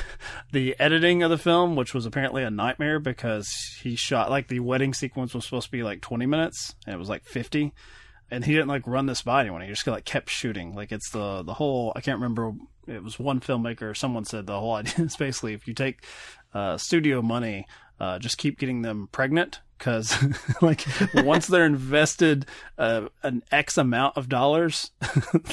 the 0.51 0.75
editing 0.79 1.21
of 1.21 1.29
the 1.29 1.37
film, 1.37 1.75
which 1.75 1.93
was 1.93 2.05
apparently 2.05 2.41
a 2.43 2.49
nightmare 2.49 2.99
because 2.99 3.47
he 3.81 3.95
shot 3.95 4.29
like 4.29 4.47
the 4.47 4.61
wedding 4.61 4.93
sequence 4.93 5.33
was 5.33 5.45
supposed 5.45 5.65
to 5.65 5.71
be 5.71 5.83
like 5.83 6.01
20 6.01 6.25
minutes, 6.25 6.73
and 6.87 6.95
it 6.95 6.99
was 6.99 7.09
like 7.09 7.25
50, 7.25 7.73
and 8.33 8.43
he 8.43 8.53
didn't 8.53 8.67
like 8.67 8.87
run 8.87 9.05
this 9.05 9.21
by 9.21 9.41
anyone. 9.41 9.61
He 9.61 9.67
just 9.67 9.85
like 9.85 10.05
kept 10.05 10.29
shooting. 10.29 10.73
Like 10.73 10.91
it's 10.91 11.11
the 11.11 11.43
the 11.43 11.53
whole. 11.53 11.93
I 11.95 12.01
can't 12.01 12.19
remember. 12.19 12.53
It 12.87 13.03
was 13.03 13.19
one 13.19 13.39
filmmaker. 13.39 13.83
or 13.83 13.93
Someone 13.93 14.25
said 14.25 14.47
the 14.47 14.59
whole 14.59 14.73
idea 14.73 14.93
is 15.05 15.15
basically 15.15 15.53
if 15.53 15.67
you 15.67 15.73
take 15.73 16.03
uh, 16.53 16.77
studio 16.77 17.21
money, 17.21 17.67
uh, 17.99 18.17
just 18.19 18.37
keep 18.37 18.57
getting 18.57 18.81
them 18.81 19.07
pregnant 19.11 19.61
because 19.77 20.17
like 20.61 20.83
once 21.13 21.45
they're 21.45 21.65
invested 21.65 22.47
uh, 22.77 23.07
an 23.21 23.43
X 23.51 23.77
amount 23.77 24.17
of 24.17 24.29
dollars, 24.29 24.91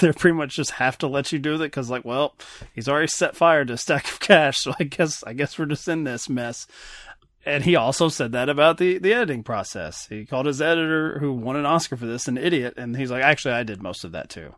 they're 0.01 0.15
pretty 0.15 0.37
much 0.37 0.57
just 0.57 0.73
have 0.73 0.97
to 0.99 1.07
let 1.07 1.33
you 1.33 1.39
do 1.39 1.57
it 1.57 1.59
because 1.59 1.91
like 1.91 2.05
well 2.05 2.35
he's 2.75 2.89
already 2.89 3.09
set 3.09 3.37
fire 3.37 3.65
to 3.65 3.75
a 3.75 3.79
stack 3.79 4.11
of 4.11 4.21
cash, 4.21 4.59
so 4.59 4.73
I 4.81 4.85
guess 4.85 5.23
I 5.25 5.35
guess 5.35 5.59
we're 5.59 5.67
just 5.67 5.87
in 5.87 6.05
this 6.05 6.29
mess. 6.31 6.67
And 7.45 7.65
he 7.65 7.75
also 7.75 8.09
said 8.09 8.33
that 8.33 8.49
about 8.49 8.79
the, 8.79 8.99
the 8.99 9.15
editing 9.15 9.43
process. 9.43 10.07
He 10.07 10.27
called 10.27 10.47
his 10.47 10.61
editor, 10.61 11.19
who 11.19 11.33
won 11.33 11.57
an 11.57 11.65
Oscar 11.65 11.97
for 11.97 12.07
this, 12.07 12.29
an 12.29 12.37
idiot, 12.37 12.75
and 12.77 12.97
he's 12.97 13.11
like, 13.11 13.23
actually, 13.23 13.55
I 13.55 13.63
did 13.63 13.83
most 13.83 14.05
of 14.05 14.13
that 14.13 14.29
too. 14.29 14.55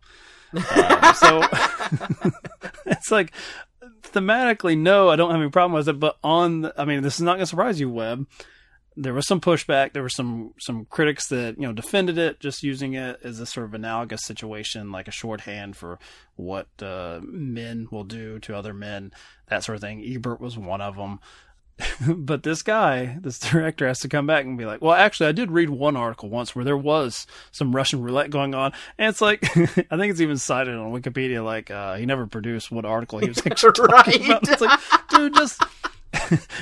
Uh, 0.55 1.13
so 1.13 1.43
it's 2.87 3.11
like 3.11 3.33
thematically, 4.03 4.77
no, 4.77 5.09
I 5.09 5.17
don't 5.17 5.31
have 5.31 5.41
any 5.41 5.51
problem 5.51 5.73
with 5.73 5.89
it. 5.89 5.99
But 6.01 6.19
on, 6.23 6.63
the, 6.63 6.75
I 6.77 6.85
mean, 6.85 7.03
this 7.03 7.15
is 7.15 7.23
not 7.23 7.35
going 7.35 7.41
to 7.41 7.47
surprise 7.47 7.81
you, 7.81 7.89
Webb. 7.89 8.27
there 8.97 9.15
was 9.15 9.27
some 9.27 9.41
pushback. 9.41 9.93
There 9.93 10.03
were 10.03 10.09
some 10.09 10.53
some 10.61 10.85
critics 10.87 11.29
that 11.29 11.57
you 11.59 11.67
know 11.67 11.73
defended 11.73 12.19
it, 12.19 12.41
just 12.41 12.63
using 12.63 12.95
it 12.95 13.19
as 13.23 13.41
a 13.41 13.47
sort 13.47 13.67
of 13.67 13.75
analogous 13.75 14.25
situation, 14.25 14.93
like 14.93 15.09
a 15.09 15.13
shorthand 15.13 15.77
for 15.77 15.99
what 16.37 16.69
uh, 16.81 17.21
men 17.23 17.89
will 17.91 18.05
do 18.05 18.39
to 18.41 18.57
other 18.57 18.75
men, 18.75 19.13
that 19.49 19.65
sort 19.65 19.77
of 19.77 19.83
thing. 19.83 20.05
Ebert 20.05 20.41
was 20.41 20.59
one 20.59 20.81
of 20.81 20.97
them. 20.97 21.21
but 22.09 22.43
this 22.43 22.63
guy, 22.63 23.17
this 23.21 23.39
director, 23.39 23.87
has 23.87 24.01
to 24.01 24.09
come 24.09 24.27
back 24.27 24.45
and 24.45 24.59
be 24.59 24.65
like, 24.65 24.83
"Well, 24.83 24.95
actually, 24.95 25.29
I 25.29 25.33
did 25.33 25.51
read 25.51 25.71
one 25.71 25.97
article 25.97 26.29
once 26.29 26.55
where 26.55 26.65
there 26.65 26.77
was 26.77 27.27
some 27.51 27.75
Russian 27.75 28.03
roulette 28.03 28.31
going 28.31 28.55
on, 28.55 28.73
and 28.99 29.09
it's 29.09 29.21
like, 29.21 29.45
I 29.57 29.97
think 29.97 30.11
it's 30.11 30.21
even 30.21 30.39
cited 30.39 30.75
on 30.75 30.93
Wikipedia, 30.93 31.45
like 31.45 31.71
uh, 31.71 31.95
he 31.97 32.07
never 32.07 32.27
produced 32.27 32.71
what 32.71 32.85
article 32.85 33.19
he 33.19 33.29
was 33.29 33.39
actually 33.47 33.73
talking 33.73 34.25
about. 34.25 34.49
It's 34.49 34.61
like, 34.61 34.81
dude, 35.11 35.35
just 35.35 35.63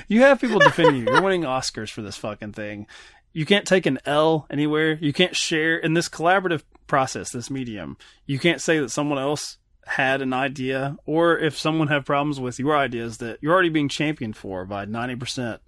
you 0.09 0.23
have 0.23 0.41
people 0.41 0.59
defending 0.59 0.97
you. 0.97 1.05
You're 1.05 1.23
winning 1.23 1.43
Oscars 1.43 1.91
for 1.91 2.03
this 2.03 2.17
fucking 2.17 2.53
thing. 2.53 2.87
You 3.33 3.47
can't 3.47 3.67
take 3.67 3.87
an 3.87 3.99
L 4.05 4.47
anywhere. 4.51 4.95
You 4.95 5.13
can't 5.13 5.37
share 5.37 5.77
in 5.77 5.95
this 5.95 6.09
collaborative 6.09 6.63
process, 6.87 7.31
this 7.31 7.51
medium. 7.51 7.97
You 8.27 8.39
can't 8.39 8.61
say 8.61 8.81
that 8.81 8.91
someone 8.91 9.19
else 9.19 9.59
had 9.87 10.23
an 10.23 10.33
idea, 10.33 10.97
or 11.07 11.39
if 11.39 11.59
someone 11.59 11.89
had 11.89 12.07
problems 12.07 12.39
with 12.39 12.59
your 12.59 12.77
ideas 12.77 13.19
that 13.19 13.39
you're 13.41 13.53
already 13.53 13.69
being 13.69 13.89
championed 13.89 14.37
for 14.37 14.65
by 14.65 14.87
90% 14.87 15.59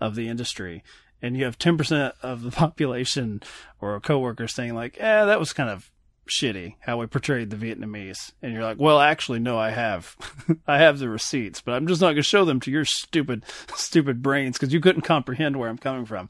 of 0.00 0.14
the 0.14 0.28
industry, 0.28 0.82
and 1.20 1.36
you 1.36 1.44
have 1.44 1.58
10% 1.58 2.12
of 2.22 2.42
the 2.42 2.50
population 2.52 3.42
or 3.80 3.98
coworkers 4.00 4.54
saying 4.54 4.74
like, 4.74 4.96
"Yeah, 4.96 5.24
that 5.24 5.40
was 5.40 5.52
kind 5.52 5.70
of 5.70 5.90
shitty 6.28 6.76
how 6.80 6.98
we 6.98 7.06
portrayed 7.06 7.50
the 7.50 7.56
Vietnamese," 7.56 8.32
and 8.42 8.52
you're 8.52 8.62
like, 8.62 8.78
"Well, 8.78 9.00
actually, 9.00 9.38
no, 9.38 9.58
I 9.58 9.70
have, 9.70 10.16
I 10.66 10.78
have 10.78 10.98
the 10.98 11.08
receipts, 11.08 11.60
but 11.60 11.72
I'm 11.72 11.86
just 11.86 12.00
not 12.00 12.08
going 12.08 12.16
to 12.16 12.22
show 12.22 12.44
them 12.44 12.60
to 12.60 12.70
your 12.70 12.84
stupid, 12.84 13.44
stupid 13.74 14.22
brains 14.22 14.58
because 14.58 14.72
you 14.72 14.80
couldn't 14.80 15.02
comprehend 15.02 15.56
where 15.56 15.68
I'm 15.68 15.78
coming 15.78 16.04
from." 16.04 16.28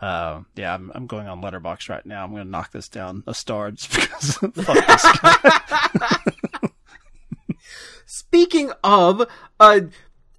Uh, 0.00 0.40
yeah, 0.56 0.74
I'm, 0.74 0.90
I'm 0.94 1.06
going 1.06 1.28
on 1.28 1.42
Letterboxd 1.42 1.90
right 1.90 2.06
now. 2.06 2.24
I'm 2.24 2.30
going 2.30 2.44
to 2.44 2.50
knock 2.50 2.72
this 2.72 2.88
down 2.88 3.22
a 3.26 3.34
star 3.34 3.70
just 3.70 3.94
because 3.94 4.34
fuck 4.36 4.86
this 4.86 5.18
guy. 5.20 6.32
Speaking 8.12 8.72
of 8.82 9.24
uh, 9.60 9.82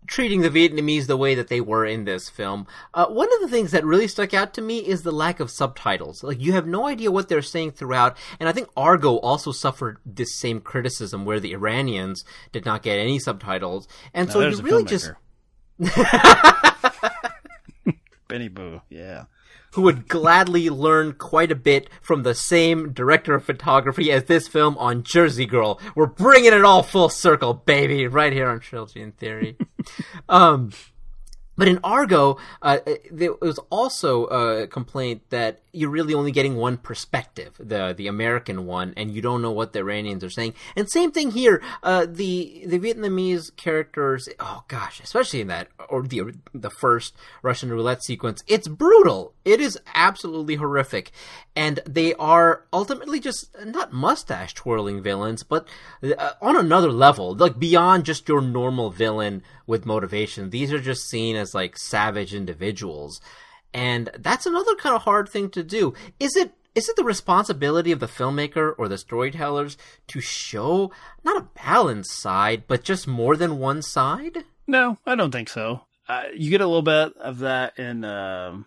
treating 0.06 0.42
the 0.42 0.50
Vietnamese 0.50 1.08
the 1.08 1.16
way 1.16 1.36
that 1.36 1.48
they 1.48 1.62
were 1.62 1.86
in 1.86 2.04
this 2.04 2.28
film, 2.28 2.68
uh, 2.94 3.06
one 3.06 3.34
of 3.34 3.40
the 3.40 3.48
things 3.48 3.72
that 3.72 3.86
really 3.86 4.10
stuck 4.10 4.34
out 4.34 4.54
to 4.56 4.62
me 4.62 4.80
is 4.80 5.04
the 5.04 5.12
lack 5.14 5.40
of 5.40 5.50
subtitles. 5.50 6.22
Like 6.22 6.42
you 6.42 6.52
have 6.52 6.68
no 6.68 6.86
idea 6.86 7.12
what 7.12 7.30
they're 7.30 7.42
saying 7.42 7.72
throughout, 7.72 8.18
and 8.42 8.50
I 8.50 8.52
think 8.52 8.68
Argo 8.76 9.20
also 9.20 9.54
suffered 9.54 10.00
this 10.06 10.36
same 10.36 10.60
criticism 10.60 11.24
where 11.24 11.40
the 11.40 11.54
Iranians 11.54 12.26
did 12.52 12.66
not 12.66 12.84
get 12.84 13.00
any 13.00 13.20
subtitles, 13.20 13.88
and 14.14 14.28
Now, 14.28 14.34
so 14.34 14.50
you 14.50 14.58
really 14.58 14.84
just. 14.84 15.10
Benny 18.28 18.50
Boo, 18.50 18.82
yeah. 18.90 19.24
Who 19.72 19.84
would 19.84 20.08
gladly 20.08 20.70
learn 20.70 21.14
quite 21.14 21.52
a 21.52 21.56
bit 21.56 21.90
from 22.02 22.24
the 22.24 22.36
same 22.36 22.92
director 22.92 23.34
of 23.34 23.44
photography 23.44 24.12
as 24.12 24.26
this 24.26 24.48
film 24.48 24.78
on 24.78 25.04
Jersey 25.04 25.46
Girl. 25.46 25.80
We're 25.96 26.08
bringing 26.08 26.54
it 26.54 26.66
all 26.66 26.84
full 26.84 27.10
circle, 27.10 27.54
baby, 27.54 28.08
right 28.08 28.34
here 28.34 28.50
on 28.50 28.60
Trilogy 28.60 29.02
in 29.02 29.12
Theory. 29.14 29.58
um, 30.30 30.72
but 31.58 31.68
in 31.68 31.80
Argo, 31.84 32.38
uh, 32.62 32.80
there 33.12 33.34
was 33.42 33.60
also 33.70 34.26
a 34.26 34.68
complaint 34.68 35.24
that 35.30 35.62
you're 35.74 35.90
really 35.90 36.14
only 36.14 36.32
getting 36.32 36.56
one 36.56 36.78
perspective, 36.78 37.54
the 37.60 37.94
the 37.96 38.08
American 38.08 38.66
one, 38.66 38.94
and 38.98 39.12
you 39.12 39.22
don't 39.22 39.42
know 39.42 39.52
what 39.52 39.74
the 39.74 39.80
Iranians 39.80 40.24
are 40.24 40.30
saying. 40.30 40.54
And 40.76 40.90
same 40.90 41.12
thing 41.12 41.32
here. 41.32 41.62
Uh, 41.84 42.06
the 42.10 42.64
the 42.66 42.80
Vietnamese 42.80 43.56
characters, 43.56 44.28
oh 44.40 44.64
gosh, 44.68 45.02
especially 45.02 45.42
in 45.42 45.48
that 45.48 45.68
or 45.90 46.04
the 46.04 46.34
the 46.54 46.70
first 46.70 47.16
Russian 47.42 47.70
roulette 47.70 48.04
sequence, 48.04 48.44
it's 48.48 48.68
brutal. 48.68 49.34
It 49.44 49.60
is 49.60 49.78
absolutely 49.94 50.56
horrific, 50.56 51.12
and 51.56 51.80
they 51.86 52.14
are 52.16 52.66
ultimately 52.72 53.20
just 53.20 53.50
not 53.66 53.92
mustache 53.92 54.54
twirling 54.54 55.02
villains, 55.02 55.44
but 55.44 55.68
uh, 56.04 56.32
on 56.42 56.56
another 56.56 56.92
level, 56.92 57.36
like 57.36 57.60
beyond 57.60 58.06
just 58.06 58.28
your 58.28 58.42
normal 58.42 58.90
villain 58.90 59.44
with 59.68 59.86
motivation. 59.86 60.50
These 60.50 60.72
are 60.74 60.80
just 60.80 61.08
seen 61.10 61.36
as 61.36 61.54
like 61.54 61.78
savage 61.78 62.34
individuals. 62.34 63.22
And 63.74 64.10
that's 64.20 64.46
another 64.46 64.76
kind 64.76 64.96
of 64.96 65.04
hard 65.04 65.30
thing 65.30 65.50
to 65.52 65.64
do. 65.64 65.94
Is 66.20 66.36
it 66.36 66.54
is 66.74 66.88
it 66.88 66.96
the 66.96 67.04
responsibility 67.04 67.92
of 67.92 68.00
the 68.00 68.08
filmmaker 68.08 68.74
or 68.78 68.88
the 68.88 68.98
storytellers 68.98 69.78
to 70.08 70.22
show 70.22 70.92
not 71.24 71.42
a 71.42 71.48
balanced 71.66 72.14
side, 72.14 72.64
but 72.68 72.84
just 72.84 73.08
more 73.08 73.36
than 73.36 73.60
one 73.60 73.82
side? 73.82 74.46
No, 74.68 74.98
I 75.06 75.16
don't 75.16 75.32
think 75.32 75.50
so. 75.50 75.82
Uh, 76.08 76.24
you 76.34 76.50
get 76.50 76.62
a 76.62 76.66
little 76.66 76.82
bit 76.82 77.16
of 77.18 77.40
that 77.40 77.78
in 77.78 78.04
um 78.06 78.66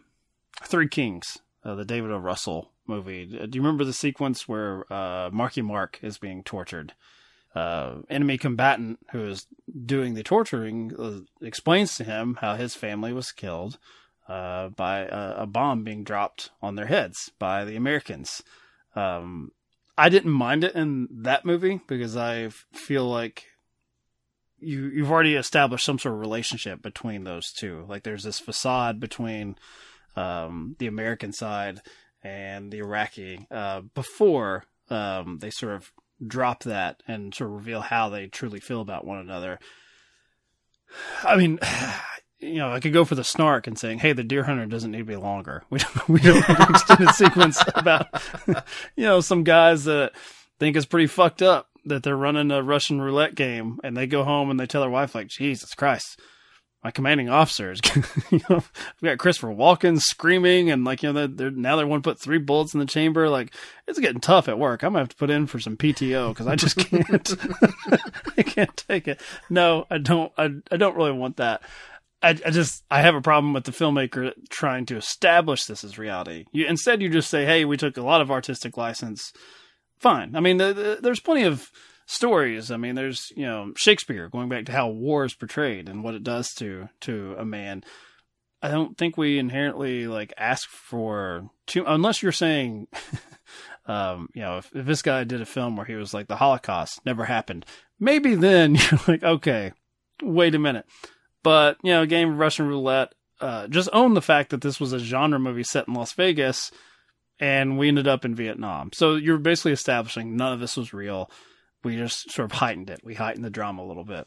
Three 0.62 0.88
Kings, 0.88 1.38
uh, 1.64 1.74
the 1.74 1.85
David 1.85 2.11
O. 2.11 2.16
Russell 2.18 2.70
movie. 2.87 3.38
Uh, 3.40 3.46
Do 3.46 3.57
you 3.57 3.62
remember 3.62 3.85
the 3.85 3.92
sequence 3.92 4.46
where 4.48 4.90
uh, 4.92 5.30
Marky 5.33 5.62
Mark 5.62 5.98
is 6.02 6.16
being 6.18 6.42
tortured? 6.42 6.92
Uh, 7.55 8.01
enemy 8.11 8.37
combatant 8.37 8.99
who 9.12 9.25
is 9.27 9.47
doing 9.87 10.14
the 10.14 10.25
torturing 10.25 10.93
uh, 10.99 11.21
explains 11.45 11.97
to 11.97 12.05
him 12.05 12.38
how 12.40 12.57
his 12.57 12.75
family 12.75 13.12
was 13.12 13.31
killed 13.31 13.79
uh, 14.29 14.69
by 14.71 15.01
a, 15.01 15.35
a 15.43 15.47
bomb 15.47 15.85
being 15.85 16.03
dropped 16.03 16.51
on 16.61 16.75
their 16.75 16.87
heads 16.87 17.31
by 17.38 17.64
the 17.64 17.77
Americans. 17.77 18.43
Um, 18.97 19.53
I 19.97 20.09
didn't 20.09 20.33
mind 20.33 20.64
it 20.64 20.75
in 20.75 21.09
that 21.11 21.45
movie 21.45 21.81
because 21.87 22.17
I 22.17 22.49
feel 22.73 23.09
like 23.09 23.45
you 24.59 24.87
you've 24.87 25.11
already 25.11 25.37
established 25.37 25.85
some 25.85 25.99
sort 25.99 26.14
of 26.14 26.21
relationship 26.21 26.83
between 26.83 27.25
those 27.25 27.53
two. 27.53 27.85
Like 27.88 28.03
there's 28.03 28.25
this 28.25 28.40
facade 28.40 28.99
between 28.99 29.57
um, 30.17 30.77
the 30.79 30.87
American 30.87 31.33
side 31.33 31.81
and 32.23 32.73
the 32.73 32.79
Iraqi 32.79 33.47
uh, 33.51 33.83
before 33.95 34.64
um, 34.90 35.38
they 35.40 35.51
sort 35.51 35.75
of 35.75 35.93
drop 36.24 36.64
that 36.64 37.03
and 37.07 37.35
sort 37.35 37.50
of 37.50 37.57
reveal 37.57 37.81
how 37.81 38.09
they 38.09 38.27
truly 38.27 38.61
feel 38.61 38.81
about 38.81 39.07
one 39.07 39.18
another. 39.18 39.59
I 41.24 41.37
mean, 41.37 41.59
you 42.40 42.57
know, 42.57 42.72
I 42.72 42.81
could 42.81 42.92
go 42.92 43.05
for 43.05 43.14
the 43.14 43.24
snark 43.24 43.66
and 43.66 43.79
saying, 43.79 43.98
"Hey, 43.98 44.12
the 44.12 44.24
deer 44.24 44.44
hunter 44.44 44.66
doesn't 44.66 44.90
need 44.90 44.98
to 44.98 45.05
be 45.05 45.16
longer." 45.16 45.64
We 45.70 45.79
don't, 45.79 46.09
we 46.09 46.20
don't 46.20 46.48
need 46.48 46.59
an 46.59 46.74
extended 46.74 47.11
sequence 47.14 47.62
about, 47.74 48.07
you 48.96 49.05
know, 49.05 49.20
some 49.20 49.44
guys 49.44 49.85
that 49.85 50.12
think 50.59 50.77
it's 50.77 50.87
pretty 50.87 51.07
fucked 51.07 51.42
up 51.42 51.68
that 51.87 52.03
they're 52.03 52.16
running 52.16 52.50
a 52.50 52.62
Russian 52.62 53.00
roulette 53.00 53.35
game, 53.35 53.79
and 53.83 53.96
they 53.96 54.07
go 54.07 54.24
home 54.24 54.50
and 54.50 54.59
they 54.59 54.66
tell 54.66 54.83
their 54.83 54.90
wife, 54.90 55.14
like, 55.14 55.29
"Jesus 55.29 55.74
Christ." 55.74 56.20
My 56.85 56.90
commanding 56.90 57.31
officers, 57.31 57.81
you 58.31 58.40
know, 58.51 58.62
we 59.01 59.09
got 59.09 59.16
Christopher 59.16 59.49
Walken 59.49 59.99
screaming, 59.99 60.70
and 60.70 60.85
like 60.85 61.03
you 61.03 61.12
know, 61.12 61.27
they're, 61.27 61.51
they're 61.51 61.51
now 61.51 61.77
they 61.77 61.85
want 61.85 62.05
to 62.05 62.11
put 62.11 62.20
three 62.20 62.37
bullets 62.37 62.75
in 62.75 62.81
the 62.81 62.87
chamber. 62.87 63.31
Like 63.31 63.55
it's 63.88 63.99
getting 63.99 64.20
tough 64.20 64.49
at 64.49 64.59
work. 64.59 64.83
I'm 64.83 64.90
gonna 64.90 65.01
have 65.01 65.09
to 65.09 65.16
put 65.16 65.31
in 65.31 65.47
for 65.47 65.59
some 65.59 65.79
PTO 65.79 66.29
because 66.29 66.47
I 66.47 66.57
just 66.57 66.77
can't. 66.90 67.35
I 68.37 68.42
can't 68.42 68.77
take 68.77 69.09
it. 69.09 69.20
No, 69.49 69.87
I 69.90 69.97
don't. 69.97 70.31
I 70.37 70.51
I 70.70 70.77
don't 70.77 70.97
really 70.97 71.12
want 71.12 71.38
that. 71.38 71.62
I, 72.23 72.31
I 72.31 72.51
just 72.51 72.85
I 72.90 73.01
have 73.01 73.14
a 73.14 73.23
problem 73.23 73.55
with 73.55 73.64
the 73.64 73.73
filmmaker 73.73 74.33
trying 74.51 74.87
to 74.87 74.97
establish 74.97 75.64
this 75.64 75.85
as 75.85 75.99
reality. 75.99 76.44
You, 76.53 76.66
instead, 76.66 77.01
you 77.01 77.09
just 77.09 77.31
say, 77.31 77.47
"Hey, 77.47 77.64
we 77.64 77.79
took 77.79 77.97
a 77.97 78.03
lot 78.03 78.20
of 78.20 78.31
artistic 78.31 78.77
license." 78.77 79.33
Fine. 80.01 80.37
I 80.37 80.40
mean, 80.40 80.59
the, 80.59 80.75
the, 80.75 80.99
there's 81.01 81.20
plenty 81.20 81.44
of 81.44 81.70
stories. 82.07 82.71
I 82.71 82.77
mean, 82.77 82.95
there's 82.95 83.33
you 83.37 83.47
know 83.47 83.73
Shakespeare 83.77 84.29
going 84.29 84.49
back 84.49 84.67
to 84.67 84.73
how 84.73 84.88
war 84.88 85.25
is 85.25 85.35
portrayed 85.35 85.88
and 85.88 86.03
what 86.03 86.14
it 86.14 86.23
does 86.23 86.53
to 86.55 86.88
to 87.03 87.37
a 87.38 87.45
man. 87.45 87.85
I 88.62 88.71
don't 88.71 88.97
think 88.97 89.17
we 89.17 89.38
inherently 89.38 90.07
like 90.07 90.33
ask 90.38 90.69
for 90.69 91.51
too 91.67 91.85
unless 91.87 92.23
you're 92.23 92.33
saying, 92.33 92.88
um, 93.87 94.29
you 94.35 94.43
know, 94.43 94.59
if, 94.59 94.75
if 94.75 94.87
this 94.87 95.03
guy 95.03 95.25
did 95.25 95.43
a 95.43 95.47
film 95.47 95.77
where 95.77 95.87
he 95.87 95.95
was 95.95 96.14
like 96.14 96.29
the 96.29 96.37
Holocaust 96.37 97.05
never 97.05 97.25
happened, 97.25 97.67
maybe 97.99 98.35
then 98.35 98.75
you're 98.90 99.01
like, 99.07 99.23
okay, 99.23 99.73
wait 100.23 100.55
a 100.55 100.59
minute. 100.59 100.87
But 101.43 101.77
you 101.83 101.93
know, 101.93 102.07
game 102.07 102.33
of 102.33 102.38
Russian 102.38 102.67
roulette. 102.67 103.12
Uh, 103.40 103.67
just 103.67 103.90
own 103.93 104.14
the 104.14 104.23
fact 104.23 104.51
that 104.51 104.62
this 104.62 104.81
was 104.81 104.93
a 104.93 104.99
genre 104.99 105.38
movie 105.38 105.64
set 105.64 105.88
in 105.88 105.95
Las 105.95 106.12
Vegas, 106.12 106.71
and 107.38 107.77
we 107.77 107.88
ended 107.88 108.07
up 108.07 108.25
in 108.25 108.35
Vietnam. 108.35 108.90
So 108.95 109.17
you're 109.17 109.38
basically 109.38 109.73
establishing 109.73 110.37
none 110.37 110.53
of 110.53 110.61
this 110.61 110.77
was 110.77 110.95
real. 110.95 111.31
We 111.85 111.97
just 111.97 112.31
sort 112.31 112.51
of 112.51 112.59
heightened 112.59 112.90
it. 112.90 113.01
We 113.05 113.14
heightened 113.14 113.44
the 113.44 113.51
drama 113.51 113.83
a 113.83 113.87
little 113.87 114.05
bit. 114.05 114.27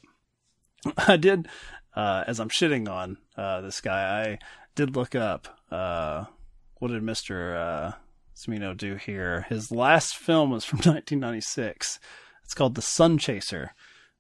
I 0.98 1.18
did, 1.18 1.48
uh, 1.96 2.24
as 2.28 2.40
I'm 2.40 2.50
shitting 2.50 2.88
on 2.88 3.18
uh, 3.36 3.62
this 3.62 3.82
guy, 3.82 4.24
I 4.24 4.40
did 4.76 4.96
look 4.96 5.16
up 5.16 5.60
uh, 5.72 6.26
what 6.78 6.90
did 6.90 7.04
uh, 7.04 7.92
Cimino 8.36 8.78
do 8.78 8.96
here. 8.96 9.46
His 9.50 9.72
last 9.72 10.16
film 10.16 10.52
was 10.52 10.64
from 10.64 10.78
1996. 10.78 12.00
It's 12.44 12.54
called 12.54 12.76
The 12.76 12.82
Sun 12.82 13.18
Chaser 13.18 13.72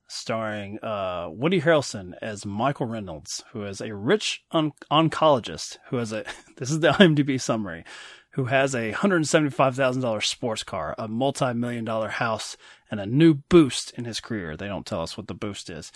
starring 0.07 0.79
uh, 0.83 1.29
Woody 1.29 1.61
Harrelson 1.61 2.13
as 2.21 2.45
Michael 2.45 2.85
Reynolds, 2.85 3.43
who 3.51 3.63
is 3.63 3.81
a 3.81 3.93
rich 3.93 4.43
on- 4.51 4.73
oncologist 4.91 5.77
who 5.89 5.97
has 5.97 6.11
a 6.11 6.23
this 6.57 6.71
is 6.71 6.79
the 6.79 6.91
IMDb 6.91 7.39
summary, 7.39 7.83
who 8.31 8.45
has 8.45 8.73
a 8.73 8.91
hundred 8.91 9.25
seventy 9.27 9.51
five 9.51 9.75
thousand 9.75 10.01
dollars 10.01 10.27
sports 10.29 10.63
car, 10.63 10.95
a 10.97 11.07
multi 11.07 11.53
million 11.53 11.85
dollar 11.85 12.09
house, 12.09 12.57
and 12.89 12.99
a 12.99 13.05
new 13.05 13.35
boost 13.35 13.91
in 13.97 14.05
his 14.05 14.19
career. 14.19 14.55
They 14.55 14.67
don't 14.67 14.85
tell 14.85 15.01
us 15.01 15.17
what 15.17 15.27
the 15.27 15.33
boost 15.33 15.69
is. 15.69 15.91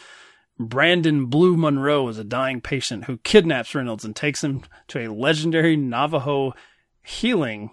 Brandon 0.60 1.25
Blue 1.25 1.58
Monroe 1.58 2.08
is 2.08 2.17
a 2.17 2.23
dying 2.23 2.62
patient 2.62 3.06
who 3.06 3.17
kidnaps 3.17 3.73
Reynolds 3.73 4.06
and 4.06 4.15
takes 4.15 4.43
him 4.43 4.63
to 4.89 4.99
a 4.99 5.12
legendary 5.12 5.75
Navajo 5.75 6.54
healing 7.01 7.71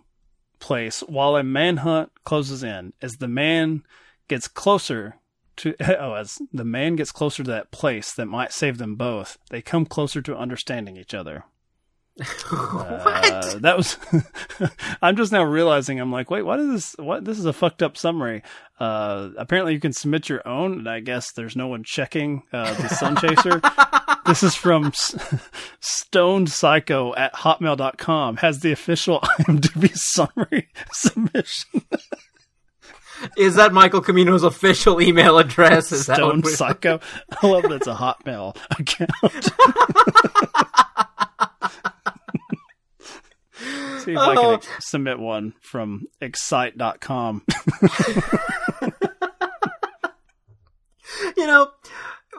place 0.58 1.00
while 1.00 1.36
a 1.36 1.42
manhunt 1.42 2.10
closes 2.24 2.62
in. 2.62 2.92
As 3.02 3.16
the 3.16 3.28
man 3.28 3.82
gets 4.28 4.48
closer 4.48 5.16
to 5.56 5.74
oh, 6.00 6.14
as 6.14 6.38
the 6.52 6.64
man 6.64 6.96
gets 6.96 7.12
closer 7.12 7.42
to 7.42 7.50
that 7.50 7.70
place 7.70 8.12
that 8.14 8.26
might 8.26 8.52
save 8.52 8.78
them 8.78 8.96
both, 8.96 9.38
they 9.50 9.60
come 9.60 9.84
closer 9.84 10.22
to 10.22 10.36
understanding 10.36 10.96
each 10.96 11.14
other. 11.14 11.44
Uh, 12.20 13.58
that 13.58 13.76
was. 13.76 13.96
I'm 15.02 15.16
just 15.16 15.32
now 15.32 15.44
realizing. 15.44 16.00
I'm 16.00 16.12
like, 16.12 16.30
wait, 16.30 16.42
what 16.42 16.60
is 16.60 16.70
this? 16.70 16.94
What 16.98 17.24
this 17.24 17.38
is 17.38 17.44
a 17.44 17.52
fucked 17.52 17.82
up 17.82 17.96
summary. 17.96 18.42
Uh, 18.80 19.30
apparently, 19.36 19.74
you 19.74 19.80
can 19.80 19.92
submit 19.92 20.28
your 20.28 20.46
own, 20.46 20.78
and 20.78 20.88
I 20.88 21.00
guess 21.00 21.32
there's 21.32 21.56
no 21.56 21.68
one 21.68 21.82
checking 21.84 22.42
uh, 22.52 22.72
the 22.74 22.88
Sun 22.88 23.16
Chaser. 23.16 23.60
this 24.26 24.42
is 24.42 24.54
from 24.54 24.86
S- 24.86 25.16
Stoned 25.80 26.50
Psycho 26.50 27.14
at 27.14 27.34
Hotmail.com. 27.34 28.38
Has 28.38 28.60
the 28.60 28.72
official 28.72 29.20
IMDb 29.20 29.90
summary 29.94 30.68
submission. 30.92 31.82
Is 33.36 33.56
that 33.56 33.72
Michael 33.72 34.00
Cimino's 34.00 34.44
official 34.44 35.02
email 35.02 35.38
address? 35.38 35.90
Is 35.90 36.06
that 36.06 36.16
Stone 36.16 36.42
what 36.42 36.52
Psycho. 36.52 37.00
I 37.42 37.46
love 37.46 37.64
that 37.64 37.72
it's 37.72 37.86
a 37.88 37.94
Hotmail 37.94 38.56
account. 38.78 40.84
See 44.08 44.14
if 44.14 44.18
I 44.18 44.34
can 44.36 44.44
Oh. 44.46 44.54
ex- 44.54 44.66
submit 44.80 45.18
one 45.18 45.52
from 45.60 46.06
excite.com. 46.22 47.44
you 51.36 51.46
know, 51.46 51.70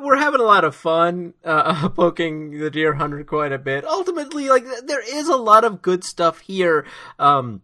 we're 0.02 0.16
having 0.18 0.40
a 0.40 0.46
lot 0.46 0.64
of 0.64 0.76
fun 0.76 1.36
uh, 1.46 1.90
poking 1.96 2.58
the 2.58 2.72
deer 2.72 2.94
hunter 2.96 3.24
quite 3.24 3.52
a 3.52 3.60
bit. 3.60 3.86
Ultimately, 3.86 4.50
like 4.50 4.66
there 4.86 5.02
is 5.02 5.28
a 5.28 5.36
lot 5.38 5.64
of 5.64 5.84
good 5.84 6.04
stuff 6.04 6.40
here. 6.40 6.88
Um, 7.20 7.62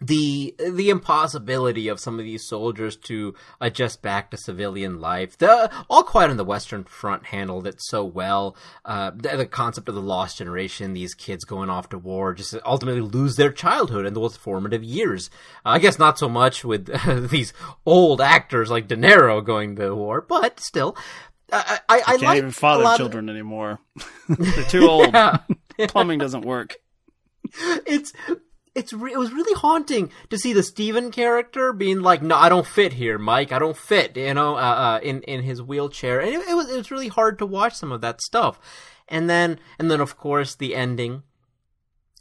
the 0.00 0.54
the 0.58 0.88
impossibility 0.90 1.88
of 1.88 2.00
some 2.00 2.18
of 2.18 2.24
these 2.24 2.46
soldiers 2.48 2.96
to 2.96 3.34
adjust 3.60 4.00
back 4.00 4.30
to 4.30 4.36
civilian 4.36 4.98
life. 5.00 5.36
The 5.36 5.70
All 5.90 6.02
Quiet 6.02 6.30
on 6.30 6.36
the 6.38 6.44
Western 6.44 6.84
Front 6.84 7.26
handled 7.26 7.66
it 7.66 7.76
so 7.78 8.04
well. 8.04 8.56
Uh, 8.84 9.10
the, 9.14 9.36
the 9.36 9.46
concept 9.46 9.88
of 9.88 9.94
the 9.94 10.00
lost 10.00 10.38
generation, 10.38 10.94
these 10.94 11.14
kids 11.14 11.44
going 11.44 11.68
off 11.68 11.90
to 11.90 11.98
war, 11.98 12.32
just 12.32 12.54
ultimately 12.64 13.02
lose 13.02 13.36
their 13.36 13.52
childhood 13.52 14.06
and 14.06 14.16
those 14.16 14.36
formative 14.36 14.82
years. 14.82 15.28
I 15.64 15.78
guess 15.78 15.98
not 15.98 16.18
so 16.18 16.28
much 16.28 16.64
with 16.64 16.86
these 17.30 17.52
old 17.84 18.20
actors 18.20 18.70
like 18.70 18.88
De 18.88 18.96
Niro 18.96 19.44
going 19.44 19.76
to 19.76 19.94
war, 19.94 20.20
but 20.22 20.60
still. 20.60 20.96
I, 21.52 21.80
I, 21.88 21.96
I 21.96 22.00
Can't 22.12 22.22
like 22.22 22.38
even 22.38 22.50
father 22.52 22.84
lot 22.84 22.92
of- 22.92 22.98
children 22.98 23.28
anymore. 23.28 23.80
They're 24.28 24.64
too 24.64 24.88
old. 24.88 25.14
Plumbing 25.88 26.18
doesn't 26.20 26.44
work. 26.46 26.76
it's 27.86 28.12
it's 28.74 28.92
re- 28.92 29.12
it 29.12 29.18
was 29.18 29.32
really 29.32 29.54
haunting 29.54 30.10
to 30.28 30.38
see 30.38 30.52
the 30.52 30.62
Steven 30.62 31.10
character 31.10 31.72
being 31.72 32.00
like, 32.00 32.22
"No, 32.22 32.36
I 32.36 32.48
don't 32.48 32.66
fit 32.66 32.94
here, 32.94 33.18
Mike. 33.18 33.52
I 33.52 33.58
don't 33.58 33.76
fit," 33.76 34.16
you 34.16 34.34
know, 34.34 34.56
uh, 34.56 34.58
uh, 34.58 35.00
in 35.02 35.22
in 35.22 35.42
his 35.42 35.60
wheelchair, 35.60 36.20
and 36.20 36.30
it, 36.30 36.48
it 36.48 36.54
was 36.54 36.70
it 36.70 36.76
was 36.76 36.90
really 36.90 37.08
hard 37.08 37.38
to 37.38 37.46
watch 37.46 37.74
some 37.74 37.92
of 37.92 38.00
that 38.00 38.20
stuff, 38.22 38.60
and 39.08 39.28
then 39.28 39.58
and 39.78 39.90
then 39.90 40.00
of 40.00 40.16
course 40.16 40.54
the 40.54 40.74
ending, 40.74 41.22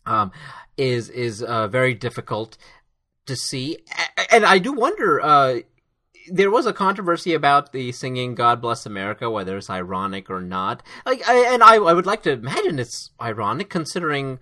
um, 0.05 0.31
is 0.77 1.09
is 1.09 1.43
uh, 1.43 1.67
very 1.67 1.93
difficult 1.93 2.57
to 3.27 3.35
see, 3.35 3.77
and 4.31 4.45
I 4.45 4.57
do 4.59 4.73
wonder. 4.73 5.21
Uh, 5.21 5.59
there 6.31 6.51
was 6.51 6.67
a 6.67 6.73
controversy 6.73 7.33
about 7.33 7.71
the 7.73 7.91
singing 7.91 8.35
"God 8.35 8.61
Bless 8.61 8.85
America," 8.85 9.29
whether 9.29 9.57
it's 9.57 9.69
ironic 9.69 10.29
or 10.29 10.41
not. 10.41 10.83
Like, 11.05 11.27
I, 11.27 11.53
and 11.53 11.63
I, 11.63 11.75
I 11.75 11.93
would 11.93 12.05
like 12.05 12.23
to 12.23 12.31
imagine 12.31 12.79
it's 12.79 13.11
ironic, 13.21 13.69
considering 13.69 14.39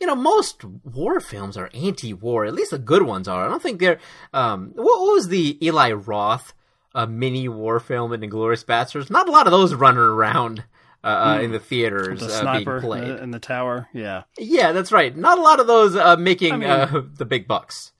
you 0.00 0.06
know 0.06 0.14
most 0.16 0.64
war 0.64 1.20
films 1.20 1.56
are 1.56 1.70
anti-war. 1.74 2.46
At 2.46 2.54
least 2.54 2.70
the 2.70 2.78
good 2.78 3.02
ones 3.02 3.28
are. 3.28 3.44
I 3.44 3.48
don't 3.48 3.62
think 3.62 3.80
they're. 3.80 3.98
Um, 4.32 4.72
what, 4.74 4.84
what 5.00 5.14
was 5.14 5.28
the 5.28 5.58
Eli 5.64 5.92
Roth 5.92 6.54
uh, 6.94 7.06
mini 7.06 7.48
war 7.48 7.78
film 7.80 8.12
in 8.12 8.20
*Inglourious 8.20 8.64
Basterds*? 8.64 9.10
Not 9.10 9.28
a 9.28 9.32
lot 9.32 9.46
of 9.46 9.52
those 9.52 9.74
running 9.74 10.00
around. 10.00 10.64
Uh, 11.02 11.06
uh, 11.38 11.40
in 11.40 11.50
the 11.50 11.58
theaters 11.58 12.20
The 12.20 12.26
uh, 12.26 12.28
being 12.28 12.40
sniper 12.42 12.80
played. 12.82 13.04
in 13.04 13.08
the- 13.16 13.22
in 13.22 13.30
the 13.30 13.38
tower. 13.38 13.88
Yeah. 13.94 14.24
Yeah, 14.38 14.72
that's 14.72 14.92
right. 14.92 15.16
Not 15.16 15.38
a 15.38 15.40
lot 15.40 15.58
of 15.58 15.66
those 15.66 15.96
uh, 15.96 16.16
making 16.16 16.52
I 16.52 16.56
mean- 16.58 16.68
uh, 16.68 17.02
the 17.16 17.24
big 17.24 17.48
bucks. 17.48 17.92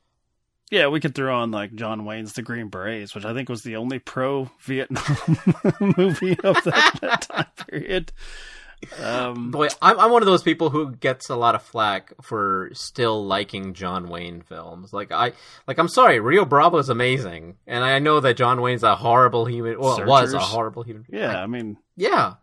Yeah, 0.71 0.89
we 0.89 1.01
could 1.01 1.15
throw 1.15 1.35
on 1.35 1.51
like 1.51 1.75
John 1.75 2.05
Wayne's 2.05 2.35
The 2.35 2.43
Green 2.43 2.69
Berets, 2.69 3.15
which 3.15 3.25
I 3.25 3.33
think 3.33 3.49
was 3.49 3.63
the 3.63 3.77
only 3.77 4.01
pro 4.01 4.51
Vietnam 4.61 5.17
movie 5.97 6.39
of 6.45 6.63
that, 6.65 6.99
that 7.01 7.23
time 7.23 7.47
period. 7.69 8.13
Um, 9.03 9.51
Boy, 9.51 9.69
I'm 9.83 9.99
I'm 10.01 10.11
one 10.11 10.23
of 10.23 10.27
those 10.27 10.43
people 10.43 10.71
who 10.71 10.93
gets 10.97 11.29
a 11.29 11.37
lot 11.37 11.55
of 11.55 11.63
flack 11.63 12.13
for 12.23 12.71
still 12.73 13.25
liking 13.25 13.75
John 13.75 14.09
Wayne 14.09 14.41
films. 14.43 14.93
Like 14.93 15.13
I 15.13 15.33
like 15.67 15.79
I'm 15.79 15.89
sorry, 15.89 16.19
Rio 16.19 16.45
Bravo 16.45 16.79
is 16.79 16.89
amazing, 16.89 17.57
and 17.67 17.85
I 17.85 17.99
know 17.99 18.21
that 18.21 18.37
John 18.37 18.61
Wayne's 18.61 18.83
a 18.83 18.97
horrible 18.97 19.45
human. 19.45 19.79
Well, 19.79 20.05
was 20.07 20.33
a 20.33 20.39
horrible 20.39 20.83
human. 20.83 21.05
yeah, 21.11 21.43
I 21.43 21.47
mean, 21.47 21.77
yeah. 21.97 22.35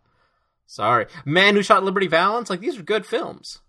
Sorry, 0.66 1.06
Man 1.24 1.54
Who 1.54 1.62
Shot 1.62 1.82
Liberty 1.82 2.06
Valance. 2.06 2.50
Like 2.50 2.60
these 2.60 2.78
are 2.78 2.82
good 2.82 3.06
films. 3.06 3.60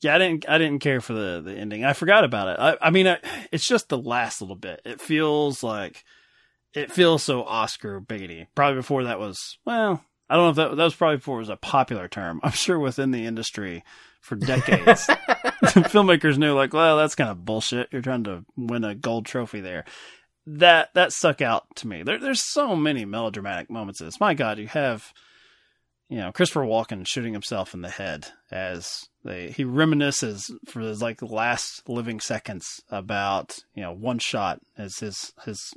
yeah, 0.00 0.14
I 0.14 0.18
didn't, 0.18 0.48
I 0.48 0.58
didn't 0.58 0.80
care 0.80 1.00
for 1.00 1.12
the 1.12 1.42
the 1.44 1.54
ending. 1.54 1.84
I 1.84 1.92
forgot 1.92 2.24
about 2.24 2.48
it. 2.48 2.56
I, 2.58 2.88
I 2.88 2.90
mean, 2.90 3.06
I, 3.06 3.18
it's 3.52 3.66
just 3.66 3.88
the 3.88 3.98
last 3.98 4.40
little 4.40 4.56
bit. 4.56 4.80
It 4.84 5.00
feels 5.00 5.62
like 5.62 6.02
it 6.74 6.90
feels 6.90 7.22
so 7.22 7.44
Oscar 7.44 8.00
baity. 8.00 8.46
Probably 8.54 8.76
before 8.76 9.04
that 9.04 9.20
was 9.20 9.58
well, 9.64 10.02
I 10.28 10.36
don't 10.36 10.44
know 10.44 10.50
if 10.50 10.56
that 10.56 10.76
that 10.76 10.84
was 10.84 10.94
probably 10.94 11.16
before 11.16 11.36
it 11.36 11.40
was 11.40 11.48
a 11.48 11.56
popular 11.56 12.08
term. 12.08 12.40
I'm 12.42 12.52
sure 12.52 12.78
within 12.78 13.10
the 13.10 13.26
industry 13.26 13.84
for 14.20 14.36
decades, 14.36 15.06
filmmakers 15.62 16.38
knew 16.38 16.54
like, 16.54 16.72
well, 16.72 16.96
that's 16.96 17.14
kind 17.14 17.30
of 17.30 17.44
bullshit. 17.44 17.88
You're 17.92 18.02
trying 18.02 18.24
to 18.24 18.44
win 18.56 18.84
a 18.84 18.94
gold 18.94 19.26
trophy 19.26 19.60
there. 19.60 19.84
That 20.46 20.92
that 20.94 21.12
stuck 21.12 21.40
out 21.40 21.64
to 21.76 21.86
me. 21.86 22.02
There, 22.02 22.18
there's 22.18 22.42
so 22.42 22.74
many 22.74 23.04
melodramatic 23.04 23.70
moments 23.70 24.00
in 24.00 24.06
this. 24.06 24.20
My 24.20 24.34
God, 24.34 24.58
you 24.58 24.66
have 24.68 25.12
you 26.08 26.18
know 26.18 26.32
Christopher 26.32 26.62
Walken 26.62 27.06
shooting 27.06 27.32
himself 27.32 27.74
in 27.74 27.82
the 27.82 27.88
head 27.88 28.28
as 28.50 29.08
they 29.24 29.50
he 29.50 29.64
reminisces 29.64 30.50
for 30.66 30.80
his 30.80 31.00
like 31.00 31.22
last 31.22 31.88
living 31.88 32.20
seconds 32.20 32.82
about 32.90 33.60
you 33.74 33.82
know 33.82 33.92
one 33.92 34.18
shot 34.18 34.60
as 34.76 34.98
his 34.98 35.32
his 35.44 35.72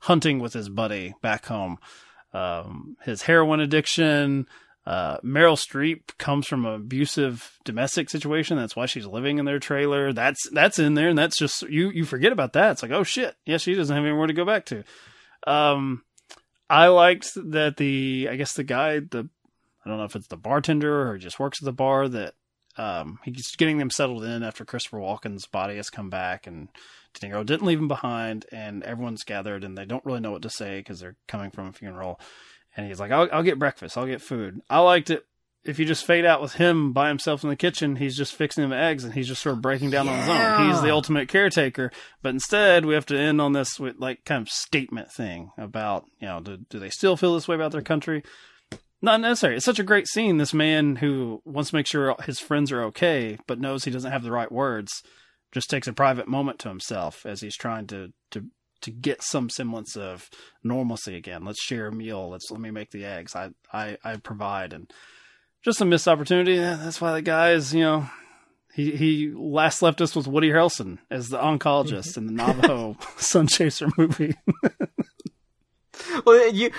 hunting 0.00 0.38
with 0.38 0.54
his 0.54 0.68
buddy 0.68 1.14
back 1.20 1.46
home. 1.46 1.78
Um, 2.32 2.96
his 3.04 3.22
heroin 3.22 3.60
addiction. 3.60 4.46
Uh, 4.86 5.18
Meryl 5.18 5.58
Streep 5.58 6.16
comes 6.16 6.46
from 6.46 6.64
an 6.64 6.74
abusive 6.74 7.58
domestic 7.64 8.08
situation. 8.08 8.56
That's 8.56 8.74
why 8.74 8.86
she's 8.86 9.06
living 9.06 9.38
in 9.38 9.44
their 9.44 9.58
trailer. 9.58 10.14
That's 10.14 10.48
that's 10.50 10.78
in 10.78 10.94
there, 10.94 11.10
and 11.10 11.18
that's 11.18 11.36
just 11.36 11.62
you. 11.62 11.90
You 11.90 12.04
forget 12.04 12.32
about 12.32 12.54
that. 12.54 12.72
It's 12.72 12.82
like, 12.82 12.92
oh 12.92 13.02
shit, 13.02 13.36
yeah, 13.44 13.58
she 13.58 13.74
doesn't 13.74 13.94
have 13.94 14.04
anywhere 14.04 14.26
to 14.26 14.32
go 14.32 14.46
back 14.46 14.64
to. 14.66 14.84
Um, 15.46 16.04
I 16.70 16.88
liked 16.88 17.34
that 17.34 17.76
the 17.76 18.28
I 18.30 18.36
guess 18.36 18.54
the 18.54 18.64
guy 18.64 19.00
the 19.00 19.28
I 19.84 19.88
don't 19.88 19.98
know 19.98 20.04
if 20.04 20.16
it's 20.16 20.28
the 20.28 20.36
bartender 20.36 21.10
or 21.10 21.18
just 21.18 21.38
works 21.38 21.62
at 21.62 21.66
the 21.66 21.72
bar 21.72 22.08
that 22.08 22.34
um, 22.78 23.18
he's 23.24 23.56
getting 23.56 23.78
them 23.78 23.90
settled 23.90 24.24
in 24.24 24.42
after 24.42 24.64
Christopher 24.64 24.98
Walken's 24.98 25.46
body 25.46 25.76
has 25.76 25.90
come 25.90 26.08
back 26.08 26.46
and 26.46 26.68
De 27.14 27.26
Niro 27.26 27.44
didn't 27.44 27.66
leave 27.66 27.78
him 27.78 27.88
behind 27.88 28.46
and 28.52 28.82
everyone's 28.82 29.24
gathered 29.24 29.64
and 29.64 29.76
they 29.76 29.84
don't 29.84 30.04
really 30.04 30.20
know 30.20 30.32
what 30.32 30.42
to 30.42 30.50
say 30.50 30.78
because 30.78 31.00
they're 31.00 31.16
coming 31.26 31.50
from 31.50 31.68
a 31.68 31.72
funeral. 31.72 32.20
And 32.76 32.86
he's 32.86 33.00
like 33.00 33.10
I'll, 33.10 33.28
I'll 33.32 33.42
get 33.42 33.58
breakfast. 33.58 33.96
I'll 33.96 34.06
get 34.06 34.22
food. 34.22 34.60
I 34.68 34.80
liked 34.80 35.10
it. 35.10 35.24
If 35.64 35.78
you 35.78 35.84
just 35.84 36.06
fade 36.06 36.24
out 36.24 36.40
with 36.40 36.54
him 36.54 36.92
by 36.92 37.08
himself 37.08 37.42
in 37.42 37.50
the 37.50 37.56
kitchen 37.56 37.96
he's 37.96 38.16
just 38.16 38.34
fixing 38.34 38.64
him 38.64 38.72
eggs 38.72 39.04
and 39.04 39.12
he's 39.12 39.28
just 39.28 39.42
sort 39.42 39.56
of 39.56 39.62
breaking 39.62 39.90
down 39.90 40.08
on 40.08 40.18
his 40.18 40.28
own. 40.28 40.70
He's 40.70 40.80
the 40.80 40.92
ultimate 40.92 41.28
caretaker. 41.28 41.90
But 42.22 42.30
instead 42.30 42.84
we 42.84 42.94
have 42.94 43.06
to 43.06 43.18
end 43.18 43.40
on 43.40 43.52
this 43.52 43.78
with 43.78 43.96
like 43.98 44.24
kind 44.24 44.42
of 44.42 44.48
statement 44.48 45.10
thing 45.12 45.50
about 45.58 46.04
you 46.20 46.28
know 46.28 46.40
do, 46.40 46.58
do 46.68 46.78
they 46.78 46.90
still 46.90 47.16
feel 47.16 47.34
this 47.34 47.48
way 47.48 47.56
about 47.56 47.72
their 47.72 47.82
country? 47.82 48.22
Not 49.00 49.20
necessary. 49.20 49.56
It's 49.56 49.64
such 49.64 49.78
a 49.78 49.84
great 49.84 50.08
scene. 50.08 50.38
This 50.38 50.52
man 50.52 50.96
who 50.96 51.40
wants 51.44 51.70
to 51.70 51.76
make 51.76 51.86
sure 51.86 52.16
his 52.24 52.40
friends 52.40 52.72
are 52.72 52.82
okay, 52.84 53.38
but 53.46 53.60
knows 53.60 53.84
he 53.84 53.92
doesn't 53.92 54.10
have 54.10 54.24
the 54.24 54.32
right 54.32 54.50
words, 54.50 55.02
just 55.52 55.70
takes 55.70 55.88
a 55.88 55.92
private 55.92 56.28
moment 56.28 56.58
to 56.60 56.68
himself 56.68 57.24
as 57.24 57.40
he's 57.40 57.56
trying 57.56 57.86
to 57.88 58.12
to 58.30 58.44
to 58.80 58.90
get 58.90 59.22
some 59.22 59.50
semblance 59.50 59.96
of 59.96 60.28
normalcy 60.62 61.16
again. 61.16 61.44
Let's 61.44 61.62
share 61.62 61.88
a 61.88 61.92
meal. 61.92 62.30
Let's 62.30 62.50
let 62.50 62.60
me 62.60 62.70
make 62.70 62.90
the 62.90 63.04
eggs. 63.04 63.34
I 63.34 63.50
I, 63.72 63.96
I 64.04 64.16
provide 64.16 64.72
and 64.72 64.90
just 65.64 65.80
a 65.80 65.84
missed 65.84 66.08
opportunity. 66.08 66.56
That's 66.56 67.00
why 67.00 67.12
the 67.12 67.22
guy 67.22 67.52
is 67.52 67.74
you 67.74 67.82
know. 67.82 68.10
He, 68.74 68.92
he 68.92 69.32
last 69.34 69.82
left 69.82 70.00
us 70.00 70.14
with 70.14 70.28
Woody 70.28 70.50
Harrelson 70.50 70.98
as 71.10 71.30
the 71.30 71.38
oncologist 71.38 72.10
mm-hmm. 72.10 72.20
in 72.20 72.26
the 72.26 72.32
Navajo 72.32 72.96
Sun 73.16 73.48
Chaser 73.48 73.88
movie. 73.96 74.36
you 76.34 76.70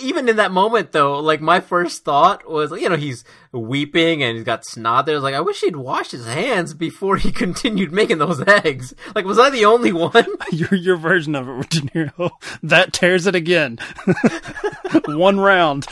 even 0.00 0.28
in 0.28 0.36
that 0.36 0.52
moment 0.52 0.92
though, 0.92 1.18
like 1.20 1.40
my 1.40 1.60
first 1.60 2.04
thought 2.04 2.48
was, 2.48 2.70
you 2.72 2.88
know, 2.88 2.96
he's 2.96 3.24
weeping 3.52 4.22
and 4.22 4.36
he's 4.36 4.44
got 4.44 4.64
snot 4.64 5.06
there. 5.06 5.14
I 5.14 5.18
was 5.18 5.24
like, 5.24 5.34
I 5.34 5.40
wish 5.40 5.60
he'd 5.60 5.76
washed 5.76 6.12
his 6.12 6.26
hands 6.26 6.74
before 6.74 7.16
he 7.16 7.32
continued 7.44 7.92
making 7.92 8.18
those 8.18 8.42
eggs. 8.46 8.94
Like, 9.14 9.24
was 9.24 9.38
I 9.38 9.50
the 9.50 9.64
only 9.64 9.92
one? 9.92 10.26
your 10.52 10.74
your 10.74 10.96
version 10.96 11.34
of 11.34 11.48
it 11.48 11.70
De 11.70 11.80
Niro 11.80 12.30
that 12.62 12.92
tears 12.92 13.26
it 13.26 13.34
again. 13.34 13.78
One 15.06 15.38
round. 15.40 15.86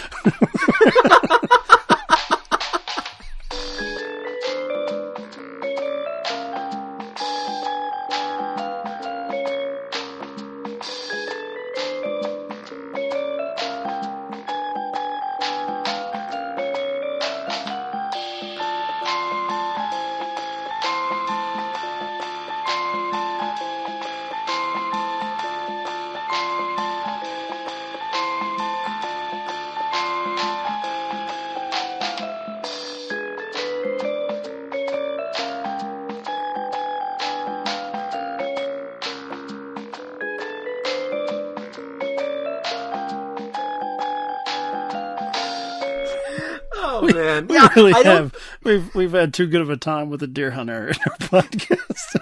Really 47.77 47.93
I 47.93 48.03
don't- 48.03 48.17
have. 48.17 48.35
We've 48.65 48.95
we've 48.95 49.13
had 49.13 49.33
too 49.35 49.47
good 49.47 49.61
of 49.61 49.71
a 49.71 49.77
time 49.77 50.11
with 50.11 50.21
the 50.21 50.27
deer 50.27 50.51
hunter 50.51 50.89
in 50.89 50.95
our 51.09 51.17
podcast. 51.43 52.17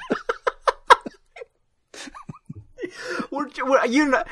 We're, 3.30 3.48
we're, 3.64 3.86
you 3.86 4.06
know, 4.06 4.22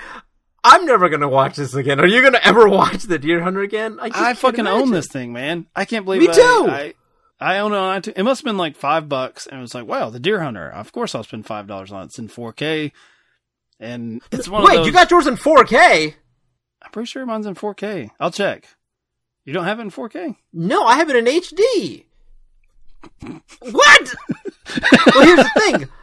I'm 0.63 0.87
never 0.87 1.09
gonna 1.09 1.29
watch 1.29 1.57
this 1.57 1.75
again. 1.75 1.99
Are 2.01 2.07
you 2.07 2.23
gonna 2.23 2.41
ever 2.43 2.69
watch 2.69 3.03
The 3.05 3.19
Deer 3.19 3.41
Hunter 3.43 3.61
again? 3.63 3.99
I, 4.01 4.11
I 4.31 4.35
fucking 4.35 4.67
own 4.67 4.91
this 4.91 5.09
thing, 5.09 5.33
man. 5.33 5.67
I 5.75 5.85
can't 5.85 6.05
believe 6.05 6.21
Me 6.23 6.29
I- 6.29 6.33
too. 6.33 6.67
I, 6.71 6.95
I 7.41 7.59
own 7.59 7.73
it 7.73 7.77
on 7.77 8.01
iTunes. 8.03 8.13
It 8.17 8.23
must 8.23 8.41
have 8.43 8.45
been 8.45 8.59
like 8.59 8.77
five 8.77 9.09
bucks, 9.09 9.47
and 9.49 9.59
it 9.59 9.63
was 9.63 9.75
like, 9.75 9.87
wow, 9.87 10.11
the 10.11 10.21
Deer 10.21 10.41
Hunter. 10.41 10.71
Of 10.71 10.93
course, 10.93 11.15
I'll 11.15 11.25
spend 11.25 11.45
five 11.47 11.67
dollars 11.67 11.91
on 11.91 12.03
it. 12.03 12.05
It's 12.07 12.19
in 12.21 12.29
4K, 12.29 12.93
and 13.81 14.23
it's 14.31 14.49
one 14.49 14.63
Wait, 14.63 14.71
of 14.73 14.77
those. 14.79 14.87
you 14.87 14.93
got 14.93 15.11
yours 15.11 15.27
in 15.27 15.35
4K? 15.37 16.15
I'm 16.85 16.91
pretty 16.93 17.07
sure 17.07 17.27
mine's 17.27 17.47
in 17.47 17.55
4K. 17.57 18.11
I'll 18.21 18.31
check. 18.31 18.69
You 19.45 19.53
don't 19.53 19.65
have 19.65 19.79
it 19.79 19.83
in 19.83 19.91
4K? 19.91 20.37
No, 20.53 20.85
I 20.85 20.97
have 20.97 21.11
it 21.11 21.17
in 21.17 21.25
HD. 21.25 22.05
What? 23.61 24.15
well, 25.15 25.25
here's 25.25 25.39
the 25.39 25.51
thing. 25.57 25.89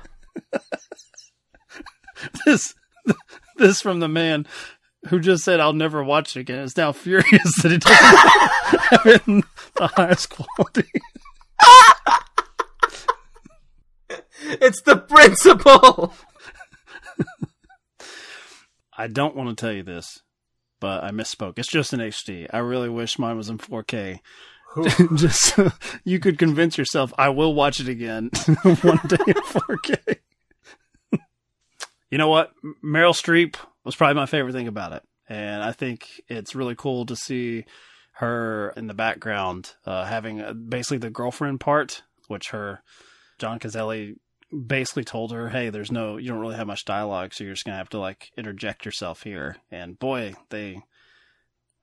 This, 2.46 2.76
this 3.56 3.82
from 3.82 4.02
the 4.02 4.10
man 4.10 4.46
who 5.08 5.22
just 5.22 5.46
said 5.46 5.62
I'll 5.62 5.72
never 5.72 6.04
watch 6.04 6.36
it 6.36 6.42
again. 6.42 6.60
Is 6.60 6.76
now 6.76 6.92
furious 6.92 7.62
that 7.62 7.72
it 7.72 7.82
doesn't 7.82 8.82
have 8.90 9.06
it 9.06 9.26
in 9.26 9.44
the 9.76 9.88
highest 9.88 10.30
quality. 10.30 10.90
It's 14.42 14.82
the 14.82 14.98
principle. 14.98 16.14
I 18.98 19.08
don't 19.08 19.36
want 19.36 19.50
to 19.50 19.56
tell 19.56 19.72
you 19.74 19.84
this, 19.84 20.22
but 20.80 21.04
I 21.04 21.12
misspoke. 21.12 21.58
It's 21.58 21.72
just 21.72 21.94
in 21.94 22.00
HD. 22.00 22.48
I 22.52 22.60
really 22.60 22.90
wish 22.90 23.20
mine 23.20 23.38
was 23.38 23.50
in 23.50 23.58
4K. 23.58 24.20
just 25.16 25.42
so 25.42 25.72
you 26.04 26.20
could 26.20 26.38
convince 26.38 26.78
yourself 26.78 27.12
I 27.18 27.30
will 27.30 27.56
watch 27.56 27.80
it 27.80 27.88
again 27.88 28.30
one 28.64 29.00
day 29.08 29.18
in 29.26 29.34
4K. 29.34 30.18
you 32.12 32.18
know 32.18 32.30
what? 32.30 32.52
Meryl 32.84 33.16
Streep 33.16 33.56
was 33.84 33.96
probably 33.96 34.16
my 34.16 34.28
favorite 34.28 34.54
thing 34.54 34.68
about 34.68 34.94
it. 34.94 35.04
And 35.28 35.64
I 35.64 35.72
think 35.72 36.08
it's 36.28 36.56
really 36.56 36.76
cool 36.76 37.06
to 37.08 37.16
see 37.16 37.66
her 38.14 38.74
in 38.76 38.88
the 38.88 38.94
background 38.94 39.74
uh, 39.86 40.04
having 40.04 40.42
uh 40.42 40.54
basically 40.54 40.98
the 40.98 41.10
girlfriend 41.10 41.60
part, 41.60 42.04
which 42.28 42.50
her 42.50 42.84
John 43.40 43.60
Cazale 43.60 44.16
basically 44.52 45.04
told 45.04 45.32
her, 45.32 45.50
"Hey, 45.50 45.70
there's 45.70 45.92
no, 45.92 46.18
you 46.18 46.30
don't 46.30 46.40
really 46.40 46.56
have 46.56 46.68
much 46.68 46.86
dialogue, 46.86 47.34
so 47.34 47.44
you're 47.44 47.54
just 47.54 47.66
gonna 47.66 47.78
have 47.78 47.90
to 47.90 48.00
like 48.00 48.32
interject 48.38 48.86
yourself 48.86 49.24
here." 49.24 49.58
And 49.72 49.98
boy, 50.00 50.34
they, 50.50 50.82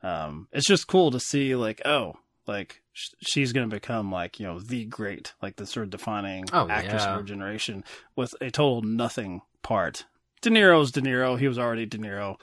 um, 0.02 0.48
it's 0.52 0.66
just 0.66 0.86
cool 0.88 1.10
to 1.10 1.20
see 1.20 1.54
like, 1.56 1.82
oh, 1.84 2.14
like 2.46 2.82
sh- 2.92 3.14
she's 3.20 3.52
gonna 3.52 3.66
become 3.68 4.10
like 4.12 4.38
you 4.40 4.46
know 4.46 4.60
the 4.60 4.84
great, 4.86 5.34
like 5.42 5.56
the 5.56 5.66
sort 5.66 5.84
of 5.84 5.90
defining 5.90 6.44
Oh, 6.52 6.68
actress 6.68 7.02
yeah. 7.04 7.10
of 7.14 7.16
her 7.20 7.22
generation 7.24 7.84
with 8.14 8.34
a 8.40 8.50
total 8.50 8.82
nothing 8.82 9.42
part. 9.62 10.04
De 10.42 10.50
Niro's 10.50 10.92
De 10.92 11.00
Niro. 11.00 11.38
He 11.38 11.48
was 11.48 11.58
already 11.58 11.86
De 11.86 11.98
Niro. 11.98 12.36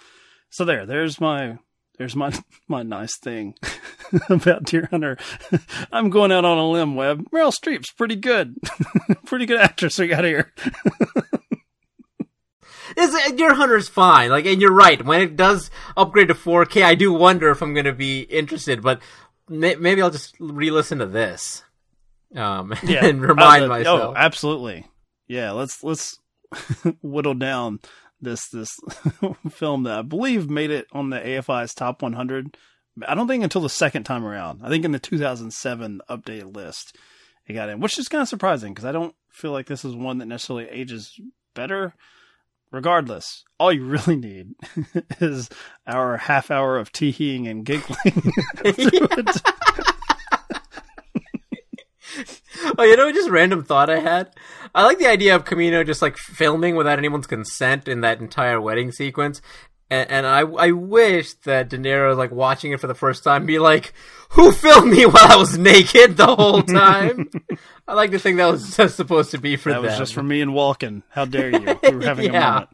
So 0.49 0.65
there, 0.65 0.86
there's 0.86 1.21
my. 1.21 1.57
There's 1.97 2.15
my 2.15 2.34
my 2.67 2.84
nice 2.84 3.17
thing 3.17 3.56
about 4.29 4.63
Deer 4.63 4.88
Hunter. 4.91 5.17
I'm 5.91 6.10
going 6.10 6.32
out 6.32 6.45
on 6.45 6.58
a 6.58 6.69
limb, 6.69 6.95
Webb. 6.95 7.25
Meryl 7.32 7.53
Streep's 7.53 7.91
pretty 7.91 8.15
good, 8.15 8.56
pretty 9.25 9.45
good 9.45 9.60
actress 9.60 9.99
we 9.99 10.08
got 10.08 10.23
here. 10.23 10.51
This, 12.95 13.32
Deer 13.32 13.53
Hunter's 13.56 13.88
fine. 13.88 14.29
Like, 14.29 14.45
and 14.45 14.62
you're 14.62 14.73
right. 14.73 15.03
When 15.03 15.21
it 15.21 15.36
does 15.36 15.71
upgrade 15.97 16.27
to 16.27 16.36
4K, 16.36 16.84
I 16.84 16.93
do 16.95 17.12
wonder 17.12 17.49
if 17.49 17.62
I'm 17.63 17.73
going 17.73 17.86
to 17.86 17.93
be 17.93 18.21
interested. 18.21 18.84
But 18.84 19.01
may, 19.49 19.75
maybe 19.75 20.01
I'll 20.01 20.12
just 20.12 20.36
re-listen 20.39 20.99
to 20.99 21.08
this, 21.08 21.63
um, 22.36 22.73
and 22.88 23.21
remind 23.21 23.63
Uh, 23.65 23.67
myself. 23.67 24.01
Oh, 24.01 24.13
absolutely. 24.15 24.86
Yeah, 25.27 25.51
let's 25.51 25.84
let's 25.84 26.19
whittle 27.01 27.34
down 27.34 27.79
this 28.23 28.47
this 28.49 28.69
film 29.49 29.83
that 29.83 29.99
I 29.99 30.01
believe 30.01 30.49
made 30.49 30.71
it 30.71 30.88
on 30.91 31.09
the 31.09 31.19
AFI's 31.19 31.73
top 31.73 32.01
100. 32.01 32.57
I 33.07 33.15
don't 33.15 33.27
think 33.27 33.43
until 33.43 33.62
the 33.62 33.69
second 33.69 34.03
time 34.03 34.25
around. 34.25 34.62
I 34.63 34.69
think 34.69 34.86
in 34.86 34.91
the 34.91 34.99
2007 34.99 36.01
updated 36.09 36.55
list 36.55 36.95
it 37.45 37.53
got 37.53 37.69
in, 37.69 37.79
which 37.79 37.99
is 37.99 38.07
kind 38.07 38.21
of 38.21 38.27
surprising 38.27 38.73
because 38.73 38.86
I 38.86 38.91
don't 38.91 39.15
feel 39.29 39.51
like 39.51 39.67
this 39.67 39.83
is 39.83 39.95
one 39.95 40.19
that 40.19 40.27
necessarily 40.27 40.67
ages 40.69 41.19
better. 41.53 41.95
Regardless, 42.71 43.43
all 43.59 43.71
you 43.71 43.86
really 43.86 44.15
need 44.15 44.53
is 45.19 45.49
our 45.86 46.17
half 46.17 46.49
hour 46.49 46.77
of 46.77 46.91
teeheeing 46.91 47.47
and 47.49 47.65
giggling. 47.65 48.33
Oh, 52.77 52.83
you 52.83 52.95
know, 52.97 53.12
just 53.12 53.29
random 53.29 53.63
thought 53.63 53.89
I 53.89 53.99
had. 53.99 54.31
I 54.73 54.83
like 54.83 54.97
the 54.99 55.07
idea 55.07 55.36
of 55.36 55.45
Cimino 55.45 55.86
just 55.86 56.01
like 56.01 56.17
filming 56.17 56.75
without 56.75 56.97
anyone's 56.97 57.27
consent 57.27 57.88
in 57.88 58.01
that 58.01 58.19
entire 58.19 58.59
wedding 58.59 58.91
sequence. 58.91 59.41
And, 59.89 60.09
and 60.09 60.25
I, 60.25 60.39
I 60.39 60.71
wish 60.71 61.33
that 61.45 61.69
De 61.69 61.77
Niro, 61.77 62.17
like 62.17 62.31
watching 62.31 62.71
it 62.71 62.79
for 62.79 62.88
the 62.88 62.95
first 62.95 63.23
time, 63.23 63.45
be 63.45 63.59
like, 63.59 63.93
"Who 64.29 64.51
filmed 64.51 64.91
me 64.91 65.05
while 65.05 65.31
I 65.31 65.36
was 65.36 65.57
naked 65.57 66.17
the 66.17 66.36
whole 66.36 66.63
time?" 66.63 67.29
I 67.88 67.93
like 67.93 68.12
to 68.12 68.19
think 68.19 68.38
that 68.38 68.49
was 68.51 68.75
just 68.75 68.95
supposed 68.97 69.31
to 69.31 69.38
be 69.38 69.55
for 69.55 69.69
That 69.69 69.81
was 69.83 69.97
just 69.97 70.13
for 70.15 70.23
me 70.23 70.41
and 70.41 70.51
Walken. 70.51 71.03
How 71.09 71.25
dare 71.25 71.49
you? 71.51 71.79
We 71.83 71.95
were 71.97 72.03
having 72.03 72.29
a 72.29 72.33
moment. 72.39 72.69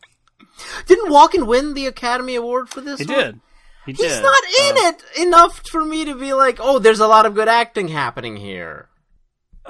Didn't 0.86 1.12
Walken 1.12 1.48
win 1.48 1.74
the 1.74 1.88
Academy 1.88 2.36
Award 2.36 2.70
for 2.70 2.80
this? 2.82 3.00
He 3.00 3.06
one? 3.06 3.16
did. 3.18 3.40
He 3.86 3.92
He's 3.94 4.00
did. 4.14 4.24
not 4.24 4.44
in 4.62 4.78
Uh, 4.78 4.90
it 4.90 5.04
enough 5.28 5.62
for 5.70 5.84
me 5.84 6.06
to 6.06 6.16
be 6.16 6.34
like, 6.34 6.60
"Oh, 6.62 6.80
there's 6.80 7.00
a 7.02 7.08
lot 7.08 7.26
of 7.26 7.34
good 7.36 7.50
acting 7.50 7.90
happening 7.90 8.38
here." 8.38 8.88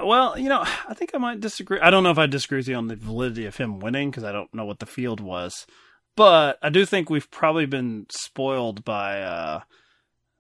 Well, 0.03 0.37
you 0.37 0.49
know, 0.49 0.61
I 0.61 0.93
think 0.93 1.11
I 1.13 1.17
might 1.17 1.39
disagree. 1.39 1.79
I 1.79 1.89
don't 1.89 2.03
know 2.03 2.11
if 2.11 2.17
I 2.17 2.25
disagree 2.25 2.59
with 2.59 2.67
you 2.67 2.75
on 2.75 2.87
the 2.87 2.95
validity 2.95 3.45
of 3.45 3.57
him 3.57 3.79
winning 3.79 4.09
because 4.09 4.23
I 4.23 4.31
don't 4.31 4.53
know 4.53 4.65
what 4.65 4.79
the 4.79 4.85
field 4.85 5.19
was. 5.19 5.65
But 6.15 6.59
I 6.61 6.69
do 6.69 6.85
think 6.85 7.09
we've 7.09 7.29
probably 7.31 7.65
been 7.65 8.05
spoiled 8.09 8.83
by 8.83 9.21
uh, 9.21 9.61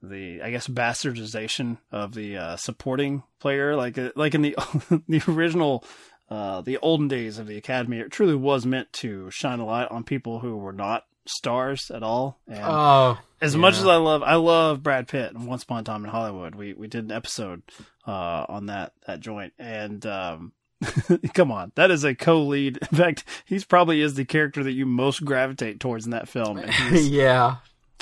the, 0.01 0.41
I 0.41 0.51
guess, 0.51 0.67
bastardization 0.67 1.77
of 1.91 2.13
the 2.13 2.37
uh, 2.37 2.55
supporting 2.57 3.23
player. 3.39 3.75
Like, 3.75 3.97
uh, 3.97 4.11
like 4.15 4.35
in 4.35 4.41
the 4.41 4.55
the 5.07 5.23
original, 5.27 5.85
uh, 6.29 6.61
the 6.61 6.77
olden 6.79 7.07
days 7.07 7.37
of 7.39 7.47
the 7.47 7.57
Academy, 7.57 7.99
it 7.99 8.11
truly 8.11 8.35
was 8.35 8.65
meant 8.65 8.91
to 8.93 9.29
shine 9.31 9.59
a 9.59 9.65
light 9.65 9.89
on 9.89 10.03
people 10.03 10.39
who 10.39 10.57
were 10.57 10.73
not 10.73 11.05
stars 11.29 11.89
at 11.93 12.03
all. 12.03 12.39
And 12.47 12.59
Oh, 12.61 13.17
as 13.41 13.55
much 13.55 13.75
as 13.77 13.85
I 13.85 13.95
love, 13.95 14.23
I 14.23 14.35
love 14.35 14.83
Brad 14.83 15.07
Pitt 15.07 15.33
and 15.33 15.47
Once 15.47 15.63
Upon 15.63 15.79
a 15.81 15.83
Time 15.83 16.03
in 16.03 16.11
Hollywood. 16.11 16.55
We 16.55 16.73
we 16.73 16.87
did 16.87 17.05
an 17.05 17.11
episode 17.11 17.61
uh, 18.07 18.45
on 18.49 18.65
that 18.67 18.93
that 19.07 19.19
joint, 19.19 19.53
and 19.59 20.05
um, 20.05 20.51
come 21.33 21.51
on, 21.51 21.71
that 21.75 21.91
is 21.91 22.03
a 22.03 22.15
co-lead. 22.15 22.79
In 22.91 22.97
fact, 22.97 23.23
he's 23.45 23.65
probably 23.65 24.01
is 24.01 24.15
the 24.15 24.25
character 24.25 24.63
that 24.63 24.71
you 24.73 24.85
most 24.85 25.23
gravitate 25.25 25.79
towards 25.79 26.05
in 26.05 26.11
that 26.11 26.27
film. 26.29 26.61
Yeah. 26.91 27.57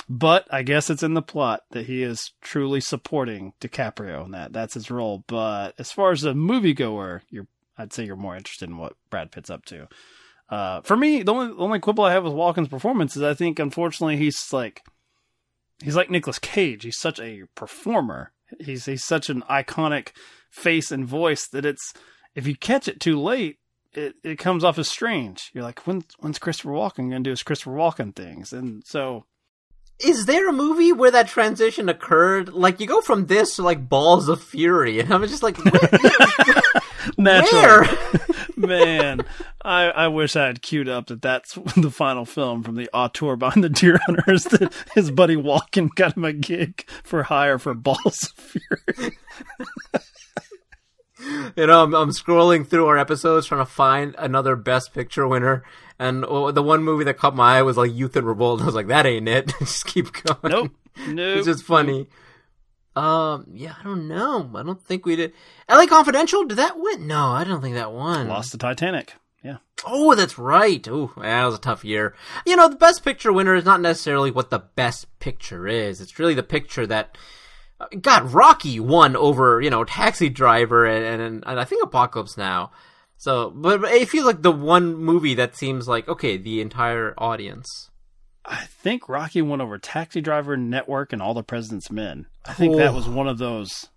but 0.08 0.46
I 0.50 0.62
guess 0.62 0.88
it's 0.90 1.02
in 1.02 1.14
the 1.14 1.22
plot 1.22 1.60
that 1.72 1.86
he 1.86 2.02
is 2.02 2.32
truly 2.40 2.80
supporting 2.80 3.52
DiCaprio 3.60 4.24
in 4.24 4.30
that. 4.30 4.52
That's 4.52 4.74
his 4.74 4.90
role. 4.90 5.22
But 5.26 5.74
as 5.78 5.92
far 5.92 6.12
as 6.12 6.24
a 6.24 6.32
moviegoer, 6.32 7.20
you're 7.30 7.46
I'd 7.76 7.92
say 7.92 8.04
you're 8.04 8.16
more 8.16 8.36
interested 8.36 8.68
in 8.68 8.76
what 8.78 8.94
Brad 9.10 9.30
Pitt's 9.30 9.50
up 9.50 9.64
to. 9.66 9.86
Uh, 10.48 10.80
for 10.80 10.96
me, 10.96 11.22
the 11.22 11.32
only 11.32 11.48
the 11.48 11.60
only 11.62 11.78
quibble 11.78 12.04
I 12.04 12.12
have 12.12 12.24
with 12.24 12.32
Walken's 12.32 12.68
performance 12.68 13.16
is 13.16 13.22
I 13.22 13.34
think 13.34 13.58
unfortunately 13.58 14.16
he's 14.16 14.52
like 14.52 14.82
he's 15.82 15.96
like 15.96 16.10
Nicolas 16.10 16.38
Cage. 16.38 16.84
He's 16.84 16.98
such 16.98 17.20
a 17.20 17.42
performer. 17.54 18.32
He's 18.60 18.86
he's 18.86 19.04
such 19.04 19.28
an 19.28 19.42
iconic 19.50 20.08
face 20.50 20.90
and 20.90 21.06
voice 21.06 21.46
that 21.48 21.66
it's 21.66 21.92
if 22.34 22.46
you 22.46 22.56
catch 22.56 22.88
it 22.88 22.98
too 23.00 23.20
late, 23.20 23.58
it, 23.92 24.14
it 24.24 24.38
comes 24.38 24.64
off 24.64 24.78
as 24.78 24.88
strange. 24.88 25.50
You're 25.52 25.64
like, 25.64 25.86
when 25.86 26.04
when's 26.20 26.38
Christopher 26.38 26.70
Walken 26.70 27.10
gonna 27.10 27.20
do 27.20 27.30
his 27.30 27.42
Christopher 27.42 27.72
Walken 27.72 28.14
things? 28.16 28.52
And 28.54 28.82
so 28.86 29.26
Is 30.00 30.24
there 30.24 30.48
a 30.48 30.52
movie 30.52 30.92
where 30.92 31.10
that 31.10 31.28
transition 31.28 31.90
occurred? 31.90 32.48
Like 32.54 32.80
you 32.80 32.86
go 32.86 33.02
from 33.02 33.26
this 33.26 33.56
to 33.56 33.62
like 33.62 33.86
Balls 33.88 34.28
of 34.30 34.42
Fury, 34.42 35.00
and 35.00 35.12
I'm 35.12 35.26
just 35.26 35.42
like, 35.42 35.58
where? 37.52 37.84
man, 38.56 39.22
I, 39.64 39.86
I 39.86 40.08
wish 40.08 40.36
I 40.36 40.46
had 40.46 40.62
queued 40.62 40.88
up 40.88 41.08
that 41.08 41.20
that's 41.20 41.54
the 41.76 41.90
final 41.90 42.24
film 42.24 42.62
from 42.62 42.76
the 42.76 42.88
auteur 42.94 43.34
behind 43.34 43.64
the 43.64 43.68
Deer 43.68 43.98
Hunters 44.06 44.44
that 44.44 44.72
his 44.94 45.10
buddy 45.10 45.34
Walken 45.34 45.92
got 45.96 46.16
him 46.16 46.24
a 46.24 46.32
gig 46.32 46.88
for 47.02 47.24
hire 47.24 47.58
for 47.58 47.74
Balls 47.74 48.22
of 48.22 48.44
Fury. 48.44 49.16
you 51.56 51.66
know, 51.66 51.82
I'm, 51.82 51.92
I'm 51.92 52.10
scrolling 52.10 52.64
through 52.64 52.86
our 52.86 52.96
episodes 52.96 53.48
trying 53.48 53.62
to 53.62 53.70
find 53.70 54.14
another 54.16 54.54
Best 54.54 54.94
Picture 54.94 55.26
winner, 55.26 55.64
and 55.98 56.22
the 56.22 56.62
one 56.62 56.84
movie 56.84 57.04
that 57.04 57.18
caught 57.18 57.34
my 57.34 57.58
eye 57.58 57.62
was 57.62 57.76
like 57.76 57.92
Youth 57.92 58.16
in 58.16 58.24
Revolt. 58.24 58.62
I 58.62 58.66
was 58.66 58.76
like, 58.76 58.86
that 58.86 59.06
ain't 59.06 59.28
it. 59.28 59.52
just 59.58 59.86
keep 59.86 60.12
going. 60.12 60.38
Nope, 60.44 60.70
nope. 61.08 61.38
It's 61.38 61.46
just 61.46 61.64
funny. 61.64 62.06
Um, 62.98 63.46
yeah, 63.54 63.74
I 63.80 63.84
don't 63.84 64.08
know. 64.08 64.50
I 64.54 64.62
don't 64.62 64.82
think 64.82 65.06
we 65.06 65.16
did. 65.16 65.32
LA 65.68 65.86
Confidential, 65.86 66.44
did 66.44 66.58
that 66.58 66.78
win? 66.78 67.06
No, 67.06 67.26
I 67.28 67.44
don't 67.44 67.60
think 67.62 67.74
that 67.76 67.92
won. 67.92 68.28
Lost 68.28 68.52
the 68.52 68.58
Titanic. 68.58 69.14
Yeah. 69.44 69.58
Oh, 69.86 70.14
that's 70.14 70.36
right. 70.38 70.86
Oh, 70.90 71.12
that 71.16 71.44
was 71.44 71.54
a 71.54 71.60
tough 71.60 71.84
year. 71.84 72.14
You 72.44 72.56
know, 72.56 72.68
the 72.68 72.76
best 72.76 73.04
picture 73.04 73.32
winner 73.32 73.54
is 73.54 73.64
not 73.64 73.80
necessarily 73.80 74.30
what 74.30 74.50
the 74.50 74.58
best 74.58 75.06
picture 75.20 75.68
is. 75.68 76.00
It's 76.00 76.18
really 76.18 76.34
the 76.34 76.42
picture 76.42 76.86
that. 76.86 77.16
uh, 77.80 77.86
God, 78.00 78.32
Rocky 78.32 78.80
won 78.80 79.14
over, 79.14 79.60
you 79.60 79.70
know, 79.70 79.84
Taxi 79.84 80.28
Driver 80.28 80.84
and, 80.84 81.22
and, 81.22 81.44
and 81.46 81.60
I 81.60 81.64
think 81.64 81.84
Apocalypse 81.84 82.36
Now. 82.36 82.72
So, 83.16 83.50
but 83.50 83.80
but 83.80 83.92
it 83.92 84.08
feels 84.08 84.26
like 84.26 84.42
the 84.42 84.52
one 84.52 84.94
movie 84.96 85.34
that 85.34 85.56
seems 85.56 85.86
like, 85.88 86.08
okay, 86.08 86.36
the 86.36 86.60
entire 86.60 87.14
audience. 87.18 87.90
I 88.48 88.64
think 88.64 89.08
Rocky 89.08 89.42
won 89.42 89.60
over 89.60 89.78
Taxi 89.78 90.20
Driver, 90.20 90.56
Network, 90.56 91.12
and 91.12 91.20
All 91.20 91.34
the 91.34 91.42
President's 91.42 91.90
Men. 91.90 92.26
I 92.46 92.54
think 92.54 92.76
that 92.76 92.94
was 92.94 93.08
one 93.08 93.28
of 93.28 93.38
those 93.38 93.88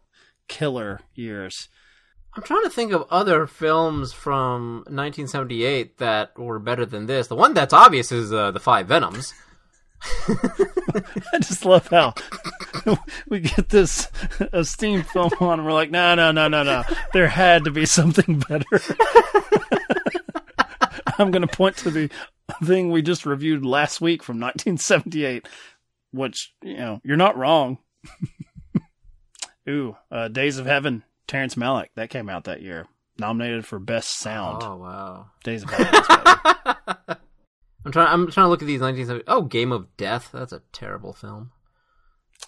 killer 0.47 0.99
years. 1.15 1.69
I'm 2.33 2.43
trying 2.43 2.63
to 2.63 2.69
think 2.69 2.91
of 2.91 3.05
other 3.09 3.47
films 3.47 4.13
from 4.13 4.77
1978 4.87 5.97
that 5.97 6.37
were 6.37 6.59
better 6.59 6.85
than 6.85 7.05
this. 7.05 7.27
The 7.27 7.35
one 7.35 7.53
that's 7.53 7.73
obvious 7.73 8.11
is 8.11 8.31
uh, 8.31 8.51
The 8.51 8.59
Five 8.59 8.87
Venoms. 8.87 9.33
I 10.27 11.37
just 11.39 11.65
love 11.65 11.87
how 11.87 12.13
we 13.29 13.41
get 13.41 13.69
this 13.69 14.09
esteemed 14.53 15.07
film 15.07 15.31
on, 15.39 15.59
and 15.59 15.65
we're 15.65 15.73
like, 15.73 15.91
no, 15.91 16.15
no, 16.15 16.31
no, 16.31 16.47
no, 16.47 16.63
no. 16.63 16.83
There 17.13 17.27
had 17.27 17.65
to 17.65 17.71
be 17.71 17.85
something 17.85 18.39
better. 18.39 18.65
I'm 21.17 21.31
going 21.31 21.47
to 21.47 21.47
point 21.47 21.77
to 21.77 21.91
the 21.91 22.09
thing 22.63 22.91
we 22.91 23.01
just 23.01 23.25
reviewed 23.25 23.65
last 23.65 24.01
week 24.01 24.23
from 24.23 24.35
1978, 24.39 25.47
which, 26.11 26.53
you 26.61 26.77
know, 26.77 26.99
you're 27.03 27.17
not 27.17 27.37
wrong. 27.37 27.77
Ooh, 29.69 29.95
uh, 30.11 30.27
Days 30.27 30.57
of 30.57 30.65
Heaven, 30.65 31.03
Terrence 31.27 31.55
Malick. 31.55 31.89
That 31.95 32.09
came 32.09 32.29
out 32.29 32.45
that 32.45 32.61
year. 32.61 32.87
Nominated 33.17 33.65
for 33.65 33.77
Best 33.79 34.17
Sound. 34.19 34.63
Oh, 34.63 34.77
wow. 34.77 35.27
Days 35.43 35.63
of 35.63 35.69
Heaven. 35.69 36.01
I'm 37.85 37.91
trying. 37.91 38.07
I'm 38.07 38.31
trying 38.31 38.45
to 38.45 38.49
look 38.49 38.61
at 38.61 38.67
these 38.67 38.81
1970. 38.81 39.23
Oh, 39.27 39.41
Game 39.43 39.71
of 39.71 39.95
Death. 39.97 40.29
That's 40.31 40.53
a 40.53 40.61
terrible 40.71 41.13
film. 41.13 41.51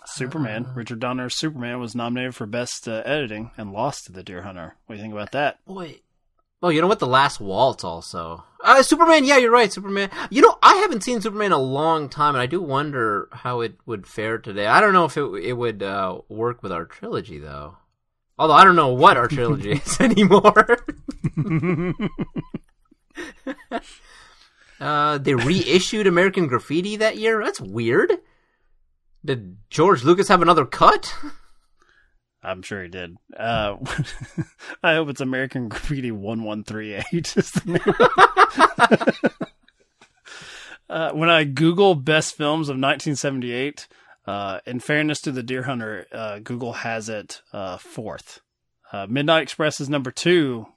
Superman. 0.05 0.72
Richard 0.76 0.99
Donner's 0.99 1.38
Superman 1.38 1.80
was 1.80 1.95
nominated 1.95 2.36
for 2.36 2.45
Best 2.45 2.88
uh, 2.88 3.03
Editing 3.05 3.51
and 3.57 3.72
lost 3.72 4.05
to 4.05 4.11
The 4.11 4.24
Deer 4.24 4.41
Hunter. 4.43 4.76
What 4.86 4.95
do 4.95 4.97
you 4.97 5.03
think 5.03 5.14
about 5.14 5.32
that? 5.32 5.64
Boy. 5.66 6.01
Oh, 6.64 6.70
you 6.70 6.80
know 6.80 6.88
what? 6.88 6.99
The 6.99 7.07
Last 7.07 7.41
Waltz 7.41 7.84
also. 7.84 8.45
Uh, 8.64 8.82
Superman. 8.82 9.26
Yeah, 9.26 9.38
you're 9.38 9.51
right. 9.51 9.72
Superman. 9.72 10.09
You 10.30 10.41
know, 10.41 10.57
I 10.64 10.76
haven't 10.76 11.03
seen 11.03 11.20
Superman 11.20 11.47
in 11.47 11.51
a 11.51 11.57
long 11.57 12.07
time, 12.07 12.36
and 12.36 12.41
I 12.41 12.45
do 12.45 12.61
wonder 12.61 13.28
how 13.34 13.59
it 13.59 13.76
would 13.86 14.07
fare 14.07 14.38
today. 14.38 14.66
I 14.66 14.80
don't 14.80 14.93
know 14.93 15.03
if 15.03 15.18
it 15.18 15.26
it 15.43 15.53
would 15.53 15.84
uh, 15.84 16.22
work 16.30 16.64
with 16.64 16.72
our 16.72 16.86
trilogy 16.86 17.38
though. 17.38 17.76
Although 18.39 18.53
I 18.53 18.64
don't 18.64 18.78
know 18.78 18.93
what 18.93 19.18
our 19.18 19.28
trilogy 19.28 19.72
is 19.86 19.99
anymore. 19.99 20.86
uh, 24.80 25.18
they 25.18 25.36
reissued 25.36 26.07
American 26.07 26.47
Graffiti 26.47 26.95
that 26.95 27.18
year. 27.18 27.43
That's 27.43 27.59
weird. 27.59 28.14
Did 29.26 29.57
George 29.70 30.05
Lucas 30.05 30.30
have 30.30 30.41
another 30.41 30.66
cut? 30.66 31.14
I'm 32.43 32.61
sure 32.61 32.83
he 32.83 32.89
did. 32.89 33.17
Uh, 33.35 33.77
I 34.83 34.95
hope 34.95 35.09
it's 35.09 35.21
American 35.21 35.69
Graffiti 35.69 36.11
1138 36.11 37.37
is 37.37 37.51
the 37.51 37.71
name. 39.31 39.37
uh, 40.89 41.11
when 41.13 41.29
I 41.29 41.45
Google 41.45 41.95
best 41.95 42.35
films 42.35 42.67
of 42.67 42.73
1978, 42.75 43.87
uh, 44.25 44.59
in 44.65 44.79
fairness 44.79 45.21
to 45.21 45.31
the 45.31 45.43
Deer 45.43 45.63
Hunter, 45.63 46.05
uh, 46.11 46.39
Google 46.39 46.73
has 46.73 47.07
it 47.07 47.41
uh, 47.53 47.77
fourth. 47.77 48.41
Uh, 48.91 49.07
Midnight 49.09 49.43
Express 49.43 49.79
is 49.79 49.89
number 49.89 50.11
two, 50.11 50.67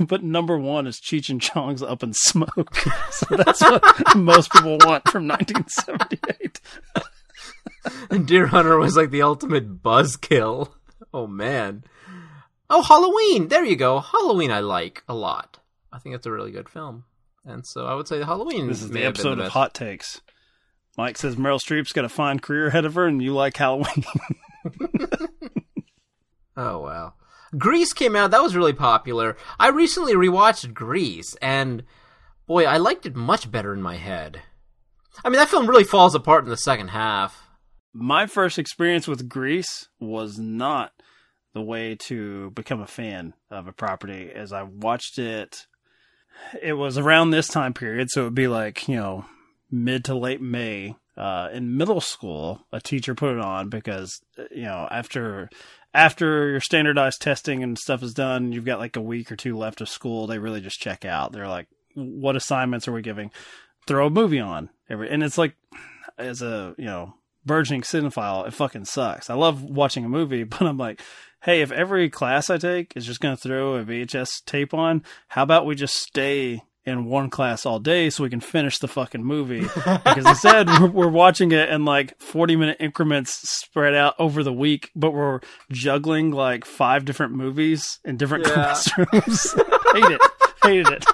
but 0.00 0.22
number 0.22 0.58
one 0.58 0.86
is 0.86 1.00
Cheech 1.00 1.30
and 1.30 1.40
Chong's 1.40 1.82
Up 1.82 2.02
in 2.02 2.12
Smoke. 2.12 2.76
so 3.10 3.36
that's 3.36 3.62
what 3.62 3.82
most 4.16 4.52
people 4.52 4.78
want 4.84 5.08
from 5.08 5.26
1978. 5.26 6.60
And 8.14 8.26
Deer 8.28 8.46
Hunter 8.46 8.78
was 8.78 8.96
like 8.96 9.10
the 9.10 9.22
ultimate 9.22 9.82
buzzkill. 9.82 10.70
Oh 11.12 11.26
man. 11.26 11.84
Oh, 12.70 12.82
Halloween. 12.82 13.48
There 13.48 13.64
you 13.64 13.76
go. 13.76 14.00
Halloween 14.00 14.50
I 14.50 14.60
like 14.60 15.02
a 15.08 15.14
lot. 15.14 15.58
I 15.92 15.98
think 15.98 16.14
it's 16.14 16.26
a 16.26 16.32
really 16.32 16.50
good 16.50 16.68
film. 16.68 17.04
And 17.44 17.66
so 17.66 17.86
I 17.86 17.94
would 17.94 18.08
say 18.08 18.22
Halloween 18.22 18.68
This 18.68 18.82
is 18.82 18.90
the 18.90 19.04
episode 19.04 19.36
the 19.38 19.44
of. 19.44 19.52
Hot 19.52 19.74
Takes. 19.74 20.20
Mike 20.96 21.18
says 21.18 21.36
Meryl 21.36 21.60
Streep's 21.60 21.92
got 21.92 22.04
a 22.04 22.08
fine 22.08 22.38
career 22.38 22.68
ahead 22.68 22.84
of 22.84 22.94
her, 22.94 23.06
and 23.06 23.20
you 23.20 23.34
like 23.34 23.56
Halloween. 23.56 24.04
Oh 26.56 26.78
wow. 26.78 27.14
Grease 27.58 27.92
came 27.92 28.16
out. 28.16 28.30
That 28.30 28.42
was 28.42 28.56
really 28.56 28.72
popular. 28.72 29.36
I 29.58 29.68
recently 29.70 30.14
rewatched 30.14 30.72
Grease 30.72 31.34
and 31.42 31.84
boy, 32.46 32.64
I 32.64 32.76
liked 32.76 33.06
it 33.06 33.16
much 33.16 33.50
better 33.50 33.72
in 33.72 33.82
my 33.82 33.96
head. 33.96 34.42
I 35.24 35.28
mean, 35.28 35.38
that 35.38 35.48
film 35.48 35.68
really 35.68 35.84
falls 35.84 36.14
apart 36.14 36.44
in 36.44 36.50
the 36.50 36.56
second 36.56 36.88
half. 36.88 37.43
My 37.96 38.26
first 38.26 38.58
experience 38.58 39.06
with 39.06 39.28
Grease 39.28 39.88
was 40.00 40.36
not 40.36 40.92
the 41.52 41.62
way 41.62 41.94
to 41.94 42.50
become 42.50 42.80
a 42.80 42.88
fan 42.88 43.34
of 43.50 43.68
a 43.68 43.72
property. 43.72 44.32
As 44.34 44.52
I 44.52 44.64
watched 44.64 45.16
it, 45.16 45.66
it 46.60 46.72
was 46.72 46.98
around 46.98 47.30
this 47.30 47.46
time 47.46 47.72
period, 47.72 48.10
so 48.10 48.22
it 48.22 48.24
would 48.24 48.34
be 48.34 48.48
like 48.48 48.88
you 48.88 48.96
know 48.96 49.24
mid 49.70 50.04
to 50.06 50.16
late 50.16 50.42
May. 50.42 50.96
Uh, 51.16 51.48
in 51.52 51.76
middle 51.76 52.00
school, 52.00 52.66
a 52.72 52.80
teacher 52.80 53.14
put 53.14 53.30
it 53.30 53.38
on 53.38 53.68
because 53.68 54.20
uh, 54.36 54.42
you 54.50 54.64
know 54.64 54.88
after 54.90 55.48
after 55.94 56.48
your 56.50 56.60
standardized 56.60 57.22
testing 57.22 57.62
and 57.62 57.78
stuff 57.78 58.02
is 58.02 58.12
done, 58.12 58.50
you've 58.50 58.64
got 58.64 58.80
like 58.80 58.96
a 58.96 59.00
week 59.00 59.30
or 59.30 59.36
two 59.36 59.56
left 59.56 59.80
of 59.80 59.88
school. 59.88 60.26
They 60.26 60.38
really 60.38 60.60
just 60.60 60.80
check 60.80 61.04
out. 61.04 61.30
They're 61.30 61.46
like, 61.46 61.68
"What 61.94 62.34
assignments 62.34 62.88
are 62.88 62.92
we 62.92 63.02
giving?" 63.02 63.30
Throw 63.86 64.08
a 64.08 64.10
movie 64.10 64.40
on 64.40 64.70
every, 64.90 65.08
and 65.08 65.22
it's 65.22 65.38
like 65.38 65.54
as 66.18 66.42
a 66.42 66.74
you 66.76 66.86
know 66.86 67.14
burgeoning 67.46 67.82
cinephile, 67.82 68.46
it 68.46 68.54
fucking 68.54 68.84
sucks. 68.86 69.30
I 69.30 69.34
love 69.34 69.62
watching 69.62 70.04
a 70.04 70.08
movie, 70.08 70.44
but 70.44 70.62
I'm 70.62 70.78
like, 70.78 71.00
hey, 71.42 71.60
if 71.62 71.70
every 71.72 72.08
class 72.10 72.50
I 72.50 72.56
take 72.58 72.92
is 72.96 73.04
just 73.06 73.20
going 73.20 73.36
to 73.36 73.40
throw 73.40 73.74
a 73.76 73.84
VHS 73.84 74.44
tape 74.46 74.72
on, 74.74 75.02
how 75.28 75.42
about 75.42 75.66
we 75.66 75.74
just 75.74 75.94
stay 75.94 76.62
in 76.86 77.06
one 77.06 77.30
class 77.30 77.64
all 77.64 77.78
day 77.78 78.10
so 78.10 78.22
we 78.22 78.28
can 78.28 78.40
finish 78.40 78.78
the 78.78 78.88
fucking 78.88 79.24
movie? 79.24 79.60
Because 80.04 80.26
instead, 80.26 80.68
we're, 80.80 80.88
we're 80.90 81.08
watching 81.08 81.50
it 81.52 81.68
in 81.70 81.84
like 81.84 82.18
40 82.20 82.56
minute 82.56 82.76
increments 82.80 83.32
spread 83.48 83.94
out 83.94 84.14
over 84.18 84.42
the 84.42 84.52
week, 84.52 84.90
but 84.94 85.12
we're 85.12 85.40
juggling 85.72 86.30
like 86.30 86.64
five 86.64 87.04
different 87.04 87.32
movies 87.32 87.98
in 88.04 88.16
different 88.16 88.46
Yeah. 88.46 88.52
classrooms. 88.54 89.52
Hate 89.52 90.04
it. 90.12 90.20
Hated 90.62 90.88
it. 90.88 91.04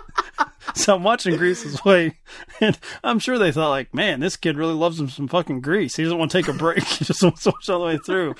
So 0.74 0.94
I'm 0.94 1.02
watching 1.02 1.36
Grease's 1.36 1.84
Way, 1.84 2.18
and 2.60 2.78
I'm 3.04 3.18
sure 3.18 3.38
they 3.38 3.52
thought, 3.52 3.70
like, 3.70 3.94
man, 3.94 4.20
this 4.20 4.36
kid 4.36 4.56
really 4.56 4.74
loves 4.74 5.00
him 5.00 5.08
some 5.08 5.28
fucking 5.28 5.60
Grease. 5.60 5.96
He 5.96 6.02
doesn't 6.02 6.18
want 6.18 6.30
to 6.30 6.38
take 6.38 6.48
a 6.48 6.52
break. 6.56 6.82
he 6.84 7.04
just 7.04 7.22
wants 7.22 7.42
to 7.44 7.50
watch 7.50 7.68
all 7.68 7.80
the 7.80 7.86
way 7.86 7.98
through. 7.98 8.34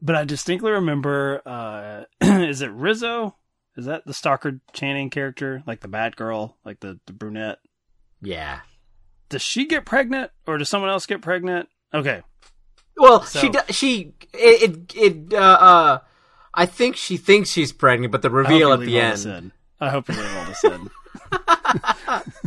But 0.00 0.16
I 0.16 0.24
distinctly 0.24 0.72
remember, 0.72 1.42
uh, 1.44 2.04
is 2.20 2.62
it 2.62 2.70
Rizzo? 2.72 3.36
Is 3.76 3.86
that 3.86 4.06
the 4.06 4.14
Stockard 4.14 4.60
Channing 4.72 5.10
character, 5.10 5.62
like 5.66 5.80
the 5.80 5.88
bad 5.88 6.16
girl, 6.16 6.56
like 6.64 6.80
the, 6.80 7.00
the 7.06 7.12
brunette? 7.12 7.58
Yeah. 8.22 8.60
Does 9.28 9.42
she 9.42 9.66
get 9.66 9.84
pregnant, 9.84 10.30
or 10.46 10.58
does 10.58 10.68
someone 10.68 10.90
else 10.90 11.06
get 11.06 11.20
pregnant? 11.22 11.68
Okay, 11.92 12.22
Well, 12.96 13.22
So- 13.22 13.40
she 13.40 13.72
she 13.72 14.14
it 14.32 14.62
it, 14.62 14.96
it 14.96 15.34
uh, 15.34 15.36
uh 15.38 15.98
I 16.54 16.66
think 16.66 16.96
she 16.96 17.16
thinks 17.16 17.50
she's 17.50 17.72
pregnant, 17.72 18.12
but 18.12 18.22
the 18.22 18.30
reveal 18.30 18.72
at 18.72 18.80
the 18.80 18.98
end. 19.00 19.52
I 19.80 19.90
hope 19.90 20.08
you 20.08 20.14
leave 20.14 20.36
all 20.36 20.44
this 20.44 20.64
in. 20.64 20.90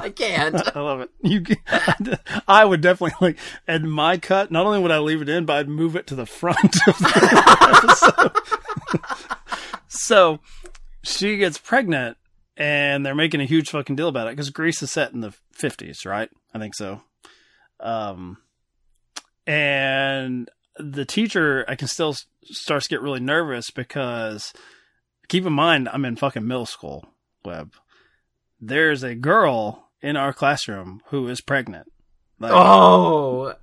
I 0.02 0.12
can't. 0.16 0.76
I 0.76 0.80
love 0.80 1.02
it. 1.02 1.10
You, 1.22 1.44
I 2.48 2.66
would 2.66 2.82
definitely 2.82 3.16
like, 3.20 3.38
and 3.68 3.92
my 3.92 4.18
cut. 4.18 4.52
Not 4.52 4.66
only 4.66 4.80
would 4.80 4.92
I 4.92 5.00
leave 5.00 5.22
it 5.22 5.30
in, 5.30 5.46
but 5.46 5.58
I'd 5.58 5.70
move 5.70 5.96
it 5.96 6.08
to 6.08 6.16
the 6.16 6.26
front 6.26 6.76
of 6.88 6.98
the 6.98 8.32
episode. 8.92 9.02
so 9.88 10.40
she 11.04 11.38
gets 11.38 11.58
pregnant, 11.58 12.18
and 12.56 13.06
they're 13.06 13.16
making 13.16 13.42
a 13.42 13.46
huge 13.46 13.70
fucking 13.70 13.96
deal 13.96 14.08
about 14.08 14.28
it 14.28 14.32
because 14.32 14.50
Grease 14.50 14.82
is 14.82 14.92
set 14.92 15.14
in 15.14 15.22
the 15.22 15.34
fifties, 15.52 16.06
right? 16.06 16.30
I 16.54 16.60
think 16.60 16.76
so. 16.76 17.02
Um, 17.80 18.38
and 19.46 20.50
the 20.78 21.06
teacher, 21.06 21.66
I 21.68 21.76
can 21.76 21.88
still 21.88 22.16
starts 22.44 22.88
to 22.88 22.90
get 22.90 23.02
really 23.02 23.20
nervous 23.20 23.72
because 23.72 24.54
keep 25.28 25.46
in 25.46 25.54
mind 25.54 25.90
I'm 25.92 26.06
in 26.06 26.16
fucking 26.16 26.48
middle 26.48 26.66
school. 26.66 27.06
Webb. 27.46 27.74
There's 28.60 29.04
a 29.04 29.16
girl 29.16 29.90
in 30.02 30.16
our 30.16 30.34
classroom 30.34 31.02
who 31.08 31.28
is 31.28 31.42
pregnant. 31.42 31.92
Like, 32.40 32.52
Oh, 32.54 33.54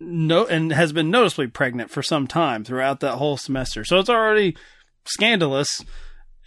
no, 0.00 0.46
and 0.46 0.72
has 0.72 0.92
been 0.92 1.10
noticeably 1.10 1.46
pregnant 1.46 1.90
for 1.90 2.02
some 2.02 2.26
time 2.26 2.64
throughout 2.64 3.00
that 3.00 3.16
whole 3.16 3.36
semester. 3.36 3.84
So 3.84 3.98
it's 3.98 4.10
already 4.10 4.56
scandalous. 5.04 5.80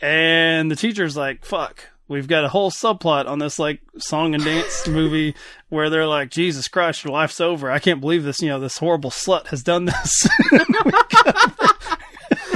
And 0.01 0.69
the 0.69 0.75
teacher's 0.75 1.15
like, 1.15 1.45
fuck, 1.45 1.89
we've 2.07 2.27
got 2.27 2.43
a 2.43 2.49
whole 2.49 2.71
subplot 2.71 3.27
on 3.27 3.39
this 3.39 3.59
like 3.59 3.81
song 3.97 4.33
and 4.33 4.43
dance 4.43 4.87
movie 4.89 5.35
where 5.69 5.89
they're 5.89 6.07
like, 6.07 6.31
Jesus 6.31 6.67
Christ, 6.67 7.03
your 7.03 7.13
life's 7.13 7.39
over. 7.39 7.71
I 7.71 7.79
can't 7.79 8.01
believe 8.01 8.23
this, 8.23 8.41
you 8.41 8.49
know, 8.49 8.59
this 8.59 8.77
horrible 8.77 9.11
slut 9.11 9.47
has 9.47 9.63
done 9.63 9.85
this. 9.85 10.27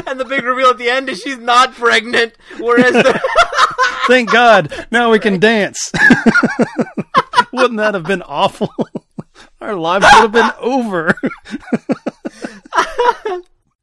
and 0.08 0.20
the 0.20 0.26
big 0.26 0.44
reveal 0.44 0.68
at 0.68 0.78
the 0.78 0.90
end 0.90 1.10
is 1.10 1.22
she's 1.22 1.38
not 1.38 1.74
pregnant, 1.74 2.34
whereas 2.60 2.94
the, 2.94 3.22
Thank 4.08 4.32
God. 4.32 4.88
Now 4.92 5.12
we 5.12 5.20
can 5.20 5.40
dance. 5.40 5.92
Wouldn't 7.54 7.78
that 7.78 7.94
have 7.94 8.04
been 8.04 8.22
awful? 8.22 8.74
Our 9.62 9.76
lives 9.76 10.06
would 10.14 10.22
have 10.22 10.32
been 10.32 10.52
over. 10.60 11.16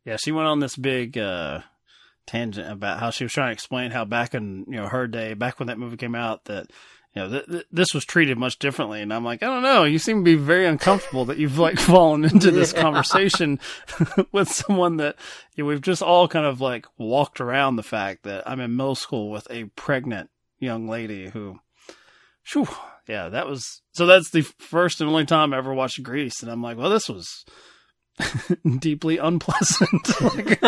yeah, 0.05 0.17
she 0.23 0.33
went 0.33 0.49
on 0.49 0.61
this 0.61 0.77
big 0.77 1.17
uh, 1.17 1.61
tangent 2.27 2.71
about 2.71 3.01
how 3.01 3.11
she 3.11 3.25
was 3.25 3.33
trying 3.33 3.49
to 3.49 3.53
explain 3.53 3.91
how 3.91 4.05
back 4.05 4.35
in 4.35 4.67
you 4.69 4.77
know 4.77 4.89
her 4.89 5.07
day, 5.07 5.35
back 5.35 5.59
when 5.59 5.69
that 5.69 5.79
movie 5.79 5.97
came 5.97 6.15
out, 6.15 6.45
that 6.45 6.71
you 7.15 7.23
know 7.23 7.29
th- 7.29 7.47
th- 7.47 7.67
this 7.73 7.89
was 7.93 8.05
treated 8.05 8.39
much 8.39 8.59
differently. 8.59 9.01
And 9.03 9.13
I'm 9.13 9.25
like, 9.25 9.43
I 9.43 9.47
don't 9.47 9.63
know. 9.63 9.85
You 9.85 9.99
seem 9.99 10.19
to 10.19 10.25
be 10.25 10.37
very 10.37 10.67
uncomfortable 10.67 11.25
that 11.27 11.39
you've 11.39 11.59
like 11.59 11.79
fallen 11.81 12.25
into 12.25 12.51
this 12.51 12.73
conversation 12.73 13.59
with 14.33 14.49
someone 14.49 14.97
that 14.99 15.17
you 15.57 15.65
know, 15.65 15.69
we've 15.69 15.81
just 15.81 16.03
all 16.03 16.29
kind 16.29 16.47
of 16.47 16.61
like 16.61 16.87
walked 16.99 17.41
around 17.41 17.77
the 17.77 17.83
fact 17.83 18.23
that 18.25 18.49
I'm 18.49 18.61
in 18.61 18.77
middle 18.77 18.95
school 18.95 19.31
with 19.31 19.47
a 19.51 19.65
pregnant 19.65 20.31
young 20.59 20.89
lady 20.89 21.31
who, 21.31 21.59
phew, 22.45 22.69
yeah, 23.09 23.29
that 23.29 23.49
was 23.49 23.83
so. 23.93 24.07
That's 24.07 24.31
the 24.31 24.43
first 24.43 25.01
and 25.01 25.11
only 25.11 25.27
time 25.27 25.53
I 25.53 25.59
ever 25.59 25.75
watched 25.75 26.03
Grease, 26.03 26.43
and 26.43 26.51
I'm 26.51 26.63
like, 26.63 26.77
well, 26.77 26.91
this 26.91 27.09
was 27.09 27.45
deeply 28.79 29.19
unpleasant. 29.19 30.21
Like, 30.21 30.63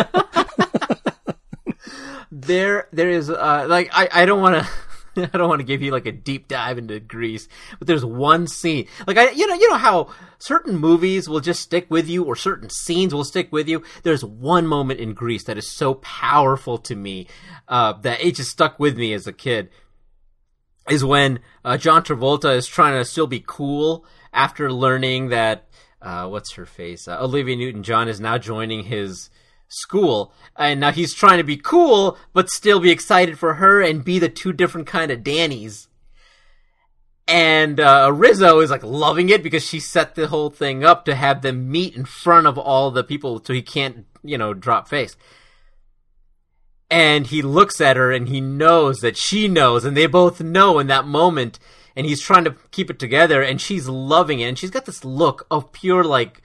there 2.31 2.89
there 2.91 3.09
is 3.09 3.29
uh 3.29 3.65
like 3.69 3.89
I 3.93 4.09
I 4.11 4.25
don't 4.25 4.41
want 4.41 4.61
to. 4.61 4.69
I 5.17 5.37
don't 5.37 5.49
want 5.49 5.59
to 5.59 5.65
give 5.65 5.81
you 5.81 5.91
like 5.91 6.05
a 6.05 6.11
deep 6.11 6.47
dive 6.47 6.77
into 6.77 6.99
Grease, 6.99 7.47
but 7.77 7.87
there's 7.87 8.05
one 8.05 8.47
scene. 8.47 8.87
Like 9.05 9.17
I 9.17 9.29
you 9.31 9.47
know, 9.47 9.53
you 9.55 9.69
know 9.69 9.77
how 9.77 10.09
certain 10.39 10.75
movies 10.75 11.29
will 11.29 11.39
just 11.39 11.61
stick 11.61 11.85
with 11.89 12.09
you 12.09 12.23
or 12.23 12.35
certain 12.35 12.69
scenes 12.69 13.13
will 13.13 13.23
stick 13.23 13.51
with 13.51 13.67
you. 13.67 13.83
There's 14.03 14.25
one 14.25 14.65
moment 14.65 14.99
in 14.99 15.13
Grease 15.13 15.43
that 15.45 15.57
is 15.57 15.69
so 15.69 15.95
powerful 15.95 16.77
to 16.79 16.95
me 16.95 17.27
uh 17.67 17.93
that 18.01 18.21
it 18.21 18.35
just 18.35 18.51
stuck 18.51 18.79
with 18.79 18.97
me 18.97 19.13
as 19.13 19.27
a 19.27 19.33
kid. 19.33 19.69
Is 20.89 21.05
when 21.05 21.39
uh, 21.63 21.77
John 21.77 22.03
Travolta 22.03 22.53
is 22.55 22.67
trying 22.67 22.99
to 22.99 23.05
still 23.05 23.27
be 23.27 23.43
cool 23.45 24.05
after 24.33 24.71
learning 24.71 25.29
that 25.29 25.67
uh 26.01 26.27
what's 26.27 26.53
her 26.53 26.65
face? 26.65 27.07
Uh, 27.07 27.21
Olivia 27.21 27.55
Newton-John 27.55 28.07
is 28.07 28.19
now 28.19 28.37
joining 28.37 28.83
his 28.83 29.29
school 29.73 30.31
and 30.55 30.79
now 30.79 30.91
he's 30.91 31.13
trying 31.13 31.37
to 31.37 31.43
be 31.43 31.57
cool 31.57 32.17
but 32.33 32.49
still 32.49 32.79
be 32.79 32.91
excited 32.91 33.37
for 33.39 33.55
her 33.55 33.81
and 33.81 34.05
be 34.05 34.19
the 34.19 34.29
two 34.29 34.53
different 34.53 34.87
kind 34.87 35.11
of 35.11 35.23
Dannies. 35.23 35.87
And 37.27 37.79
uh, 37.79 38.11
Rizzo 38.13 38.59
is 38.59 38.69
like 38.69 38.83
loving 38.83 39.29
it 39.29 39.43
because 39.43 39.65
she 39.65 39.79
set 39.79 40.15
the 40.15 40.27
whole 40.27 40.49
thing 40.49 40.83
up 40.83 41.05
to 41.05 41.15
have 41.15 41.41
them 41.41 41.71
meet 41.71 41.95
in 41.95 42.05
front 42.05 42.47
of 42.47 42.57
all 42.57 42.91
the 42.91 43.03
people 43.03 43.41
so 43.43 43.53
he 43.53 43.61
can't, 43.61 44.05
you 44.23 44.37
know, 44.37 44.53
drop 44.53 44.89
face. 44.89 45.15
And 46.91 47.25
he 47.27 47.41
looks 47.41 47.79
at 47.79 47.97
her 47.97 48.11
and 48.11 48.27
he 48.27 48.41
knows 48.41 48.99
that 48.99 49.17
she 49.17 49.47
knows 49.47 49.85
and 49.85 49.95
they 49.95 50.05
both 50.05 50.41
know 50.41 50.79
in 50.79 50.87
that 50.87 51.07
moment 51.07 51.59
and 51.95 52.05
he's 52.05 52.21
trying 52.21 52.43
to 52.43 52.55
keep 52.71 52.89
it 52.89 52.99
together 52.99 53.41
and 53.41 53.61
she's 53.61 53.87
loving 53.87 54.39
it 54.39 54.45
and 54.45 54.59
she's 54.59 54.69
got 54.69 54.85
this 54.85 55.05
look 55.05 55.47
of 55.49 55.71
pure 55.71 56.03
like 56.03 56.41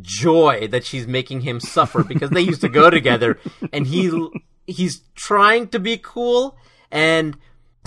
joy 0.00 0.68
that 0.68 0.84
she's 0.84 1.06
making 1.06 1.40
him 1.40 1.60
suffer 1.60 2.04
because 2.04 2.30
they 2.30 2.40
used 2.40 2.60
to 2.60 2.68
go 2.68 2.90
together 2.90 3.38
and 3.72 3.86
he 3.86 4.10
he's 4.66 5.02
trying 5.14 5.68
to 5.68 5.78
be 5.78 5.98
cool 5.98 6.56
and 6.90 7.36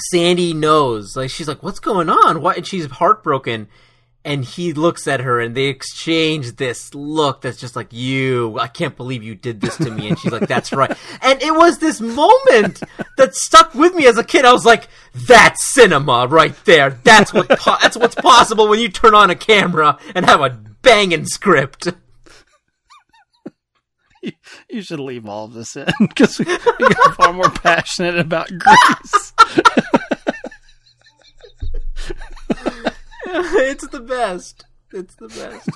Sandy 0.10 0.54
knows 0.54 1.16
like 1.16 1.30
she's 1.30 1.48
like 1.48 1.64
what's 1.64 1.80
going 1.80 2.10
on? 2.10 2.42
What 2.42 2.58
and 2.58 2.68
she's 2.68 2.86
heartbroken 2.88 3.68
and 4.26 4.46
he 4.46 4.74
looks 4.74 5.08
at 5.08 5.20
her 5.20 5.40
and 5.40 5.56
they 5.56 5.66
exchange 5.66 6.56
this 6.56 6.94
look 6.96 7.42
that's 7.42 7.60
just 7.60 7.76
like 7.76 7.92
you 7.92 8.58
I 8.60 8.68
can't 8.68 8.96
believe 8.96 9.24
you 9.24 9.36
did 9.36 9.62
this 9.62 9.78
to 9.78 9.92
me. 9.92 10.10
And 10.10 10.20
she's 10.20 10.32
like 10.32 10.48
that's 10.48 10.72
right. 10.72 10.96
And 11.22 11.42
it 11.42 11.54
was 11.54 11.80
this 11.80 12.00
moment 12.00 12.82
that 13.18 13.36
stuck 13.36 13.74
with 13.74 13.94
me 13.96 14.06
as 14.08 14.18
a 14.18 14.24
kid. 14.24 14.46
I 14.46 14.54
was 14.54 14.66
like 14.66 14.88
that's 15.28 15.66
cinema 15.66 16.28
right 16.28 16.56
there. 16.66 16.92
That's 17.04 17.34
what 17.34 17.50
po- 17.50 17.78
that's 17.82 17.98
what's 17.98 18.16
possible 18.16 18.68
when 18.68 18.80
you 18.80 18.90
turn 18.90 19.16
on 19.16 19.30
a 19.30 19.36
camera 19.36 19.98
and 20.16 20.26
have 20.26 20.42
a 20.42 20.50
banging 20.82 21.26
script. 21.26 21.90
You 24.70 24.82
should 24.82 25.02
leave 25.02 25.28
all 25.28 25.46
of 25.46 25.54
this 25.54 25.76
in 25.76 25.86
because 26.00 26.40
we, 26.40 26.46
we 26.46 26.88
get 26.88 27.14
far 27.16 27.34
more 27.34 27.50
passionate 27.50 28.18
about 28.18 28.48
Grease. 28.58 29.34
it's 33.70 33.88
the 33.88 34.00
best. 34.00 34.66
It's 34.92 35.16
the 35.16 35.28
best 35.28 35.70